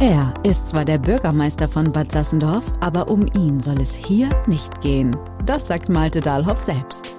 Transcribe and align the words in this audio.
Er 0.00 0.34
ist 0.42 0.68
zwar 0.68 0.84
der 0.84 0.98
Bürgermeister 0.98 1.68
von 1.68 1.92
Bad 1.92 2.10
Sassendorf, 2.10 2.64
aber 2.80 3.08
um 3.08 3.26
ihn 3.34 3.60
soll 3.60 3.80
es 3.80 3.94
hier 3.94 4.28
nicht 4.46 4.80
gehen. 4.80 5.16
Das 5.46 5.68
sagt 5.68 5.88
Malte 5.88 6.20
Dahlhoff 6.20 6.58
selbst. 6.58 7.14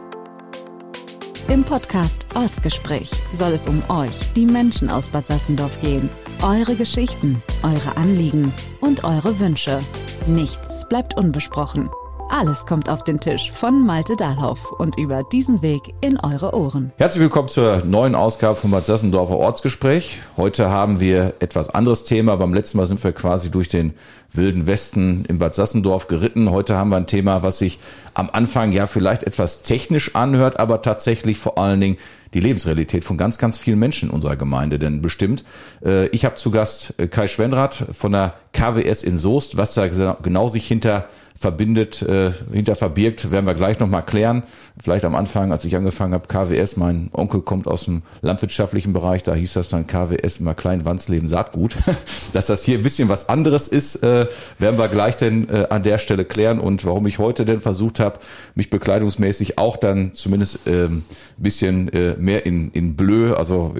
Im 1.47 1.63
Podcast 1.63 2.25
Ortsgespräch 2.35 3.11
soll 3.33 3.53
es 3.53 3.67
um 3.67 3.81
euch, 3.89 4.33
die 4.33 4.45
Menschen 4.45 4.89
aus 4.89 5.07
Bad 5.07 5.27
Sassendorf 5.27 5.79
gehen. 5.79 6.09
Eure 6.43 6.75
Geschichten, 6.75 7.41
eure 7.63 7.95
Anliegen 7.97 8.53
und 8.81 9.03
eure 9.03 9.39
Wünsche. 9.39 9.79
Nichts 10.27 10.87
bleibt 10.89 11.17
unbesprochen. 11.17 11.89
Alles 12.29 12.65
kommt 12.65 12.89
auf 12.89 13.03
den 13.03 13.19
Tisch 13.19 13.51
von 13.51 13.85
Malte 13.85 14.15
Dahlhoff 14.15 14.71
und 14.71 14.97
über 14.97 15.21
diesen 15.23 15.61
Weg 15.61 15.81
in 16.01 16.19
eure 16.19 16.55
Ohren. 16.55 16.91
Herzlich 16.97 17.21
willkommen 17.21 17.49
zur 17.49 17.83
neuen 17.85 18.15
Ausgabe 18.15 18.55
vom 18.55 18.71
Bad 18.71 18.85
Sassendorfer 18.85 19.37
Ortsgespräch. 19.37 20.21
Heute 20.35 20.69
haben 20.71 20.99
wir 20.99 21.35
etwas 21.39 21.69
anderes 21.69 22.03
Thema. 22.03 22.35
Beim 22.37 22.53
letzten 22.53 22.79
Mal 22.79 22.87
sind 22.87 23.03
wir 23.03 23.11
quasi 23.11 23.51
durch 23.51 23.67
den 23.67 23.93
wilden 24.33 24.65
Westen 24.65 25.25
im 25.27 25.37
Bad 25.37 25.53
Sassendorf 25.53 26.07
geritten. 26.07 26.49
Heute 26.49 26.75
haben 26.75 26.89
wir 26.89 26.97
ein 26.97 27.07
Thema, 27.07 27.43
was 27.43 27.59
sich 27.59 27.79
am 28.15 28.29
Anfang 28.33 28.71
ja 28.71 28.87
vielleicht 28.87 29.23
etwas 29.23 29.61
technisch 29.61 30.15
anhört, 30.15 30.59
aber 30.59 30.81
tatsächlich 30.81 31.37
vor 31.37 31.59
allen 31.59 31.79
Dingen 31.79 31.97
die 32.33 32.39
Lebensrealität 32.39 33.05
von 33.05 33.17
ganz, 33.17 33.37
ganz 33.37 33.59
vielen 33.59 33.79
Menschen 33.79 34.09
in 34.09 34.15
unserer 34.15 34.35
Gemeinde 34.35 34.79
denn 34.79 35.01
bestimmt. 35.01 35.43
Äh, 35.85 36.07
ich 36.07 36.25
habe 36.25 36.35
zu 36.35 36.49
Gast 36.49 36.95
äh, 36.97 37.07
Kai 37.07 37.27
Schwenrath 37.27 37.75
von 37.75 38.11
der 38.11 38.33
KWS 38.51 39.03
in 39.03 39.17
Soest, 39.17 39.57
was 39.57 39.75
da 39.75 39.87
genau 40.21 40.47
sich 40.47 40.67
hinter 40.67 41.07
verbindet, 41.37 42.01
äh, 42.01 42.31
hinter 42.51 42.75
verbirgt, 42.75 43.31
werden 43.31 43.45
wir 43.45 43.53
gleich 43.53 43.79
nochmal 43.79 44.05
klären. 44.05 44.43
Vielleicht 44.81 45.05
am 45.05 45.15
Anfang, 45.15 45.51
als 45.51 45.65
ich 45.65 45.75
angefangen 45.75 46.13
habe, 46.13 46.27
KWS, 46.27 46.77
mein 46.77 47.09
Onkel 47.13 47.41
kommt 47.41 47.67
aus 47.67 47.85
dem 47.85 48.01
landwirtschaftlichen 48.21 48.93
Bereich, 48.93 49.23
da 49.23 49.33
hieß 49.33 49.53
das 49.53 49.69
dann 49.69 49.87
KWS 49.87 50.37
immer 50.39 50.53
Klein 50.53 50.85
Wandsleben 50.85 51.27
Saatgut. 51.27 51.75
Dass 52.33 52.47
das 52.47 52.63
hier 52.63 52.77
ein 52.77 52.83
bisschen 52.83 53.09
was 53.09 53.29
anderes 53.29 53.67
ist, 53.67 54.03
äh, 54.03 54.27
werden 54.59 54.77
wir 54.77 54.87
gleich 54.87 55.17
denn 55.17 55.49
äh, 55.49 55.67
an 55.69 55.83
der 55.83 55.97
Stelle 55.97 56.25
klären 56.25 56.59
und 56.59 56.85
warum 56.85 57.05
ich 57.07 57.19
heute 57.19 57.45
denn 57.45 57.61
versucht 57.61 57.99
habe, 57.99 58.19
mich 58.55 58.69
bekleidungsmäßig 58.69 59.57
auch 59.57 59.77
dann 59.77 60.13
zumindest 60.13 60.59
ähm, 60.65 61.03
bisschen 61.37 61.89
äh, 61.89 62.15
mehr 62.17 62.45
in, 62.45 62.71
in 62.71 62.95
Bleu, 62.95 63.33
also 63.33 63.75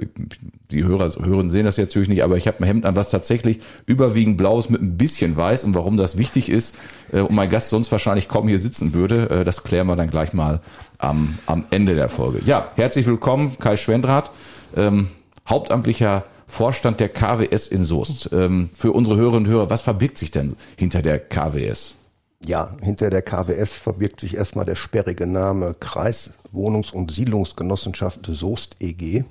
die 0.68 0.84
Hörer 0.84 1.10
hören 1.24 1.48
sehen 1.48 1.64
das 1.64 1.76
jetzt 1.76 1.90
natürlich 1.90 2.08
nicht, 2.08 2.24
aber 2.24 2.36
ich 2.36 2.46
habe 2.46 2.60
ein 2.60 2.64
Hemd 2.64 2.84
an, 2.86 2.96
was 2.96 3.10
tatsächlich 3.10 3.60
überwiegend 3.86 4.36
blau 4.36 4.58
ist 4.58 4.70
mit 4.70 4.82
ein 4.82 4.96
bisschen 4.96 5.36
weiß 5.36 5.64
und 5.64 5.74
warum 5.74 5.96
das 5.96 6.18
wichtig 6.18 6.48
ist 6.48 6.76
äh, 7.12 7.20
und 7.20 7.34
mein 7.34 7.50
Gast 7.50 7.70
sonst 7.70 7.90
wahrscheinlich 7.92 8.28
kaum 8.28 8.48
hier 8.48 8.58
sitzen 8.58 8.94
würde, 8.94 9.30
äh, 9.30 9.44
das 9.44 9.62
klären 9.62 9.86
wir 9.86 9.96
dann 9.96 10.10
gleich 10.10 10.32
mal 10.32 10.58
am, 10.98 11.38
am 11.46 11.64
Ende 11.70 11.94
der 11.94 12.08
Folge. 12.08 12.40
Ja, 12.44 12.68
herzlich 12.76 13.06
willkommen, 13.06 13.56
Kai 13.58 13.76
Schwendrath, 13.76 14.30
ähm, 14.76 15.08
hauptamtlicher 15.48 16.24
Vorstand 16.46 17.00
der 17.00 17.08
KWS 17.08 17.68
in 17.68 17.84
Soest. 17.84 18.30
Ähm, 18.32 18.68
für 18.72 18.92
unsere 18.92 19.16
Hörerinnen 19.16 19.46
und 19.46 19.52
Hörer, 19.52 19.70
was 19.70 19.82
verbirgt 19.82 20.18
sich 20.18 20.30
denn 20.30 20.56
hinter 20.76 21.02
der 21.02 21.18
KWS? 21.18 21.96
Ja, 22.44 22.76
hinter 22.82 23.10
der 23.10 23.22
KWS 23.22 23.74
verbirgt 23.74 24.20
sich 24.20 24.36
erstmal 24.36 24.64
der 24.64 24.76
sperrige 24.76 25.26
Name 25.26 25.74
Kreis 25.78 26.34
Wohnungs- 26.52 26.92
und 26.92 27.10
Siedlungsgenossenschaft 27.10 28.26
Soest 28.30 28.76
EG. 28.80 29.24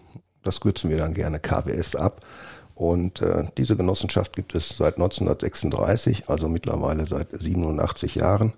Das 0.46 0.62
kürzen 0.62 0.90
wir 0.90 0.98
dann 0.98 1.14
gerne 1.14 1.40
KWS 1.40 1.96
ab. 1.96 2.22
Und 2.76 3.22
äh, 3.22 3.46
diese 3.58 3.78
Genossenschaft 3.78 4.36
gibt 4.36 4.54
es 4.54 4.70
seit 4.70 4.96
1936, 4.96 6.30
also 6.30 6.50
mittlerweile 6.50 7.06
seit 7.06 7.30
87 7.32 8.16
Jahren. 8.16 8.54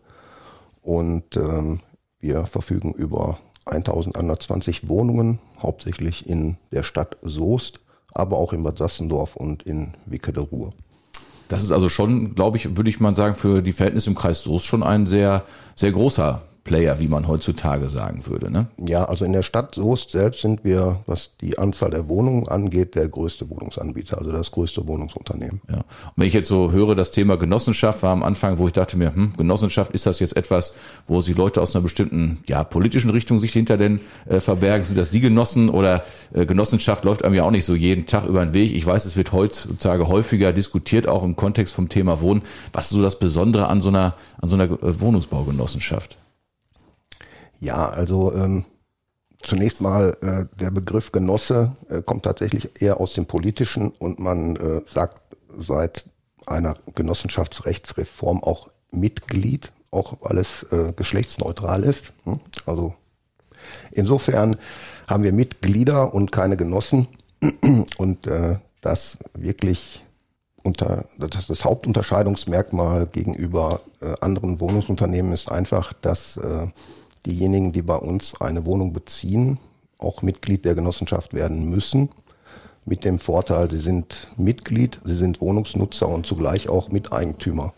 Und 0.81 1.37
ähm, 1.37 1.81
wir 2.19 2.45
verfügen 2.45 2.93
über 2.93 3.37
1120 3.65 4.87
Wohnungen, 4.89 5.39
hauptsächlich 5.61 6.27
in 6.27 6.57
der 6.71 6.83
Stadt 6.83 7.17
Soest, 7.21 7.79
aber 8.13 8.37
auch 8.37 8.53
in 8.53 8.63
Bad 8.63 8.77
Sassendorf 8.77 9.35
und 9.35 9.63
in 9.63 9.93
Wicke 10.05 10.33
der 10.33 10.43
Ruhr. 10.43 10.71
Das 11.49 11.61
ist 11.61 11.71
also 11.71 11.87
schon, 11.87 12.35
glaube 12.35 12.57
ich, 12.57 12.75
würde 12.75 12.89
ich 12.89 12.99
mal 12.99 13.15
sagen, 13.15 13.35
für 13.35 13.61
die 13.61 13.71
Verhältnisse 13.71 14.09
im 14.09 14.15
Kreis 14.15 14.41
Soest 14.41 14.65
schon 14.65 14.83
ein 14.83 15.05
sehr, 15.05 15.43
sehr 15.75 15.91
großer 15.91 16.41
Player, 16.67 16.99
wie 16.99 17.07
man 17.07 17.27
heutzutage 17.27 17.87
sagen 17.87 18.27
würde. 18.27 18.51
Ne? 18.51 18.67
Ja, 18.77 19.05
also 19.05 19.23
in 19.23 19.31
der 19.31 19.41
Stadt 19.41 19.73
Soest 19.73 20.11
selbst 20.11 20.41
sind 20.41 20.65
wir, 20.65 20.99
was 21.05 21.37
die 21.41 21.57
Anzahl 21.57 21.91
der 21.91 22.09
Wohnungen 22.09 22.47
angeht, 22.49 22.93
der 22.95 23.07
größte 23.07 23.49
Wohnungsanbieter, 23.49 24.17
also 24.17 24.33
das 24.33 24.51
größte 24.51 24.85
Wohnungsunternehmen. 24.85 25.61
Ja. 25.69 25.77
Und 25.77 25.83
wenn 26.17 26.27
ich 26.27 26.33
jetzt 26.33 26.49
so 26.49 26.71
höre, 26.73 26.93
das 26.93 27.11
Thema 27.11 27.37
Genossenschaft 27.37 28.03
war 28.03 28.11
am 28.11 28.21
Anfang, 28.21 28.57
wo 28.57 28.67
ich 28.67 28.73
dachte 28.73 28.97
mir, 28.97 29.15
hm, 29.15 29.33
Genossenschaft, 29.37 29.91
ist 29.91 30.05
das 30.05 30.19
jetzt 30.19 30.35
etwas, 30.35 30.75
wo 31.07 31.21
sich 31.21 31.37
Leute 31.37 31.61
aus 31.61 31.73
einer 31.73 31.83
bestimmten 31.83 32.39
ja, 32.47 32.65
politischen 32.65 33.09
Richtung 33.09 33.39
sich 33.39 33.53
hinter 33.53 33.77
den 33.77 34.01
äh, 34.27 34.41
verbergen? 34.41 34.83
Sind 34.83 34.97
das 34.97 35.09
die 35.09 35.21
Genossen 35.21 35.69
oder 35.69 36.03
äh, 36.33 36.45
Genossenschaft 36.45 37.05
läuft 37.05 37.23
einem 37.23 37.35
ja 37.35 37.43
auch 37.43 37.51
nicht 37.51 37.65
so 37.65 37.75
jeden 37.75 38.05
Tag 38.07 38.25
über 38.25 38.43
den 38.43 38.53
Weg. 38.53 38.75
Ich 38.75 38.85
weiß, 38.85 39.05
es 39.05 39.15
wird 39.15 39.31
heutzutage 39.31 40.09
häufiger 40.09 40.51
diskutiert, 40.51 41.07
auch 41.07 41.23
im 41.23 41.37
Kontext 41.37 41.73
vom 41.73 41.87
Thema 41.87 42.19
Wohnen. 42.19 42.41
Was 42.73 42.85
ist 42.85 42.91
so 42.91 43.01
das 43.01 43.19
Besondere 43.19 43.67
an 43.67 43.79
so 43.79 43.87
einer, 43.87 44.15
an 44.41 44.49
so 44.49 44.55
einer 44.55 44.65
äh, 44.65 44.99
Wohnungsbaugenossenschaft? 44.99 46.17
Ja, 47.59 47.89
also 47.89 48.33
ähm, 48.33 48.65
zunächst 49.41 49.81
mal 49.81 50.17
äh, 50.21 50.57
der 50.59 50.71
Begriff 50.71 51.11
Genosse 51.11 51.73
äh, 51.89 52.01
kommt 52.01 52.23
tatsächlich 52.23 52.81
eher 52.81 52.99
aus 52.99 53.13
dem 53.13 53.25
Politischen 53.25 53.89
und 53.91 54.19
man 54.19 54.55
äh, 54.55 54.81
sagt 54.87 55.21
seit 55.49 56.05
einer 56.45 56.75
Genossenschaftsrechtsreform 56.95 58.43
auch 58.43 58.69
Mitglied, 58.91 59.71
auch 59.91 60.17
weil 60.21 60.37
es 60.37 60.63
äh, 60.71 60.93
geschlechtsneutral 60.95 61.83
ist. 61.83 62.13
Hm? 62.23 62.39
Also 62.65 62.93
insofern 63.91 64.55
haben 65.07 65.23
wir 65.23 65.33
Mitglieder 65.33 66.13
und 66.13 66.31
keine 66.31 66.57
Genossen 66.57 67.07
und 67.97 68.27
äh, 68.27 68.57
das 68.81 69.17
wirklich 69.33 70.03
unter 70.63 71.05
das, 71.17 71.47
das 71.47 71.65
Hauptunterscheidungsmerkmal 71.65 73.07
gegenüber 73.07 73.81
äh, 74.01 74.13
anderen 74.21 74.59
Wohnungsunternehmen 74.59 75.31
ist 75.31 75.49
einfach, 75.49 75.93
dass 75.93 76.37
äh, 76.37 76.67
diejenigen, 77.27 77.71
die 77.71 77.81
bei 77.81 77.95
uns 77.95 78.39
eine 78.41 78.65
Wohnung 78.65 78.93
beziehen, 78.93 79.59
auch 79.99 80.21
Mitglied 80.21 80.65
der 80.65 80.75
Genossenschaft 80.75 81.33
werden 81.33 81.69
müssen. 81.69 82.09
Mit 82.85 83.03
dem 83.03 83.19
Vorteil, 83.19 83.69
sie 83.69 83.79
sind 83.79 84.27
Mitglied, 84.37 84.99
sie 85.03 85.15
sind 85.15 85.41
Wohnungsnutzer 85.41 86.07
und 86.07 86.25
zugleich 86.25 86.69
auch 86.69 86.89
Miteigentümer 86.89 87.73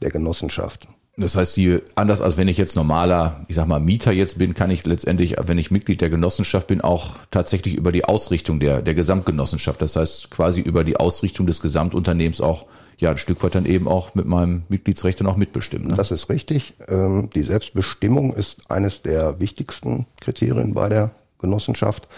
der 0.00 0.10
Genossenschaft. 0.10 0.88
Das 1.18 1.34
heißt, 1.34 1.54
Sie, 1.54 1.80
anders 1.94 2.20
als 2.20 2.36
wenn 2.36 2.46
ich 2.46 2.58
jetzt 2.58 2.76
normaler, 2.76 3.40
ich 3.48 3.56
sag 3.56 3.66
mal, 3.66 3.80
Mieter 3.80 4.12
jetzt 4.12 4.36
bin, 4.36 4.52
kann 4.52 4.70
ich 4.70 4.84
letztendlich, 4.84 5.36
wenn 5.42 5.56
ich 5.56 5.70
Mitglied 5.70 6.02
der 6.02 6.10
Genossenschaft 6.10 6.66
bin, 6.66 6.82
auch 6.82 7.14
tatsächlich 7.30 7.74
über 7.74 7.90
die 7.90 8.04
Ausrichtung 8.04 8.60
der, 8.60 8.82
der 8.82 8.94
Gesamtgenossenschaft, 8.94 9.80
das 9.80 9.96
heißt 9.96 10.30
quasi 10.30 10.60
über 10.60 10.84
die 10.84 10.98
Ausrichtung 10.98 11.46
des 11.46 11.62
Gesamtunternehmens 11.62 12.42
auch 12.42 12.66
ja 12.98 13.10
ein 13.10 13.16
Stück 13.16 13.42
weit 13.42 13.54
dann 13.54 13.64
eben 13.64 13.88
auch 13.88 14.14
mit 14.14 14.26
meinem 14.26 14.64
Mitgliedsrecht 14.68 15.20
dann 15.20 15.26
auch 15.26 15.36
mitbestimmen. 15.36 15.88
Ne? 15.88 15.94
Das 15.96 16.10
ist 16.10 16.28
richtig. 16.28 16.74
Ähm, 16.88 17.30
die 17.34 17.42
Selbstbestimmung 17.42 18.34
ist 18.34 18.70
eines 18.70 19.00
der 19.00 19.40
wichtigsten 19.40 20.06
Kriterien 20.20 20.74
bei 20.74 20.88
der 20.90 21.12
Genossenschaft. 21.38 22.08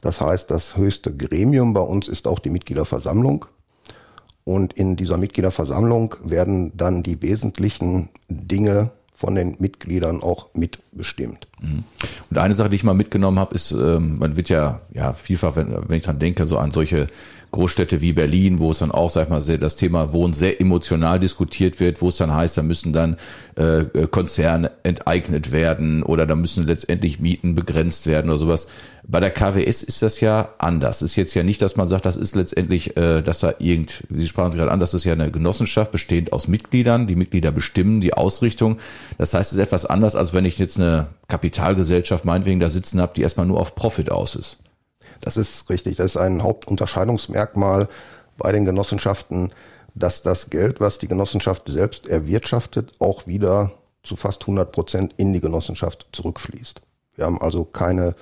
Das 0.00 0.20
heißt, 0.20 0.50
das 0.50 0.76
höchste 0.76 1.14
Gremium 1.14 1.74
bei 1.74 1.80
uns 1.80 2.08
ist 2.08 2.26
auch 2.26 2.38
die 2.38 2.50
Mitgliederversammlung. 2.50 3.46
Und 4.48 4.72
in 4.72 4.96
dieser 4.96 5.18
Mitgliederversammlung 5.18 6.16
werden 6.22 6.74
dann 6.74 7.02
die 7.02 7.20
wesentlichen 7.20 8.08
Dinge 8.30 8.92
von 9.12 9.34
den 9.34 9.56
Mitgliedern 9.58 10.22
auch 10.22 10.54
mitbestimmt. 10.54 10.87
Mhm. 11.60 11.84
Und 12.30 12.38
eine 12.38 12.54
Sache, 12.54 12.68
die 12.68 12.76
ich 12.76 12.84
mal 12.84 12.94
mitgenommen 12.94 13.38
habe, 13.38 13.54
ist, 13.54 13.72
ähm, 13.72 14.18
man 14.18 14.36
wird 14.36 14.48
ja, 14.48 14.80
ja 14.92 15.12
vielfach, 15.12 15.56
wenn, 15.56 15.74
wenn 15.88 15.96
ich 15.96 16.04
dran 16.04 16.18
denke, 16.18 16.46
so 16.46 16.58
an 16.58 16.70
solche 16.70 17.06
Großstädte 17.50 18.02
wie 18.02 18.12
Berlin, 18.12 18.58
wo 18.58 18.70
es 18.70 18.80
dann 18.80 18.90
auch, 18.90 19.08
sag 19.08 19.24
ich 19.24 19.28
mal, 19.30 19.40
sehr, 19.40 19.56
das 19.56 19.76
Thema 19.76 20.12
Wohnen 20.12 20.34
sehr 20.34 20.60
emotional 20.60 21.18
diskutiert 21.18 21.80
wird, 21.80 22.02
wo 22.02 22.08
es 22.08 22.16
dann 22.16 22.34
heißt, 22.34 22.58
da 22.58 22.62
müssen 22.62 22.92
dann 22.92 23.16
äh, 23.56 24.06
Konzerne 24.10 24.70
enteignet 24.82 25.50
werden 25.50 26.02
oder 26.02 26.26
da 26.26 26.36
müssen 26.36 26.66
letztendlich 26.66 27.20
Mieten 27.20 27.54
begrenzt 27.54 28.06
werden 28.06 28.28
oder 28.28 28.38
sowas. 28.38 28.68
Bei 29.10 29.20
der 29.20 29.30
KWS 29.30 29.82
ist 29.82 30.02
das 30.02 30.20
ja 30.20 30.50
anders. 30.58 31.00
Ist 31.00 31.16
jetzt 31.16 31.32
ja 31.32 31.42
nicht, 31.42 31.62
dass 31.62 31.76
man 31.76 31.88
sagt, 31.88 32.04
das 32.04 32.18
ist 32.18 32.36
letztendlich, 32.36 32.98
äh, 32.98 33.22
dass 33.22 33.38
da 33.38 33.54
irgend, 33.58 34.04
Sie 34.10 34.28
sprachen 34.28 34.50
es 34.50 34.56
gerade 34.56 34.70
an, 34.70 34.80
das 34.80 34.92
ist 34.92 35.04
ja 35.04 35.14
eine 35.14 35.30
Genossenschaft 35.30 35.90
bestehend 35.90 36.34
aus 36.34 36.48
Mitgliedern. 36.48 37.06
Die 37.06 37.16
Mitglieder 37.16 37.50
bestimmen 37.50 38.02
die 38.02 38.12
Ausrichtung. 38.12 38.76
Das 39.16 39.32
heißt, 39.32 39.52
es 39.52 39.58
ist 39.58 39.64
etwas 39.64 39.86
anders, 39.86 40.14
als 40.16 40.34
wenn 40.34 40.44
ich 40.44 40.58
jetzt 40.58 40.78
eine 40.78 40.87
Kapitalgesellschaft 41.28 42.24
meinetwegen 42.24 42.58
da 42.60 42.68
sitzen 42.68 43.00
habe, 43.00 43.14
die 43.14 43.22
erstmal 43.22 43.46
nur 43.46 43.60
auf 43.60 43.74
Profit 43.74 44.10
aus 44.10 44.34
ist. 44.34 44.58
Das 45.20 45.36
ist 45.36 45.70
richtig. 45.70 45.96
Das 45.96 46.06
ist 46.06 46.16
ein 46.16 46.42
Hauptunterscheidungsmerkmal 46.42 47.88
bei 48.36 48.52
den 48.52 48.64
Genossenschaften, 48.64 49.52
dass 49.94 50.22
das 50.22 50.50
Geld, 50.50 50.80
was 50.80 50.98
die 50.98 51.08
Genossenschaft 51.08 51.68
selbst 51.68 52.08
erwirtschaftet, 52.08 52.94
auch 53.00 53.26
wieder 53.26 53.72
zu 54.02 54.16
fast 54.16 54.42
100 54.42 54.72
Prozent 54.72 55.14
in 55.16 55.32
die 55.32 55.40
Genossenschaft 55.40 56.06
zurückfließt. 56.12 56.80
Wir 57.16 57.26
haben 57.26 57.40
also 57.40 57.64
keine 57.64 58.14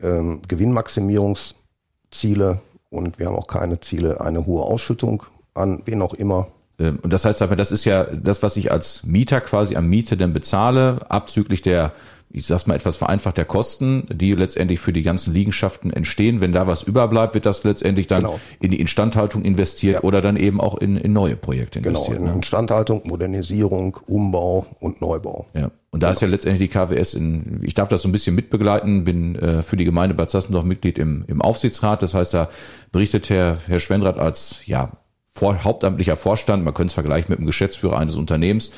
ähm, 0.00 0.42
Gewinnmaximierungsziele 0.46 2.60
und 2.90 3.18
wir 3.18 3.26
haben 3.26 3.36
auch 3.36 3.46
keine 3.46 3.80
Ziele, 3.80 4.20
eine 4.20 4.44
hohe 4.46 4.64
Ausschüttung 4.64 5.24
an 5.58 5.82
wen 5.84 6.02
auch 6.02 6.14
immer 6.14 6.48
und 6.78 7.12
das 7.12 7.24
heißt 7.24 7.42
aber, 7.42 7.56
das 7.56 7.72
ist 7.72 7.84
ja 7.84 8.04
das, 8.04 8.42
was 8.42 8.56
ich 8.56 8.70
als 8.70 9.04
Mieter 9.04 9.40
quasi 9.40 9.76
am 9.76 9.88
Miete 9.88 10.16
dann 10.16 10.32
bezahle, 10.32 11.00
abzüglich 11.08 11.62
der 11.62 11.92
ich 12.30 12.46
sag's 12.46 12.66
mal 12.66 12.74
etwas 12.74 12.96
vereinfacht, 12.96 13.38
der 13.38 13.46
Kosten, 13.46 14.06
die 14.10 14.32
letztendlich 14.32 14.80
für 14.80 14.92
die 14.92 15.02
ganzen 15.02 15.32
Liegenschaften 15.32 15.92
entstehen. 15.92 16.40
Wenn 16.40 16.52
da 16.52 16.66
was 16.66 16.82
überbleibt, 16.82 17.34
wird 17.34 17.46
das 17.46 17.64
letztendlich 17.64 18.06
dann 18.06 18.22
genau. 18.22 18.40
in 18.60 18.70
die 18.70 18.80
Instandhaltung 18.80 19.42
investiert 19.42 19.96
ja. 19.96 20.02
oder 20.02 20.20
dann 20.20 20.36
eben 20.36 20.60
auch 20.60 20.76
in, 20.76 20.98
in 20.98 21.12
neue 21.12 21.36
Projekte 21.36 21.80
genau, 21.80 21.90
investiert. 21.90 22.18
Genau, 22.18 22.28
in 22.28 22.32
ne? 22.32 22.38
Instandhaltung, 22.38 23.02
Modernisierung, 23.04 23.96
Umbau 24.06 24.66
und 24.80 25.00
Neubau. 25.00 25.46
Ja. 25.54 25.70
Und 25.90 26.02
da 26.02 26.08
genau. 26.08 26.16
ist 26.16 26.20
ja 26.20 26.28
letztendlich 26.28 26.70
die 26.70 26.78
KWS 26.78 27.14
in, 27.14 27.60
ich 27.62 27.72
darf 27.72 27.88
das 27.88 28.02
so 28.02 28.08
ein 28.08 28.12
bisschen 28.12 28.34
mitbegleiten, 28.34 29.04
bin 29.04 29.36
äh, 29.36 29.62
für 29.62 29.78
die 29.78 29.86
Gemeinde 29.86 30.14
Bad 30.14 30.30
Sassendorf 30.30 30.64
Mitglied 30.64 30.98
im, 30.98 31.24
im 31.28 31.40
Aufsichtsrat. 31.40 32.02
Das 32.02 32.12
heißt, 32.12 32.34
da 32.34 32.50
berichtet 32.92 33.30
Herr, 33.30 33.56
Herr 33.66 33.80
Schwendrath 33.80 34.18
als 34.18 34.66
ja, 34.66 34.90
vor, 35.38 35.64
hauptamtlicher 35.64 36.16
Vorstand, 36.16 36.64
man 36.64 36.74
könnte 36.74 36.88
es 36.88 36.94
vergleichen 36.94 37.30
mit 37.30 37.38
dem 37.38 37.46
Geschäftsführer 37.46 37.98
eines 37.98 38.16
Unternehmens, 38.16 38.72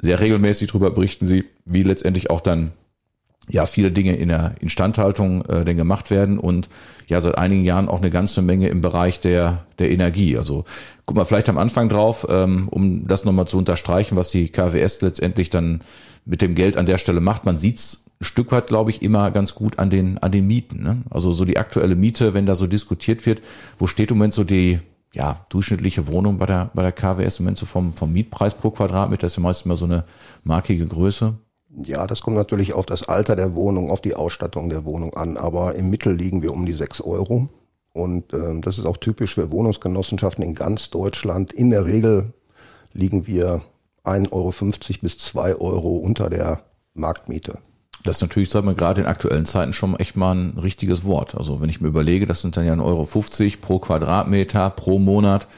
sehr 0.00 0.20
regelmäßig 0.20 0.68
darüber 0.68 0.90
berichten 0.90 1.26
sie, 1.26 1.44
wie 1.64 1.82
letztendlich 1.82 2.30
auch 2.30 2.40
dann 2.40 2.72
ja 3.48 3.66
viele 3.66 3.92
Dinge 3.92 4.16
in 4.16 4.28
der 4.28 4.54
Instandhaltung 4.60 5.44
äh, 5.46 5.64
denn 5.64 5.76
gemacht 5.76 6.10
werden 6.10 6.38
und 6.38 6.68
ja 7.08 7.20
seit 7.20 7.36
einigen 7.36 7.64
Jahren 7.64 7.88
auch 7.88 7.98
eine 7.98 8.10
ganze 8.10 8.42
Menge 8.42 8.68
im 8.68 8.80
Bereich 8.80 9.20
der 9.20 9.66
der 9.78 9.90
Energie. 9.90 10.38
Also 10.38 10.64
guck 11.04 11.16
mal 11.16 11.24
vielleicht 11.24 11.48
am 11.48 11.58
Anfang 11.58 11.88
drauf, 11.88 12.26
ähm, 12.30 12.68
um 12.70 13.06
das 13.06 13.24
nochmal 13.24 13.46
zu 13.46 13.58
unterstreichen, 13.58 14.16
was 14.16 14.30
die 14.30 14.48
KWS 14.48 15.02
letztendlich 15.02 15.50
dann 15.50 15.82
mit 16.24 16.40
dem 16.40 16.54
Geld 16.54 16.76
an 16.76 16.86
der 16.86 16.98
Stelle 16.98 17.20
macht. 17.20 17.44
Man 17.44 17.58
sieht's 17.58 18.04
ein 18.20 18.24
Stück 18.24 18.50
weit, 18.52 18.68
glaube 18.68 18.90
ich, 18.90 19.02
immer 19.02 19.30
ganz 19.30 19.54
gut 19.54 19.78
an 19.78 19.90
den 19.90 20.18
an 20.18 20.32
den 20.32 20.46
Mieten. 20.46 20.82
Ne? 20.82 21.02
Also 21.10 21.32
so 21.32 21.44
die 21.44 21.58
aktuelle 21.58 21.96
Miete, 21.96 22.32
wenn 22.32 22.46
da 22.46 22.54
so 22.54 22.66
diskutiert 22.66 23.26
wird, 23.26 23.42
wo 23.78 23.86
steht 23.86 24.10
im 24.10 24.16
Moment 24.16 24.32
so 24.32 24.44
die 24.44 24.80
ja, 25.14 25.46
durchschnittliche 25.48 26.08
Wohnung 26.08 26.38
bei 26.38 26.46
der, 26.46 26.70
bei 26.74 26.82
der 26.82 26.92
KWS 26.92 27.38
im 27.38 27.44
Moment 27.44 27.58
so 27.58 27.66
vom, 27.66 27.94
vom 27.94 28.12
Mietpreis 28.12 28.54
pro 28.54 28.70
Quadratmeter, 28.70 29.28
ist 29.28 29.36
ja 29.36 29.42
meistens 29.42 29.66
mal 29.66 29.76
so 29.76 29.84
eine 29.84 30.04
markige 30.42 30.86
Größe. 30.86 31.34
Ja, 31.70 32.06
das 32.06 32.20
kommt 32.20 32.36
natürlich 32.36 32.72
auf 32.72 32.86
das 32.86 33.08
Alter 33.08 33.36
der 33.36 33.54
Wohnung, 33.54 33.90
auf 33.90 34.00
die 34.00 34.14
Ausstattung 34.14 34.68
der 34.68 34.84
Wohnung 34.84 35.14
an, 35.14 35.36
aber 35.36 35.76
im 35.76 35.88
Mittel 35.90 36.14
liegen 36.14 36.42
wir 36.42 36.52
um 36.52 36.66
die 36.66 36.72
sechs 36.72 37.00
Euro. 37.00 37.48
Und 37.92 38.32
äh, 38.32 38.60
das 38.60 38.78
ist 38.78 38.86
auch 38.86 38.96
typisch 38.96 39.34
für 39.34 39.52
Wohnungsgenossenschaften 39.52 40.44
in 40.44 40.54
ganz 40.54 40.90
Deutschland. 40.90 41.52
In 41.52 41.70
der 41.70 41.84
Regel 41.84 42.32
liegen 42.92 43.28
wir 43.28 43.62
1,50 44.04 44.32
Euro 44.32 44.52
bis 45.00 45.18
zwei 45.18 45.54
Euro 45.54 45.96
unter 45.96 46.28
der 46.28 46.64
Marktmiete. 46.92 47.58
Das 48.04 48.16
ist 48.16 48.22
natürlich, 48.22 48.50
sagt 48.50 48.66
man, 48.66 48.76
gerade 48.76 49.00
in 49.00 49.06
aktuellen 49.06 49.46
Zeiten 49.46 49.72
schon 49.72 49.98
echt 49.98 50.14
mal 50.14 50.34
ein 50.34 50.58
richtiges 50.58 51.04
Wort. 51.04 51.34
Also 51.34 51.62
wenn 51.62 51.70
ich 51.70 51.80
mir 51.80 51.88
überlege, 51.88 52.26
das 52.26 52.42
sind 52.42 52.56
dann 52.56 52.66
ja 52.66 52.74
1,50 52.74 52.82
Euro 52.84 53.56
pro 53.62 53.78
Quadratmeter 53.78 54.70
pro 54.70 54.98
Monat. 54.98 55.48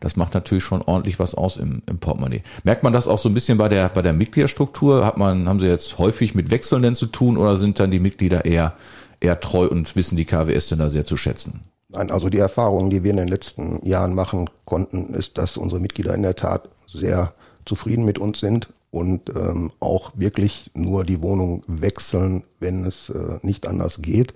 Das 0.00 0.14
macht 0.14 0.34
natürlich 0.34 0.62
schon 0.62 0.82
ordentlich 0.82 1.18
was 1.18 1.34
aus 1.34 1.56
im, 1.56 1.80
im 1.86 1.98
Portemonnaie. 1.98 2.42
Merkt 2.62 2.82
man 2.82 2.92
das 2.92 3.08
auch 3.08 3.16
so 3.16 3.30
ein 3.30 3.34
bisschen 3.34 3.56
bei 3.56 3.70
der, 3.70 3.88
bei 3.88 4.02
der 4.02 4.12
Mitgliederstruktur? 4.12 5.06
Hat 5.06 5.16
man, 5.16 5.48
haben 5.48 5.60
Sie 5.60 5.66
jetzt 5.66 5.96
häufig 5.96 6.34
mit 6.34 6.50
Wechselnden 6.50 6.94
zu 6.94 7.06
tun 7.06 7.38
oder 7.38 7.56
sind 7.56 7.80
dann 7.80 7.90
die 7.90 8.00
Mitglieder 8.00 8.44
eher, 8.44 8.74
eher 9.20 9.40
treu 9.40 9.66
und 9.66 9.96
wissen 9.96 10.16
die 10.16 10.26
KWS 10.26 10.68
denn 10.68 10.80
da 10.80 10.90
sehr 10.90 11.06
zu 11.06 11.16
schätzen? 11.16 11.60
Nein, 11.88 12.10
also 12.10 12.28
die 12.28 12.38
Erfahrungen, 12.38 12.90
die 12.90 13.02
wir 13.02 13.12
in 13.12 13.16
den 13.16 13.28
letzten 13.28 13.82
Jahren 13.86 14.14
machen 14.14 14.50
konnten, 14.66 15.14
ist, 15.14 15.38
dass 15.38 15.56
unsere 15.56 15.80
Mitglieder 15.80 16.14
in 16.14 16.22
der 16.22 16.36
Tat 16.36 16.68
sehr 16.86 17.32
zufrieden 17.64 18.04
mit 18.04 18.18
uns 18.18 18.40
sind 18.40 18.68
und 18.94 19.28
ähm, 19.30 19.72
auch 19.80 20.12
wirklich 20.14 20.70
nur 20.72 21.02
die 21.02 21.20
Wohnung 21.20 21.62
wechseln, 21.66 22.44
wenn 22.60 22.86
es 22.86 23.08
äh, 23.08 23.38
nicht 23.42 23.66
anders 23.66 24.00
geht. 24.02 24.34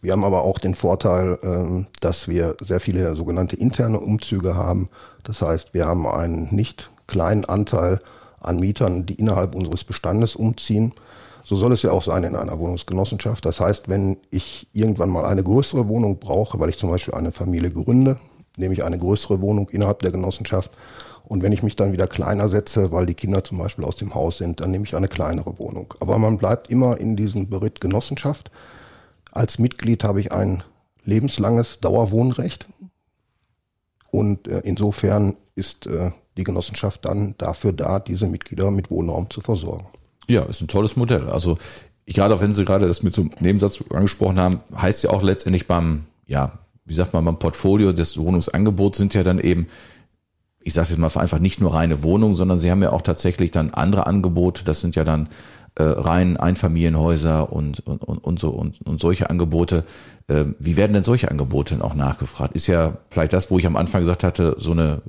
Wir 0.00 0.10
haben 0.10 0.24
aber 0.24 0.42
auch 0.42 0.58
den 0.58 0.74
Vorteil, 0.74 1.38
ähm, 1.44 1.86
dass 2.00 2.26
wir 2.26 2.56
sehr 2.60 2.80
viele 2.80 3.14
sogenannte 3.14 3.54
interne 3.54 4.00
Umzüge 4.00 4.56
haben. 4.56 4.88
Das 5.22 5.40
heißt, 5.40 5.72
wir 5.72 5.86
haben 5.86 6.04
einen 6.08 6.52
nicht 6.52 6.90
kleinen 7.06 7.44
Anteil 7.44 8.00
an 8.40 8.58
Mietern, 8.58 9.06
die 9.06 9.14
innerhalb 9.14 9.54
unseres 9.54 9.84
Bestandes 9.84 10.34
umziehen. 10.34 10.92
So 11.44 11.54
soll 11.54 11.72
es 11.72 11.82
ja 11.82 11.92
auch 11.92 12.02
sein 12.02 12.24
in 12.24 12.34
einer 12.34 12.58
Wohnungsgenossenschaft. 12.58 13.44
Das 13.44 13.60
heißt, 13.60 13.88
wenn 13.88 14.16
ich 14.30 14.66
irgendwann 14.72 15.10
mal 15.10 15.26
eine 15.26 15.44
größere 15.44 15.86
Wohnung 15.86 16.18
brauche, 16.18 16.58
weil 16.58 16.70
ich 16.70 16.78
zum 16.78 16.90
Beispiel 16.90 17.14
eine 17.14 17.30
Familie 17.30 17.70
gründe, 17.70 18.18
nehme 18.56 18.74
ich 18.74 18.82
eine 18.82 18.98
größere 18.98 19.40
Wohnung 19.40 19.68
innerhalb 19.68 20.00
der 20.00 20.10
Genossenschaft 20.10 20.72
und 21.24 21.42
wenn 21.42 21.52
ich 21.52 21.62
mich 21.62 21.76
dann 21.76 21.92
wieder 21.92 22.06
kleiner 22.06 22.48
setze, 22.48 22.92
weil 22.92 23.06
die 23.06 23.14
Kinder 23.14 23.44
zum 23.44 23.58
Beispiel 23.58 23.84
aus 23.84 23.96
dem 23.96 24.14
Haus 24.14 24.38
sind, 24.38 24.60
dann 24.60 24.70
nehme 24.70 24.84
ich 24.84 24.94
eine 24.94 25.08
kleinere 25.08 25.58
Wohnung. 25.58 25.94
Aber 26.00 26.18
man 26.18 26.38
bleibt 26.38 26.70
immer 26.70 26.98
in 27.00 27.16
diesem 27.16 27.48
Beritt 27.48 27.80
Genossenschaft. 27.80 28.50
Als 29.30 29.58
Mitglied 29.58 30.04
habe 30.04 30.20
ich 30.20 30.32
ein 30.32 30.62
lebenslanges 31.04 31.80
Dauerwohnrecht. 31.80 32.66
Und 34.10 34.46
äh, 34.46 34.60
insofern 34.64 35.36
ist 35.54 35.86
äh, 35.86 36.10
die 36.36 36.44
Genossenschaft 36.44 37.04
dann 37.06 37.34
dafür 37.38 37.72
da, 37.72 37.98
diese 37.98 38.26
Mitglieder 38.26 38.70
mit 38.70 38.90
Wohnraum 38.90 39.30
zu 39.30 39.40
versorgen. 39.40 39.86
Ja, 40.28 40.42
ist 40.42 40.60
ein 40.60 40.68
tolles 40.68 40.96
Modell. 40.96 41.28
Also 41.30 41.58
gerade 42.06 42.34
auch 42.34 42.40
wenn 42.40 42.54
Sie 42.54 42.64
gerade 42.64 42.86
das 42.86 43.02
mit 43.02 43.14
so 43.14 43.22
einem 43.22 43.30
Nebensatz 43.40 43.82
angesprochen 43.90 44.38
haben, 44.38 44.60
heißt 44.76 45.04
ja 45.04 45.10
auch 45.10 45.22
letztendlich 45.22 45.66
beim, 45.66 46.04
ja, 46.26 46.58
wie 46.84 46.94
sagt 46.94 47.12
man, 47.14 47.24
beim 47.24 47.38
Portfolio 47.38 47.92
des 47.92 48.18
Wohnungsangebots 48.18 48.98
sind 48.98 49.14
ja 49.14 49.22
dann 49.22 49.38
eben 49.38 49.68
ich 50.64 50.74
sage 50.74 50.88
jetzt 50.88 50.98
mal 50.98 51.10
einfach 51.20 51.38
nicht 51.38 51.60
nur 51.60 51.74
reine 51.74 52.02
Wohnung, 52.02 52.34
sondern 52.34 52.58
sie 52.58 52.70
haben 52.70 52.82
ja 52.82 52.92
auch 52.92 53.02
tatsächlich 53.02 53.50
dann 53.50 53.70
andere 53.70 54.06
Angebote. 54.06 54.64
Das 54.64 54.80
sind 54.80 54.96
ja 54.96 55.04
dann 55.04 55.28
äh, 55.74 55.84
rein 55.84 56.36
Einfamilienhäuser 56.36 57.52
und, 57.52 57.80
und, 57.86 58.04
und, 58.04 58.18
und 58.18 58.38
so 58.38 58.50
und, 58.50 58.86
und 58.86 59.00
solche 59.00 59.30
Angebote. 59.30 59.84
Äh, 60.28 60.44
wie 60.58 60.76
werden 60.76 60.92
denn 60.92 61.04
solche 61.04 61.30
Angebote 61.30 61.74
denn 61.74 61.82
auch 61.82 61.94
nachgefragt? 61.94 62.54
Ist 62.54 62.66
ja 62.66 62.98
vielleicht 63.10 63.32
das, 63.32 63.50
wo 63.50 63.58
ich 63.58 63.66
am 63.66 63.76
Anfang 63.76 64.02
gesagt 64.02 64.24
hatte, 64.24 64.56
so 64.58 64.72
eine 64.72 65.02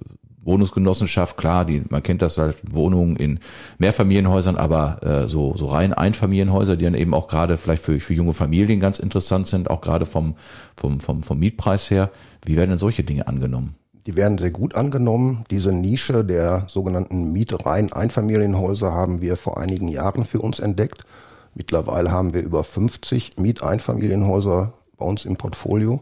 Wohnungsgenossenschaft, 0.45 1.37
klar, 1.37 1.65
die, 1.65 1.83
man 1.89 2.03
kennt 2.03 2.21
das 2.21 2.37
halt, 2.37 2.57
Wohnungen 2.63 3.15
in 3.15 3.39
Mehrfamilienhäusern, 3.77 4.57
aber 4.57 4.99
äh, 5.01 5.27
so, 5.27 5.55
so 5.55 5.67
rein 5.67 5.93
Einfamilienhäuser, 5.93 6.75
die 6.75 6.85
dann 6.85 6.95
eben 6.95 7.13
auch 7.13 7.27
gerade 7.27 7.57
vielleicht 7.57 7.81
für, 7.81 7.99
für 7.99 8.13
junge 8.13 8.33
Familien 8.33 8.79
ganz 8.79 8.99
interessant 8.99 9.47
sind, 9.47 9.69
auch 9.69 9.81
gerade 9.81 10.05
vom, 10.05 10.35
vom, 10.75 10.99
vom, 10.99 11.23
vom 11.23 11.39
Mietpreis 11.39 11.89
her. 11.89 12.09
Wie 12.45 12.57
werden 12.57 12.71
denn 12.71 12.79
solche 12.79 13.03
Dinge 13.03 13.27
angenommen? 13.27 13.75
Die 14.05 14.15
werden 14.15 14.37
sehr 14.37 14.51
gut 14.51 14.75
angenommen. 14.75 15.45
Diese 15.49 15.71
Nische 15.71 16.25
der 16.25 16.65
sogenannten 16.67 17.31
Mietereien 17.31 17.93
Einfamilienhäuser 17.93 18.93
haben 18.93 19.21
wir 19.21 19.37
vor 19.37 19.57
einigen 19.57 19.87
Jahren 19.87 20.25
für 20.25 20.39
uns 20.39 20.59
entdeckt. 20.59 21.05
Mittlerweile 21.55 22.11
haben 22.11 22.33
wir 22.33 22.41
über 22.41 22.63
50 22.63 23.37
Mieteinfamilienhäuser 23.37 24.73
bei 24.97 25.05
uns 25.05 25.23
im 25.25 25.37
Portfolio 25.37 26.01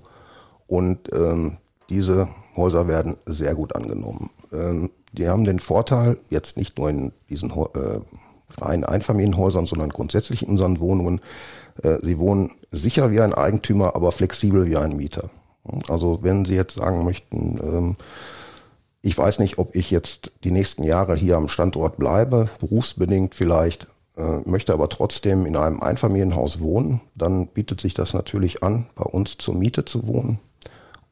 und 0.68 1.12
ähm, 1.14 1.58
diese 1.90 2.30
Häuser 2.56 2.88
werden 2.88 3.18
sehr 3.26 3.54
gut 3.54 3.76
angenommen. 3.76 4.30
Ähm, 4.52 4.90
die 5.12 5.28
haben 5.28 5.44
den 5.44 5.60
Vorteil, 5.60 6.18
jetzt 6.30 6.58
nicht 6.58 6.78
nur 6.78 6.90
in 6.90 7.12
diesen 7.30 7.52
äh, 7.52 8.00
reinen 8.62 8.86
Einfamilienhäusern, 8.86 9.68
sondern 9.68 9.90
grundsätzlich 9.90 10.44
in 10.44 10.50
unseren 10.50 10.80
Wohnungen, 10.80 11.20
äh, 11.84 11.98
sie 12.02 12.18
wohnen 12.18 12.52
sicher 12.72 13.12
wie 13.12 13.20
ein 13.20 13.34
Eigentümer, 13.34 13.96
aber 13.96 14.12
flexibel 14.12 14.66
wie 14.66 14.78
ein 14.78 14.96
Mieter. 14.96 15.30
Also 15.88 16.20
wenn 16.22 16.46
Sie 16.46 16.56
jetzt 16.56 16.78
sagen 16.78 17.04
möchten, 17.06 17.60
ähm, 17.62 17.96
ich 19.02 19.18
weiß 19.18 19.40
nicht, 19.40 19.58
ob 19.58 19.76
ich 19.76 19.90
jetzt 19.92 20.32
die 20.44 20.52
nächsten 20.52 20.84
Jahre 20.84 21.16
hier 21.16 21.38
am 21.38 21.48
Standort 21.48 21.98
bleibe, 21.98 22.50
berufsbedingt 22.60 23.34
vielleicht, 23.36 23.88
äh, 24.18 24.40
möchte 24.46 24.74
aber 24.74 24.90
trotzdem 24.90 25.46
in 25.46 25.56
einem 25.56 25.82
Einfamilienhaus 25.82 26.60
wohnen, 26.60 27.02
dann 27.16 27.48
bietet 27.48 27.82
sich 27.82 27.94
das 27.94 28.14
natürlich 28.14 28.64
an, 28.64 28.88
bei 28.96 29.06
uns 29.06 29.38
zur 29.38 29.56
Miete 29.56 29.86
zu 29.86 30.08
wohnen 30.08 30.40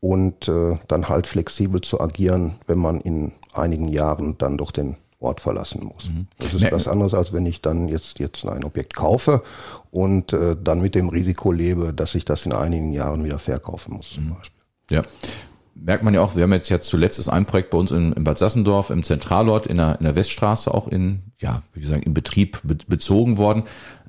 und 0.01 0.48
äh, 0.48 0.77
dann 0.88 1.10
halt 1.10 1.27
flexibel 1.27 1.82
zu 1.82 2.00
agieren, 2.00 2.56
wenn 2.68 2.77
man 2.77 3.01
in 3.01 3.32
einigen 3.53 3.88
Jahren 3.88 4.38
dann 4.38 4.58
doch 4.58 4.72
den 4.72 4.98
Ort 5.21 5.41
verlassen 5.41 5.83
muss. 5.83 6.09
Mhm. 6.09 6.27
Das 6.38 6.53
ist 6.53 6.71
was 6.71 6.88
anderes, 6.88 7.13
als 7.13 7.33
wenn 7.33 7.45
ich 7.45 7.61
dann 7.61 7.89
jetzt, 7.89 8.19
jetzt 8.19 8.45
ein 8.45 8.63
Objekt 8.63 8.95
kaufe 8.95 9.43
und 9.91 10.31
äh, 10.31 10.55
dann 10.61 10.81
mit 10.81 10.95
dem 10.95 11.09
Risiko 11.09 11.51
lebe, 11.51 11.93
dass 11.93 12.15
ich 12.15 12.23
das 12.23 12.45
in 12.45 12.53
einigen 12.53 12.93
Jahren 12.93 13.25
wieder 13.25 13.39
verkaufen 13.39 13.97
muss 13.97 14.11
zum 14.11 14.27
mhm. 14.27 14.35
Beispiel. 14.35 14.63
Ja. 14.91 15.03
Merkt 15.75 16.03
man 16.03 16.13
ja 16.13 16.21
auch, 16.21 16.35
wir 16.35 16.43
haben 16.43 16.53
jetzt 16.53 16.69
ja 16.69 16.81
zuletzt 16.81 17.19
ist 17.19 17.29
ein 17.29 17.45
Projekt 17.45 17.69
bei 17.69 17.77
uns 17.77 17.91
in, 17.91 18.11
in 18.13 18.23
Bad 18.23 18.38
Sassendorf 18.38 18.89
im 18.89 19.03
Zentralort 19.03 19.65
in 19.67 19.77
der, 19.77 19.97
in 19.99 20.05
der 20.05 20.15
Weststraße 20.15 20.73
auch 20.73 20.88
in, 20.88 21.21
ja, 21.39 21.63
wie 21.73 21.81
gesagt, 21.81 22.05
in 22.05 22.13
Betrieb 22.13 22.59
be 22.63 22.77
bezogen 22.88 23.38
worden. 23.38 23.63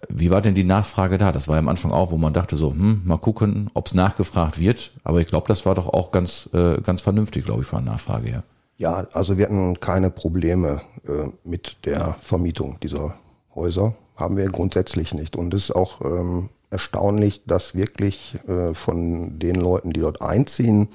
Wie 0.09 0.31
war 0.31 0.43
denn 0.43 0.55
die 0.55 0.65
Nachfrage 0.65 1.19
da? 1.19 1.31
Das 1.31 1.47
war 1.47 1.57
ja 1.57 1.61
am 1.61 1.69
Anfang 1.69 1.93
auch, 1.93 2.11
wo 2.11 2.17
man 2.17 2.33
dachte 2.33 2.57
so, 2.57 2.71
hm, 2.71 3.03
mal 3.05 3.19
gucken, 3.19 3.69
ob 3.75 3.87
es 3.87 3.95
nachgefragt 3.95 4.59
wird. 4.59 4.93
Aber 5.05 5.21
ich 5.21 5.29
glaube, 5.29 5.47
das 5.47 5.67
war 5.67 5.75
doch 5.75 5.89
auch 5.89 6.11
ganz, 6.11 6.49
äh, 6.53 6.81
ganz 6.81 7.03
vernünftig, 7.03 7.45
glaube 7.45 7.63
ich, 7.63 7.67
von 7.67 7.85
der 7.85 7.93
Nachfrage 7.93 8.29
her. 8.29 8.43
Ja, 8.43 8.60
also 8.89 9.37
wir 9.37 9.45
hatten 9.47 9.79
keine 9.81 10.11
Probleme 10.11 10.81
äh, 11.07 11.29
mit 11.45 11.85
der 11.85 12.17
Vermietung 12.23 12.79
dieser 12.83 13.15
Häuser. 13.55 13.95
Haben 14.17 14.37
wir 14.37 14.47
grundsätzlich 14.47 15.13
nicht. 15.15 15.37
Und 15.37 15.53
es 15.55 15.65
ist 15.65 15.77
auch 15.77 16.01
ähm, 16.01 16.49
erstaunlich, 16.71 17.43
dass 17.47 17.75
wirklich 17.75 18.39
äh, 18.49 18.75
von 18.75 19.39
den 19.39 19.57
Leuten, 19.57 19.93
die 19.93 20.01
dort 20.01 20.23
einziehen, 20.23 20.89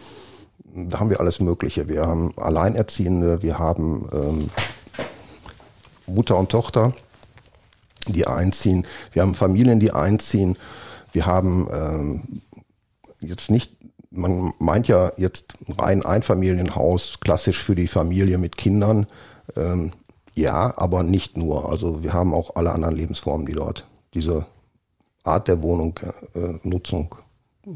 da 0.75 0.99
haben 0.99 1.09
wir 1.09 1.19
alles 1.19 1.39
Mögliche. 1.39 1.87
Wir 1.87 2.05
haben 2.05 2.33
Alleinerziehende, 2.37 3.41
wir 3.41 3.59
haben 3.59 4.09
ähm, 4.11 4.49
Mutter 6.07 6.37
und 6.37 6.49
Tochter, 6.49 6.93
die 8.07 8.27
einziehen. 8.27 8.85
Wir 9.13 9.21
haben 9.21 9.35
Familien, 9.35 9.79
die 9.79 9.91
einziehen. 9.91 10.57
Wir 11.13 11.25
haben 11.25 11.67
ähm, 11.71 12.41
jetzt 13.19 13.49
nicht 13.49 13.74
man 14.15 14.53
meint 14.59 14.87
ja 14.87 15.11
jetzt 15.17 15.55
rein 15.77 16.05
Einfamilienhaus, 16.05 17.19
klassisch 17.19 17.63
für 17.63 17.75
die 17.75 17.87
Familie 17.87 18.37
mit 18.37 18.57
Kindern. 18.57 19.07
Ähm, 19.55 19.91
ja, 20.35 20.73
aber 20.77 21.03
nicht 21.03 21.37
nur. 21.37 21.69
Also 21.69 22.03
wir 22.03 22.13
haben 22.13 22.33
auch 22.33 22.55
alle 22.55 22.71
anderen 22.71 22.95
Lebensformen, 22.95 23.45
die 23.45 23.53
dort 23.53 23.85
diese 24.13 24.45
Art 25.23 25.47
der 25.47 25.61
Wohnung, 25.61 25.99
äh, 26.33 26.59
Nutzung 26.63 27.15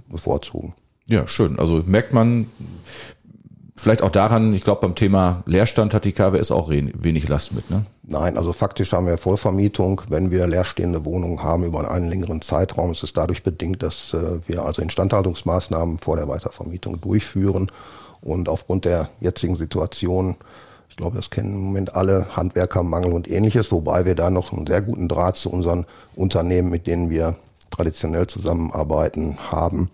bevorzugen. 0.07 0.73
Ja, 1.07 1.27
schön. 1.27 1.57
Also 1.57 1.81
merkt 1.85 2.13
man 2.13 2.49
vielleicht 3.81 4.01
auch 4.01 4.11
daran, 4.11 4.53
ich 4.53 4.63
glaube, 4.63 4.81
beim 4.81 4.95
Thema 4.95 5.43
Leerstand 5.45 5.93
hat 5.93 6.05
die 6.05 6.11
KWS 6.11 6.51
auch 6.51 6.69
wenig 6.69 7.27
Last 7.27 7.53
mit, 7.53 7.69
ne? 7.69 7.85
Nein, 8.03 8.37
also 8.37 8.53
faktisch 8.53 8.91
haben 8.93 9.05
wir 9.05 9.17
Vollvermietung. 9.17 10.01
Wenn 10.09 10.31
wir 10.31 10.47
leerstehende 10.47 11.05
Wohnungen 11.05 11.43
haben 11.43 11.63
über 11.63 11.89
einen 11.91 12.09
längeren 12.09 12.41
Zeitraum, 12.41 12.91
ist 12.91 13.03
es 13.03 13.13
dadurch 13.13 13.43
bedingt, 13.43 13.83
dass 13.83 14.13
äh, 14.13 14.39
wir 14.47 14.65
also 14.65 14.81
Instandhaltungsmaßnahmen 14.81 15.99
vor 15.99 16.17
der 16.17 16.27
Weitervermietung 16.27 16.99
durchführen. 17.01 17.71
Und 18.21 18.49
aufgrund 18.49 18.85
der 18.85 19.09
jetzigen 19.21 19.55
Situation, 19.55 20.35
ich 20.89 20.95
glaube, 20.97 21.17
das 21.17 21.29
kennen 21.29 21.53
im 21.53 21.61
Moment 21.61 21.95
alle 21.95 22.35
Handwerkermangel 22.35 23.13
und 23.13 23.29
ähnliches, 23.29 23.71
wobei 23.71 24.05
wir 24.05 24.15
da 24.15 24.29
noch 24.29 24.51
einen 24.51 24.67
sehr 24.67 24.81
guten 24.81 25.07
Draht 25.07 25.37
zu 25.37 25.49
unseren 25.49 25.85
Unternehmen, 26.15 26.69
mit 26.69 26.87
denen 26.87 27.09
wir 27.09 27.35
traditionell 27.71 28.27
zusammenarbeiten, 28.27 29.37
haben 29.51 29.89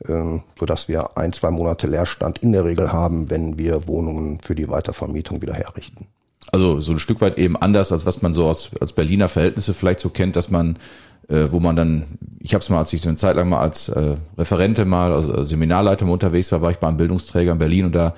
sodass 0.00 0.88
wir 0.88 1.16
ein, 1.16 1.32
zwei 1.32 1.50
Monate 1.50 1.86
Leerstand 1.86 2.38
in 2.38 2.52
der 2.52 2.64
Regel 2.64 2.92
haben, 2.92 3.30
wenn 3.30 3.58
wir 3.58 3.86
Wohnungen 3.86 4.40
für 4.42 4.54
die 4.54 4.68
Weitervermietung 4.68 5.40
wieder 5.40 5.54
herrichten. 5.54 6.06
Also 6.52 6.80
so 6.80 6.92
ein 6.92 6.98
Stück 6.98 7.20
weit 7.20 7.38
eben 7.38 7.56
anders, 7.56 7.92
als 7.92 8.06
was 8.06 8.22
man 8.22 8.34
so 8.34 8.46
aus, 8.46 8.70
als 8.80 8.92
Berliner 8.92 9.28
Verhältnisse 9.28 9.74
vielleicht 9.74 10.00
so 10.00 10.10
kennt, 10.10 10.36
dass 10.36 10.50
man, 10.50 10.78
äh, 11.28 11.46
wo 11.50 11.60
man 11.60 11.76
dann, 11.76 12.04
ich 12.40 12.54
habe 12.54 12.62
es 12.62 12.68
mal, 12.68 12.78
als 12.78 12.92
ich 12.92 13.06
eine 13.06 13.16
Zeit 13.16 13.36
lang 13.36 13.48
mal 13.48 13.60
als 13.60 13.88
äh, 13.88 14.16
Referente 14.38 14.84
mal, 14.84 15.12
also 15.12 15.44
Seminarleiter 15.44 16.04
mal 16.04 16.12
unterwegs 16.12 16.52
war, 16.52 16.62
war 16.62 16.70
ich 16.70 16.78
beim 16.78 16.98
Bildungsträger 16.98 17.52
in 17.52 17.58
Berlin 17.58 17.86
und 17.86 17.94
da 17.94 18.14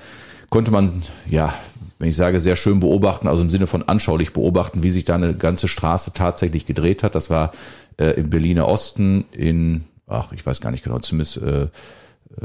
konnte 0.51 0.71
man, 0.71 1.01
ja, 1.29 1.53
wenn 1.97 2.09
ich 2.09 2.15
sage, 2.15 2.39
sehr 2.39 2.55
schön 2.55 2.79
beobachten, 2.79 3.27
also 3.27 3.41
im 3.41 3.49
Sinne 3.49 3.67
von 3.67 3.83
anschaulich 3.87 4.31
beobachten, 4.31 4.83
wie 4.83 4.91
sich 4.91 5.05
da 5.05 5.15
eine 5.15 5.33
ganze 5.33 5.67
Straße 5.67 6.13
tatsächlich 6.13 6.65
gedreht 6.65 7.03
hat. 7.03 7.15
Das 7.15 7.29
war 7.29 7.51
äh, 7.97 8.11
im 8.11 8.29
Berliner 8.29 8.67
Osten, 8.67 9.25
in 9.31 9.83
ach, 10.09 10.31
ich 10.33 10.45
weiß 10.45 10.61
gar 10.61 10.71
nicht 10.71 10.83
genau, 10.83 10.99
zumindest 10.99 11.37
äh, 11.37 11.67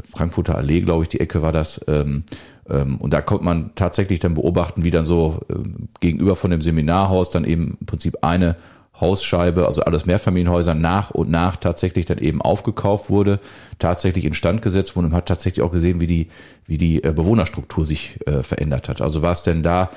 Frankfurter 0.03 0.57
Allee, 0.57 0.81
glaube 0.81 1.03
ich, 1.03 1.09
die 1.09 1.19
Ecke 1.19 1.41
war 1.41 1.51
das. 1.51 1.81
Ähm, 1.87 2.23
ähm, 2.69 2.97
und 2.97 3.13
da 3.13 3.21
konnte 3.21 3.45
man 3.45 3.71
tatsächlich 3.75 4.19
dann 4.19 4.33
beobachten, 4.33 4.83
wie 4.83 4.91
dann 4.91 5.05
so 5.05 5.41
äh, 5.49 5.55
gegenüber 5.99 6.35
von 6.35 6.51
dem 6.51 6.61
Seminarhaus 6.61 7.29
dann 7.29 7.45
eben 7.45 7.77
im 7.79 7.85
Prinzip 7.85 8.17
eine 8.21 8.55
Hausscheibe, 8.99 9.65
also 9.65 9.81
alles 9.81 10.05
Mehrfamilienhäuser 10.05 10.73
nach 10.73 11.11
und 11.11 11.29
nach 11.29 11.57
tatsächlich 11.57 12.05
dann 12.05 12.17
eben 12.17 12.41
aufgekauft 12.41 13.09
wurde, 13.09 13.39
tatsächlich 13.77 14.23
instand 14.23 14.61
gesetzt 14.61 14.95
wurde 14.95 15.07
und 15.07 15.13
hat 15.13 15.27
tatsächlich 15.27 15.63
auch 15.63 15.71
gesehen, 15.71 15.99
wie 15.99 16.07
die, 16.07 16.27
wie 16.65 16.77
die 16.77 17.03
äh, 17.03 17.11
Bewohnerstruktur 17.11 17.85
sich 17.85 18.19
äh, 18.25 18.41
verändert 18.41 18.89
hat. 18.89 19.01
Also 19.01 19.21
war 19.21 19.33
es 19.33 19.43
denn 19.43 19.63
da 19.63 19.89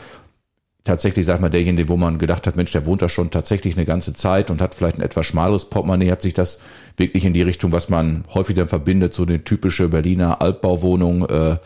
tatsächlich, 0.88 1.26
sag 1.26 1.40
mal, 1.40 1.50
derjenige, 1.50 1.88
wo 1.88 1.96
man 1.96 2.18
gedacht 2.18 2.46
hat, 2.46 2.56
Mensch, 2.56 2.72
der 2.72 2.86
wohnt 2.86 3.02
da 3.02 3.08
schon 3.08 3.30
tatsächlich 3.30 3.76
eine 3.76 3.84
ganze 3.84 4.14
Zeit 4.14 4.50
und 4.50 4.60
hat 4.60 4.74
vielleicht 4.74 4.98
ein 4.98 5.02
etwas 5.02 5.26
schmaleres 5.26 5.66
Portemonnaie, 5.66 6.10
hat 6.10 6.22
sich 6.22 6.34
das 6.34 6.60
wirklich 6.96 7.24
in 7.24 7.34
die 7.34 7.42
Richtung, 7.42 7.72
was 7.72 7.88
man 7.88 8.24
häufig 8.34 8.56
dann 8.56 8.68
verbindet, 8.68 9.12
so 9.12 9.22
eine 9.22 9.44
typische 9.44 9.88
Berliner 9.88 10.40
Altbauwohnung, 10.40 11.28
äh, 11.28 11.56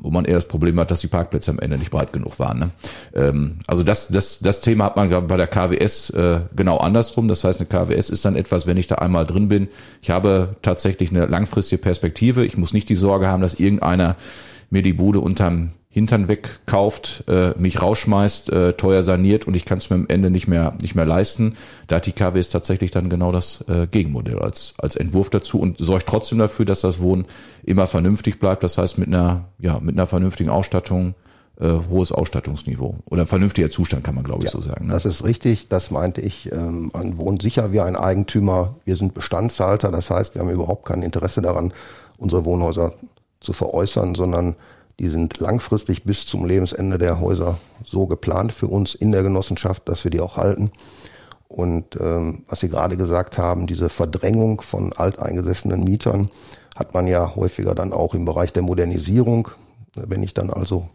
wo 0.00 0.10
man 0.10 0.24
eher 0.24 0.36
das 0.36 0.48
Problem 0.48 0.80
hat, 0.80 0.90
dass 0.90 1.00
die 1.00 1.08
Parkplätze 1.08 1.50
am 1.50 1.58
Ende 1.58 1.76
nicht 1.76 1.90
breit 1.90 2.12
genug 2.12 2.38
waren. 2.38 2.58
Ne? 2.58 2.70
Ähm, 3.14 3.58
also 3.66 3.82
das, 3.82 4.08
das, 4.08 4.38
das 4.40 4.62
Thema 4.62 4.86
hat 4.86 4.96
man 4.96 5.26
bei 5.26 5.36
der 5.36 5.46
KWS 5.46 6.10
äh, 6.10 6.40
genau 6.56 6.78
andersrum. 6.78 7.28
Das 7.28 7.44
heißt, 7.44 7.60
eine 7.60 7.68
KWS 7.68 8.08
ist 8.08 8.24
dann 8.24 8.34
etwas, 8.34 8.66
wenn 8.66 8.78
ich 8.78 8.86
da 8.86 8.96
einmal 8.96 9.26
drin 9.26 9.48
bin, 9.48 9.68
ich 10.00 10.10
habe 10.10 10.54
tatsächlich 10.62 11.10
eine 11.10 11.26
langfristige 11.26 11.82
Perspektive. 11.82 12.46
Ich 12.46 12.56
muss 12.56 12.72
nicht 12.72 12.88
die 12.88 12.96
Sorge 12.96 13.28
haben, 13.28 13.42
dass 13.42 13.54
irgendeiner 13.54 14.16
mir 14.70 14.82
die 14.82 14.94
Bude 14.94 15.20
unterm 15.20 15.72
Hintern 15.96 16.28
wegkauft, 16.28 17.24
äh, 17.26 17.54
mich 17.56 17.80
rausschmeißt, 17.80 18.52
äh, 18.52 18.72
teuer 18.74 19.02
saniert 19.02 19.46
und 19.46 19.56
ich 19.56 19.64
kann 19.64 19.78
es 19.78 19.88
mir 19.88 19.96
am 19.96 20.04
Ende 20.08 20.28
nicht 20.28 20.46
mehr 20.46 20.74
nicht 20.82 20.94
mehr 20.94 21.06
leisten. 21.06 21.56
Da 21.86 21.96
hat 21.96 22.04
die 22.04 22.12
KWS 22.12 22.50
tatsächlich 22.50 22.90
dann 22.90 23.08
genau 23.08 23.32
das 23.32 23.64
äh, 23.66 23.86
Gegenmodell 23.86 24.38
als 24.40 24.74
als 24.76 24.94
Entwurf 24.94 25.30
dazu 25.30 25.58
und 25.58 25.78
sorgt 25.78 26.06
trotzdem 26.06 26.36
dafür, 26.36 26.66
dass 26.66 26.82
das 26.82 27.00
Wohnen 27.00 27.24
immer 27.64 27.86
vernünftig 27.86 28.38
bleibt. 28.38 28.62
Das 28.62 28.76
heißt 28.76 28.98
mit 28.98 29.08
einer 29.08 29.46
ja 29.58 29.80
mit 29.80 29.94
einer 29.94 30.06
vernünftigen 30.06 30.50
Ausstattung 30.50 31.14
äh, 31.58 31.72
hohes 31.88 32.12
Ausstattungsniveau 32.12 32.96
oder 33.06 33.24
vernünftiger 33.24 33.70
Zustand 33.70 34.04
kann 34.04 34.16
man 34.16 34.24
glaube 34.24 34.40
ich 34.40 34.50
ja, 34.50 34.50
so 34.50 34.60
sagen. 34.60 34.88
Ne? 34.88 34.92
Das 34.92 35.06
ist 35.06 35.24
richtig, 35.24 35.68
das 35.68 35.90
meinte 35.90 36.20
ich. 36.20 36.52
Ähm, 36.52 36.90
man 36.92 37.16
wohnt 37.16 37.40
sicher 37.40 37.72
wie 37.72 37.80
ein 37.80 37.96
Eigentümer. 37.96 38.74
Wir 38.84 38.96
sind 38.96 39.14
Bestandshalter, 39.14 39.90
das 39.90 40.10
heißt, 40.10 40.34
wir 40.34 40.42
haben 40.42 40.50
überhaupt 40.50 40.84
kein 40.84 41.00
Interesse 41.00 41.40
daran, 41.40 41.72
unsere 42.18 42.44
Wohnhäuser 42.44 42.92
zu 43.40 43.54
veräußern, 43.54 44.14
sondern 44.14 44.56
die 44.98 45.08
sind 45.08 45.38
langfristig 45.38 46.04
bis 46.04 46.24
zum 46.24 46.46
Lebensende 46.46 46.98
der 46.98 47.20
Häuser 47.20 47.58
so 47.84 48.06
geplant 48.06 48.52
für 48.52 48.68
uns 48.68 48.94
in 48.94 49.12
der 49.12 49.22
Genossenschaft, 49.22 49.88
dass 49.88 50.04
wir 50.04 50.10
die 50.10 50.20
auch 50.20 50.36
halten. 50.36 50.70
Und 51.48 51.96
ähm, 52.00 52.44
was 52.48 52.60
Sie 52.60 52.68
gerade 52.68 52.96
gesagt 52.96 53.38
haben, 53.38 53.66
diese 53.66 53.88
Verdrängung 53.88 54.60
von 54.62 54.92
alteingesessenen 54.92 55.84
Mietern 55.84 56.30
hat 56.74 56.94
man 56.94 57.06
ja 57.06 57.36
häufiger 57.36 57.74
dann 57.74 57.92
auch 57.92 58.14
im 58.14 58.24
Bereich 58.24 58.52
der 58.52 58.62
Modernisierung. 58.62 59.48
Wenn 59.94 60.22
ich 60.22 60.34
dann 60.34 60.50
also 60.50 60.88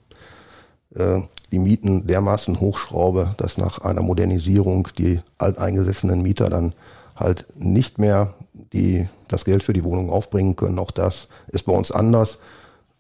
äh, 0.96 1.22
die 1.52 1.60
Mieten 1.60 2.08
dermaßen 2.08 2.60
hochschraube, 2.60 3.36
dass 3.38 3.58
nach 3.58 3.80
einer 3.80 4.02
Modernisierung 4.02 4.88
die 4.98 5.22
alteingesessenen 5.38 6.22
Mieter 6.22 6.50
dann 6.50 6.74
halt 7.16 7.46
nicht 7.58 7.98
mehr 7.98 8.34
die, 8.74 9.08
das 9.28 9.46
Geld 9.46 9.64
für 9.64 9.74
die 9.74 9.84
Wohnung 9.84 10.10
aufbringen 10.10 10.56
können. 10.56 10.80
Auch 10.80 10.92
das 10.92 11.28
ist 11.48 11.66
bei 11.66 11.74
uns 11.74 11.92
anders. 11.92 12.40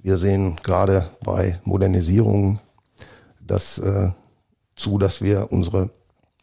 Wir 0.03 0.17
sehen 0.17 0.58
gerade 0.63 1.05
bei 1.24 1.60
Modernisierungen 1.63 2.60
das 3.46 3.77
äh, 3.77 4.10
zu, 4.75 4.98
dass 4.98 5.22
wir 5.22 5.48
unsere 5.51 5.91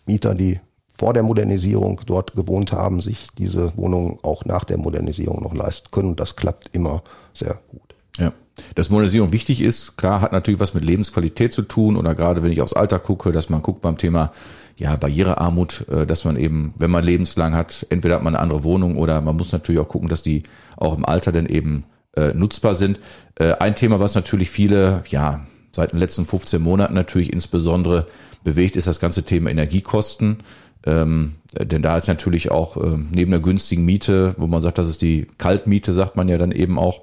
Mieter, 0.07 0.35
die 0.35 0.61
vor 0.97 1.12
der 1.12 1.23
Modernisierung 1.23 2.00
dort 2.07 2.35
gewohnt 2.35 2.73
haben, 2.73 3.00
sich 3.00 3.29
diese 3.37 3.77
Wohnungen 3.77 4.19
auch 4.23 4.45
nach 4.45 4.65
der 4.65 4.79
Modernisierung 4.79 5.43
noch 5.43 5.55
leisten 5.55 5.91
können. 5.91 6.17
Das 6.17 6.37
klappt 6.37 6.71
immer 6.73 7.03
sehr 7.35 7.61
gut. 7.69 7.95
Ja. 8.19 8.33
Dass 8.75 8.91
Modernisierung 8.91 9.33
wichtig 9.33 9.61
ist, 9.61 9.97
klar, 9.97 10.21
hat 10.21 10.33
natürlich 10.33 10.59
was 10.59 10.75
mit 10.75 10.85
Lebensqualität 10.85 11.53
zu 11.53 11.62
tun 11.62 11.97
oder 11.97 12.15
gerade 12.15 12.43
wenn 12.43 12.50
ich 12.50 12.61
aufs 12.61 12.73
Alter 12.73 12.99
gucke, 12.99 13.31
dass 13.31 13.49
man 13.49 13.62
guckt 13.62 13.81
beim 13.81 13.99
Thema 13.99 14.33
ja, 14.77 14.97
Barrierearmut, 14.97 15.87
äh, 15.88 16.07
dass 16.07 16.25
man 16.25 16.37
eben, 16.37 16.75
wenn 16.77 16.91
man 16.91 17.05
lebenslang 17.05 17.55
hat, 17.55 17.87
entweder 17.91 18.17
hat 18.17 18.25
man 18.25 18.35
eine 18.35 18.43
andere 18.43 18.65
Wohnung 18.65 18.97
oder 18.97 19.21
man 19.21 19.37
muss 19.37 19.53
natürlich 19.53 19.81
auch 19.81 19.88
gucken, 19.88 20.09
dass 20.09 20.23
die 20.23 20.43
auch 20.77 20.97
im 20.97 21.05
Alter 21.05 21.33
dann 21.33 21.47
eben 21.47 21.85
äh, 22.17 22.33
nutzbar 22.35 22.75
sind. 22.75 23.00
Äh, 23.37 23.53
ein 23.55 23.75
Thema, 23.75 24.00
was 24.00 24.15
natürlich 24.15 24.50
viele, 24.50 25.03
ja, 25.09 25.47
seit 25.73 25.93
den 25.93 25.99
letzten 25.99 26.25
15 26.25 26.61
Monaten 26.61 26.95
natürlich 26.95 27.33
insbesondere 27.33 28.07
bewegt, 28.45 28.77
ist 28.77 28.87
das 28.87 29.00
ganze 29.00 29.23
Thema 29.25 29.50
Energiekosten. 29.50 30.38
Ähm, 30.85 31.35
denn 31.53 31.83
da 31.83 31.97
ist 31.97 32.09
natürlich 32.09 32.50
auch 32.50 32.77
äh, 32.77 32.99
neben 33.11 33.31
der 33.31 33.41
günstigen 33.41 33.85
Miete, 33.85 34.35
wo 34.38 34.47
man 34.47 34.61
sagt, 34.61 34.79
das 34.79 34.88
ist 34.88 35.03
die 35.03 35.27
Kaltmiete, 35.38 35.93
sagt 35.93 36.17
man 36.17 36.29
ja 36.29 36.38
dann 36.38 36.53
eben 36.53 36.79
auch, 36.79 37.03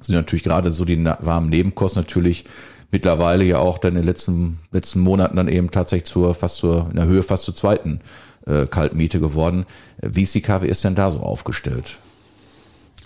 sind 0.00 0.14
natürlich 0.14 0.44
gerade 0.44 0.70
so 0.70 0.84
die 0.84 1.04
warmen 1.04 1.50
Nebenkosten 1.50 2.00
natürlich 2.00 2.44
mittlerweile 2.90 3.44
ja 3.44 3.58
auch 3.58 3.78
dann 3.78 3.92
in 3.92 3.96
den 3.98 4.06
letzten, 4.06 4.60
letzten 4.70 5.00
Monaten 5.00 5.36
dann 5.36 5.48
eben 5.48 5.70
tatsächlich 5.70 6.08
zur 6.08 6.34
fast 6.34 6.56
zur 6.56 6.88
in 6.90 6.96
der 6.96 7.06
Höhe 7.06 7.22
fast 7.22 7.44
zur 7.44 7.54
zweiten 7.54 8.00
äh, 8.46 8.66
Kaltmiete 8.66 9.20
geworden. 9.20 9.66
Wie 10.00 10.22
ist 10.22 10.34
die 10.34 10.40
KWS 10.40 10.82
denn 10.82 10.94
da 10.94 11.10
so 11.10 11.20
aufgestellt? 11.20 11.98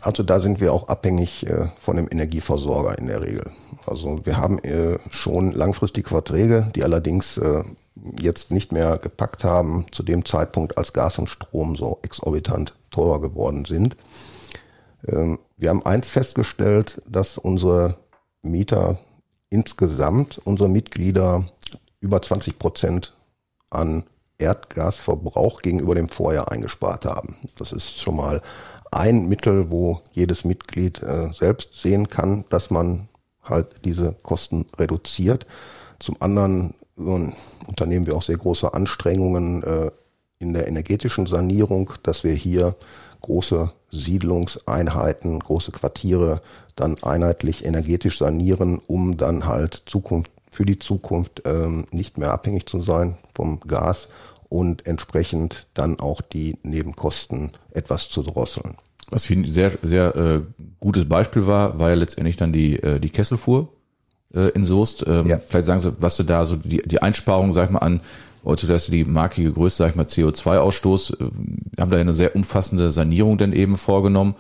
Also 0.03 0.25
da 0.25 0.41
sind 0.41 0.61
wir 0.61 0.73
auch 0.73 0.89
abhängig 0.89 1.47
äh, 1.47 1.69
von 1.79 1.97
dem 1.97 2.09
Energieversorger 2.11 2.99
in 2.99 3.07
der 3.07 3.23
Regel. 3.23 3.51
Also 3.87 4.21
wir 4.25 4.37
haben 4.37 4.59
äh, 4.61 4.99
schon 5.11 5.53
langfristige 5.53 6.09
Verträge, 6.09 6.71
die 6.75 6.83
allerdings 6.83 7.39
äh, 7.39 7.63
jetzt 8.21 8.51
nicht 8.51 8.73
mehr 8.73 8.99
gepackt 8.99 9.45
haben 9.45 9.87
zu 9.93 10.03
dem 10.03 10.25
Zeitpunkt, 10.25 10.77
als 10.77 10.93
Gas 10.93 11.19
und 11.19 11.31
Strom 11.31 11.77
so 11.77 12.01
exorbitant 12.03 12.75
teurer 12.91 13.21
geworden 13.21 13.65
sind. 13.65 13.97
Ähm, 15.07 15.39
wir 15.57 15.71
haben 15.71 15.87
eins 15.87 16.09
festgestellt, 16.09 17.01
dass 17.07 17.39
unsere 17.39 17.97
Mieter 18.43 18.99
insgesamt, 19.51 20.41
unsere 20.45 20.69
Mitglieder 20.69 21.45
über 22.01 22.21
20 22.21 22.59
Prozent 22.59 23.13
an 23.71 24.05
Erdgasverbrauch 24.43 25.63
gegenüber 25.63 25.95
dem 25.95 26.09
Vorjahr 26.09 26.51
eingespart 26.51 27.05
haben. 27.05 27.37
Das 27.57 27.73
ist 27.73 28.01
schon 28.01 28.17
mal 28.17 28.43
ein 28.91 29.29
Mittel, 29.29 29.71
wo 29.71 30.01
jedes 30.13 30.45
Mitglied 30.45 31.03
äh, 31.03 31.33
selbst 31.33 31.75
sehen 31.75 32.09
kann, 32.09 32.45
dass 32.51 32.71
man 32.71 33.09
halt 33.43 33.69
diese 33.85 34.15
Kosten 34.23 34.67
reduziert. 34.79 35.47
Zum 35.99 36.17
anderen 36.21 36.75
äh, 36.99 37.03
unternehmen 37.67 38.07
wir 38.07 38.17
auch 38.17 38.23
sehr 38.23 38.37
große 38.37 38.73
Anstrengungen 38.75 39.63
äh, 39.63 39.91
in 40.39 40.53
der 40.53 40.69
energetischen 40.69 41.27
Sanierung, 41.27 41.93
dass 42.03 42.25
wir 42.25 42.35
hier 42.35 42.75
große 43.21 43.73
Siedlungseinheiten, 43.91 45.39
große 45.39 45.73
Quartiere 45.73 46.41
dann 46.77 46.97
einheitlich 47.03 47.65
energetisch 47.65 48.19
sanieren, 48.19 48.81
um 48.87 49.17
dann 49.17 49.47
halt 49.47 49.83
Zukunft 49.87 50.31
für 50.51 50.67
die 50.67 50.79
Zukunft 50.79 51.43
ähm, 51.47 51.87
nicht 51.93 52.19
mehr 52.19 52.33
abhängig 52.33 52.67
zu 52.67 52.83
sein 52.83 53.17
vom 53.35 53.61
Gas 53.61 54.09
und 54.53 54.87
entsprechend 54.87 55.67
dann 55.73 55.99
auch 55.99 56.21
die 56.21 56.59
Nebenkosten 56.63 57.53
etwas 57.71 58.11
zu 58.11 58.23
drosseln. 58.23 58.77
Was 59.09 59.25
für 59.25 59.33
ein 59.35 59.51
sehr, 59.51 59.73
sehr 59.83 60.15
äh, 60.15 60.41
gutes 60.79 61.09
Beispiel 61.09 61.47
war, 61.47 61.79
war 61.79 61.89
ja 61.89 61.97
letztendlich 61.97 62.37
dann 62.37 62.53
die, 62.53 62.77
äh, 62.83 63.01
die 63.01 63.11
Kesselfuhr. 63.11 63.73
äh, 64.35 64.49
in 64.51 64.65
Soest. 64.65 65.05
Ähm, 65.07 65.27
ja. 65.27 65.39
Vielleicht 65.39 65.67
sagen 65.67 65.81
Sie, 65.81 65.95
was 65.99 66.17
du 66.17 66.23
da 66.23 66.45
so 66.45 66.57
die, 66.57 66.83
die 66.85 67.03
Einsparungen, 67.03 67.53
sag 67.53 67.67
ich 67.67 67.71
mal, 67.71 67.81
an 67.81 68.01
heute 68.45 68.67
das 68.67 68.85
ist 68.85 68.93
die 68.93 69.05
markige 69.05 69.53
Größe, 69.53 69.77
sag 69.77 69.91
ich 69.91 69.97
mal, 69.97 70.07
CO2-Ausstoß, 70.07 71.21
äh, 71.21 71.81
haben 71.81 71.91
da 71.91 71.97
eine 71.97 72.15
sehr 72.15 72.35
umfassende 72.35 72.91
Sanierung 72.91 73.39
dann 73.39 73.53
eben 73.53 73.77
vorgenommen. 73.77 74.35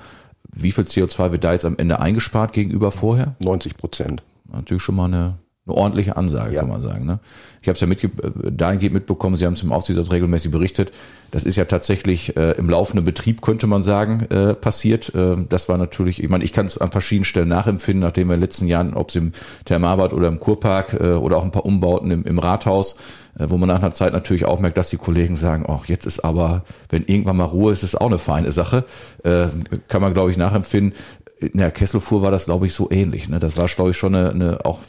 Wie 0.51 0.73
viel 0.73 0.85
CO2 0.85 1.33
wird 1.33 1.45
da 1.45 1.53
jetzt 1.53 1.65
am 1.65 1.79
Ende 1.79 2.01
eingespart 2.01 2.53
gegenüber 2.53 2.91
vorher? 2.91 3.35
90 3.41 3.77
Prozent. 3.77 4.23
Natürlich 4.51 4.83
schon 4.83 4.97
mal 4.97 5.07
eine, 5.07 5.39
eine 5.65 5.77
ordentliche 5.77 6.17
Ansage, 6.17 6.55
ja. 6.55 6.61
kann 6.61 6.69
man 6.69 6.83
sagen. 6.83 7.07
Ne? 7.07 7.21
Ich 7.61 7.69
habe 7.69 7.75
es 7.75 7.81
ja 7.81 7.87
mitge 7.87 8.11
dahingehend 8.51 8.95
mitbekommen, 8.95 9.37
Sie 9.37 9.47
haben 9.47 9.55
es 9.55 9.63
im 9.63 9.73
Aufsichtsrat 9.73 10.11
regelmäßig 10.11 10.51
berichtet, 10.51 10.93
das 11.31 11.45
ist 11.45 11.57
ja 11.57 11.65
tatsächlich 11.65 12.37
äh, 12.37 12.53
im 12.53 12.69
laufenden 12.69 13.05
Betrieb, 13.05 13.41
könnte 13.41 13.67
man 13.67 13.83
sagen, 13.83 14.27
äh, 14.31 14.55
passiert. 14.55 15.15
Äh, 15.15 15.37
das 15.49 15.69
war 15.69 15.79
natürlich, 15.79 16.23
ich 16.23 16.29
meine, 16.29 16.45
ich 16.45 16.53
kann 16.53 16.67
es 16.67 16.79
an 16.79 16.91
verschiedenen 16.91 17.25
Stellen 17.25 17.49
nachempfinden, 17.49 18.03
nachdem 18.03 18.29
wir 18.29 18.35
in 18.35 18.41
den 18.41 18.45
letzten 18.45 18.67
Jahren, 18.67 18.93
ob 18.93 19.09
es 19.09 19.17
im 19.17 19.33
Thermarbad 19.65 20.13
oder 20.13 20.29
im 20.29 20.41
Kurpark 20.41 20.93
äh, 20.93 21.13
oder 21.13 21.39
auch 21.39 21.45
ein 21.45 21.51
paar 21.51 21.65
Umbauten 21.65 22.11
im, 22.11 22.25
im 22.25 22.39
Rathaus, 22.39 22.97
äh, 23.39 23.47
wo 23.49 23.57
man 23.57 23.69
nach 23.69 23.79
einer 23.79 23.95
Zeit 23.95 24.13
natürlich 24.13 24.45
auch 24.45 24.61
merkt, 24.61 24.77
dass 24.77 24.91
die 24.91 24.99
Kollegen 24.99 25.37
sagen, 25.37 25.65
ach, 25.67 25.87
jetzt 25.87 26.05
ist 26.05 26.21
aber, 26.21 26.65
wenn 26.91 27.05
irgendwann 27.05 27.39
mal 27.39 27.45
Ruhe 27.45 27.73
ist, 27.73 27.83
ist 27.83 27.99
auch 27.99 28.09
eine 28.09 28.19
feine 28.19 28.53
Sache. 28.53 28.85
Äh, 29.25 29.47
kann 29.89 30.03
man, 30.03 30.13
glaube 30.13 30.33
ich, 30.33 30.37
nachempfinden. 30.37 30.93
In 31.39 31.59
der 31.59 31.71
Kesselfuhr 31.71 32.21
war 32.21 32.31
das, 32.31 32.45
glaube 32.45 32.67
ich, 32.67 32.75
so 32.75 32.91
ähnlich. 32.91 33.29
Ne? 33.29 33.39
Das 33.39 33.57
war, 33.57 33.67
glaube 33.69 33.93
ich, 33.93 33.97
schon 33.97 34.15
eine, 34.15 34.31
eine 34.33 34.65
auch 34.67 34.81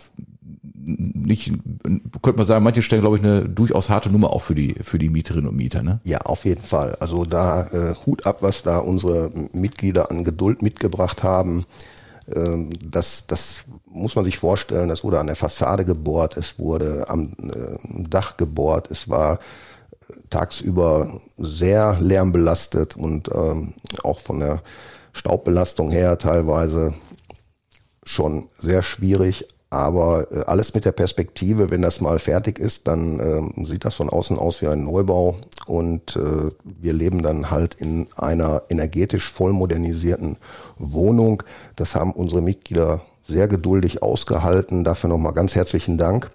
nicht, 0.85 1.53
könnte 2.21 2.37
man 2.37 2.45
sagen, 2.45 2.63
manche 2.63 2.81
Stellen, 2.81 3.01
glaube 3.01 3.17
ich, 3.17 3.23
eine 3.23 3.47
durchaus 3.47 3.89
harte 3.89 4.09
Nummer 4.09 4.31
auch 4.31 4.41
für 4.41 4.55
die, 4.55 4.75
für 4.81 4.99
die 4.99 5.09
Mieterinnen 5.09 5.49
und 5.49 5.55
Mieter, 5.55 5.83
ne? 5.83 5.99
Ja, 6.05 6.19
auf 6.19 6.45
jeden 6.45 6.63
Fall. 6.63 6.95
Also 6.99 7.25
da 7.25 7.67
äh, 7.67 7.95
Hut 8.05 8.25
ab, 8.25 8.37
was 8.41 8.63
da 8.63 8.79
unsere 8.79 9.31
Mitglieder 9.53 10.11
an 10.11 10.23
Geduld 10.23 10.61
mitgebracht 10.61 11.23
haben. 11.23 11.65
Ähm, 12.33 12.71
das, 12.83 13.27
das 13.27 13.65
muss 13.85 14.15
man 14.15 14.25
sich 14.25 14.37
vorstellen, 14.37 14.89
das 14.89 15.03
wurde 15.03 15.19
an 15.19 15.27
der 15.27 15.35
Fassade 15.35 15.85
gebohrt, 15.85 16.37
es 16.37 16.59
wurde 16.59 17.05
am 17.09 17.31
äh, 17.39 18.07
Dach 18.09 18.37
gebohrt, 18.37 18.89
es 18.91 19.09
war 19.09 19.39
tagsüber 20.29 21.21
sehr 21.37 21.97
lärmbelastet 21.99 22.95
und 22.95 23.29
ähm, 23.33 23.73
auch 24.03 24.19
von 24.19 24.39
der 24.39 24.61
Staubbelastung 25.13 25.91
her 25.91 26.17
teilweise 26.17 26.93
schon 28.03 28.49
sehr 28.59 28.83
schwierig. 28.83 29.47
Aber 29.73 30.31
äh, 30.31 30.43
alles 30.45 30.75
mit 30.75 30.85
der 30.85 30.91
Perspektive, 30.91 31.71
wenn 31.71 31.81
das 31.81 31.99
mal 31.99 32.19
fertig 32.19 32.59
ist, 32.59 32.87
dann 32.87 33.19
äh, 33.19 33.65
sieht 33.65 33.85
das 33.85 33.95
von 33.95 34.07
außen 34.07 34.37
aus 34.37 34.61
wie 34.61 34.67
ein 34.67 34.83
Neubau 34.83 35.37
und 35.65 36.15
äh, 36.15 36.51
wir 36.63 36.93
leben 36.93 37.23
dann 37.23 37.49
halt 37.49 37.73
in 37.73 38.07
einer 38.15 38.61
energetisch 38.69 39.31
voll 39.31 39.51
modernisierten 39.51 40.37
Wohnung. 40.77 41.41
Das 41.75 41.95
haben 41.95 42.11
unsere 42.11 42.39
Mitglieder 42.39 43.01
sehr 43.27 43.47
geduldig 43.47 44.03
ausgehalten. 44.03 44.83
Dafür 44.83 45.09
nochmal 45.09 45.33
ganz 45.33 45.55
herzlichen 45.55 45.97
Dank. 45.97 46.29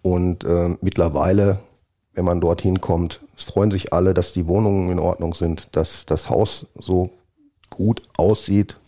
Und 0.00 0.44
äh, 0.44 0.70
mittlerweile, 0.80 1.58
wenn 2.14 2.24
man 2.24 2.40
dorthin 2.40 2.80
kommt, 2.80 3.20
freuen 3.36 3.70
sich 3.70 3.92
alle, 3.92 4.14
dass 4.14 4.32
die 4.32 4.48
Wohnungen 4.48 4.90
in 4.90 4.98
Ordnung 4.98 5.34
sind, 5.34 5.68
dass 5.72 6.06
das 6.06 6.30
Haus 6.30 6.68
so 6.76 7.10
gut 7.68 8.00
aussieht, 8.16 8.79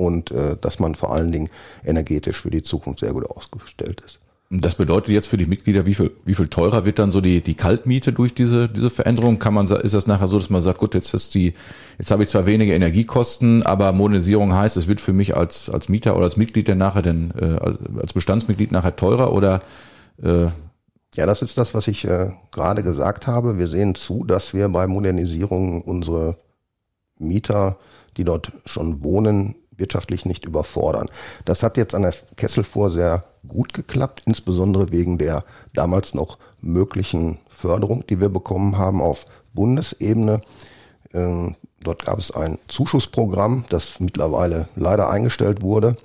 und 0.00 0.30
äh, 0.30 0.56
dass 0.58 0.78
man 0.78 0.94
vor 0.94 1.12
allen 1.12 1.30
Dingen 1.30 1.50
energetisch 1.84 2.40
für 2.40 2.50
die 2.50 2.62
Zukunft 2.62 3.00
sehr 3.00 3.12
gut 3.12 3.28
ausgestellt 3.28 4.02
ist. 4.04 4.18
Das 4.52 4.74
bedeutet 4.74 5.10
jetzt 5.10 5.28
für 5.28 5.36
die 5.36 5.46
Mitglieder, 5.46 5.86
wie 5.86 5.94
viel, 5.94 6.10
wie 6.24 6.34
viel 6.34 6.48
teurer 6.48 6.84
wird 6.84 6.98
dann 6.98 7.12
so 7.12 7.20
die, 7.20 7.40
die 7.40 7.54
Kaltmiete 7.54 8.12
durch 8.12 8.34
diese, 8.34 8.68
diese 8.68 8.90
Veränderung? 8.90 9.38
Kann 9.38 9.54
man, 9.54 9.66
ist 9.66 9.94
das 9.94 10.08
nachher 10.08 10.26
so, 10.26 10.38
dass 10.38 10.50
man 10.50 10.60
sagt, 10.60 10.78
gut, 10.78 10.94
jetzt 10.94 11.14
ist 11.14 11.34
die, 11.34 11.52
jetzt 11.98 12.10
habe 12.10 12.24
ich 12.24 12.30
zwar 12.30 12.46
weniger 12.46 12.74
Energiekosten, 12.74 13.64
aber 13.64 13.92
Modernisierung 13.92 14.52
heißt, 14.52 14.76
es 14.76 14.88
wird 14.88 15.00
für 15.00 15.12
mich 15.12 15.36
als, 15.36 15.70
als 15.70 15.88
Mieter 15.88 16.16
oder 16.16 16.24
als 16.24 16.36
Mitglied 16.36 16.68
dann 16.68 16.78
nachher 16.78 17.02
denn, 17.02 17.32
äh, 17.38 18.00
als 18.00 18.12
Bestandsmitglied 18.12 18.72
nachher 18.72 18.96
teurer 18.96 19.32
oder, 19.32 19.62
äh, 20.20 20.46
ja, 21.14 21.26
das 21.26 21.42
ist 21.42 21.56
das, 21.58 21.74
was 21.74 21.86
ich 21.86 22.04
äh, 22.06 22.30
gerade 22.50 22.82
gesagt 22.82 23.28
habe. 23.28 23.58
Wir 23.58 23.68
sehen 23.68 23.94
zu, 23.94 24.24
dass 24.24 24.52
wir 24.52 24.68
bei 24.68 24.88
Modernisierung 24.88 25.82
unsere 25.82 26.38
Mieter, 27.18 27.76
die 28.16 28.24
dort 28.24 28.50
schon 28.64 29.04
wohnen, 29.04 29.54
wirtschaftlich 29.80 30.24
nicht 30.24 30.44
überfordern. 30.44 31.08
Das 31.44 31.62
hat 31.62 31.76
jetzt 31.76 31.94
an 31.94 32.02
der 32.02 32.14
Kesselfuhr 32.36 32.90
sehr 32.90 33.24
gut 33.48 33.72
geklappt, 33.72 34.22
insbesondere 34.26 34.92
wegen 34.92 35.18
der 35.18 35.44
damals 35.74 36.14
noch 36.14 36.38
möglichen 36.60 37.38
Förderung, 37.48 38.04
die 38.08 38.20
wir 38.20 38.28
bekommen 38.28 38.78
haben 38.78 39.00
auf 39.00 39.26
Bundesebene. 39.54 40.42
Ähm, 41.12 41.56
dort 41.82 42.04
gab 42.04 42.18
es 42.18 42.30
ein 42.30 42.58
Zuschussprogramm, 42.68 43.64
das 43.70 43.98
mittlerweile 43.98 44.68
leider 44.76 45.10
eingestellt 45.10 45.62
wurde. 45.62 45.96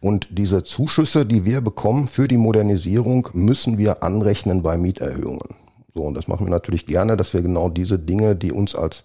Und 0.00 0.28
diese 0.30 0.62
Zuschüsse, 0.62 1.26
die 1.26 1.44
wir 1.44 1.60
bekommen 1.60 2.06
für 2.06 2.28
die 2.28 2.36
Modernisierung, 2.36 3.28
müssen 3.32 3.78
wir 3.78 4.02
anrechnen 4.02 4.62
bei 4.62 4.76
Mieterhöhungen. 4.76 5.56
So, 5.94 6.02
und 6.02 6.14
das 6.14 6.28
machen 6.28 6.46
wir 6.46 6.50
natürlich 6.50 6.86
gerne, 6.86 7.16
dass 7.16 7.34
wir 7.34 7.42
genau 7.42 7.68
diese 7.68 7.98
Dinge, 7.98 8.36
die 8.36 8.52
uns 8.52 8.76
als 8.76 9.02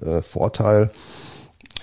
äh, 0.00 0.22
Vorteil 0.22 0.90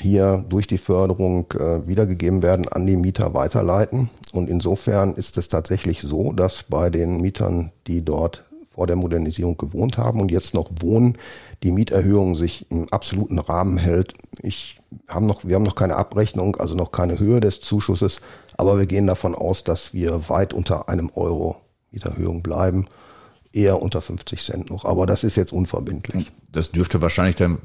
hier 0.03 0.45
durch 0.49 0.67
die 0.67 0.77
Förderung 0.77 1.51
äh, 1.53 1.87
wiedergegeben 1.87 2.43
werden, 2.43 2.67
an 2.67 2.85
die 2.85 2.95
Mieter 2.95 3.33
weiterleiten. 3.33 4.09
Und 4.33 4.49
insofern 4.49 5.15
ist 5.15 5.37
es 5.37 5.47
tatsächlich 5.47 6.01
so, 6.01 6.33
dass 6.33 6.63
bei 6.63 6.89
den 6.89 7.21
Mietern, 7.21 7.71
die 7.87 8.03
dort 8.03 8.43
vor 8.69 8.87
der 8.87 8.95
Modernisierung 8.95 9.57
gewohnt 9.57 9.97
haben 9.97 10.19
und 10.19 10.31
jetzt 10.31 10.53
noch 10.53 10.69
wohnen, 10.79 11.17
die 11.61 11.71
Mieterhöhung 11.71 12.35
sich 12.35 12.69
im 12.71 12.91
absoluten 12.91 13.39
Rahmen 13.39 13.77
hält. 13.77 14.13
Ich 14.41 14.79
haben 15.07 15.27
noch, 15.27 15.45
wir 15.45 15.55
haben 15.55 15.63
noch 15.63 15.75
keine 15.75 15.95
Abrechnung, 15.95 16.55
also 16.57 16.75
noch 16.75 16.91
keine 16.91 17.19
Höhe 17.19 17.39
des 17.39 17.61
Zuschusses, 17.61 18.19
aber 18.57 18.77
wir 18.77 18.85
gehen 18.85 19.07
davon 19.07 19.35
aus, 19.35 19.63
dass 19.63 19.93
wir 19.93 20.27
weit 20.29 20.53
unter 20.53 20.89
einem 20.89 21.11
Euro 21.15 21.57
Mieterhöhung 21.91 22.41
bleiben, 22.41 22.87
eher 23.51 23.81
unter 23.81 24.01
50 24.01 24.43
Cent 24.43 24.69
noch. 24.71 24.85
Aber 24.85 25.05
das 25.05 25.23
ist 25.23 25.37
jetzt 25.37 25.53
unverbindlich. 25.53 26.31
Das 26.51 26.71
dürfte 26.71 27.01
wahrscheinlich 27.01 27.35
dann 27.35 27.59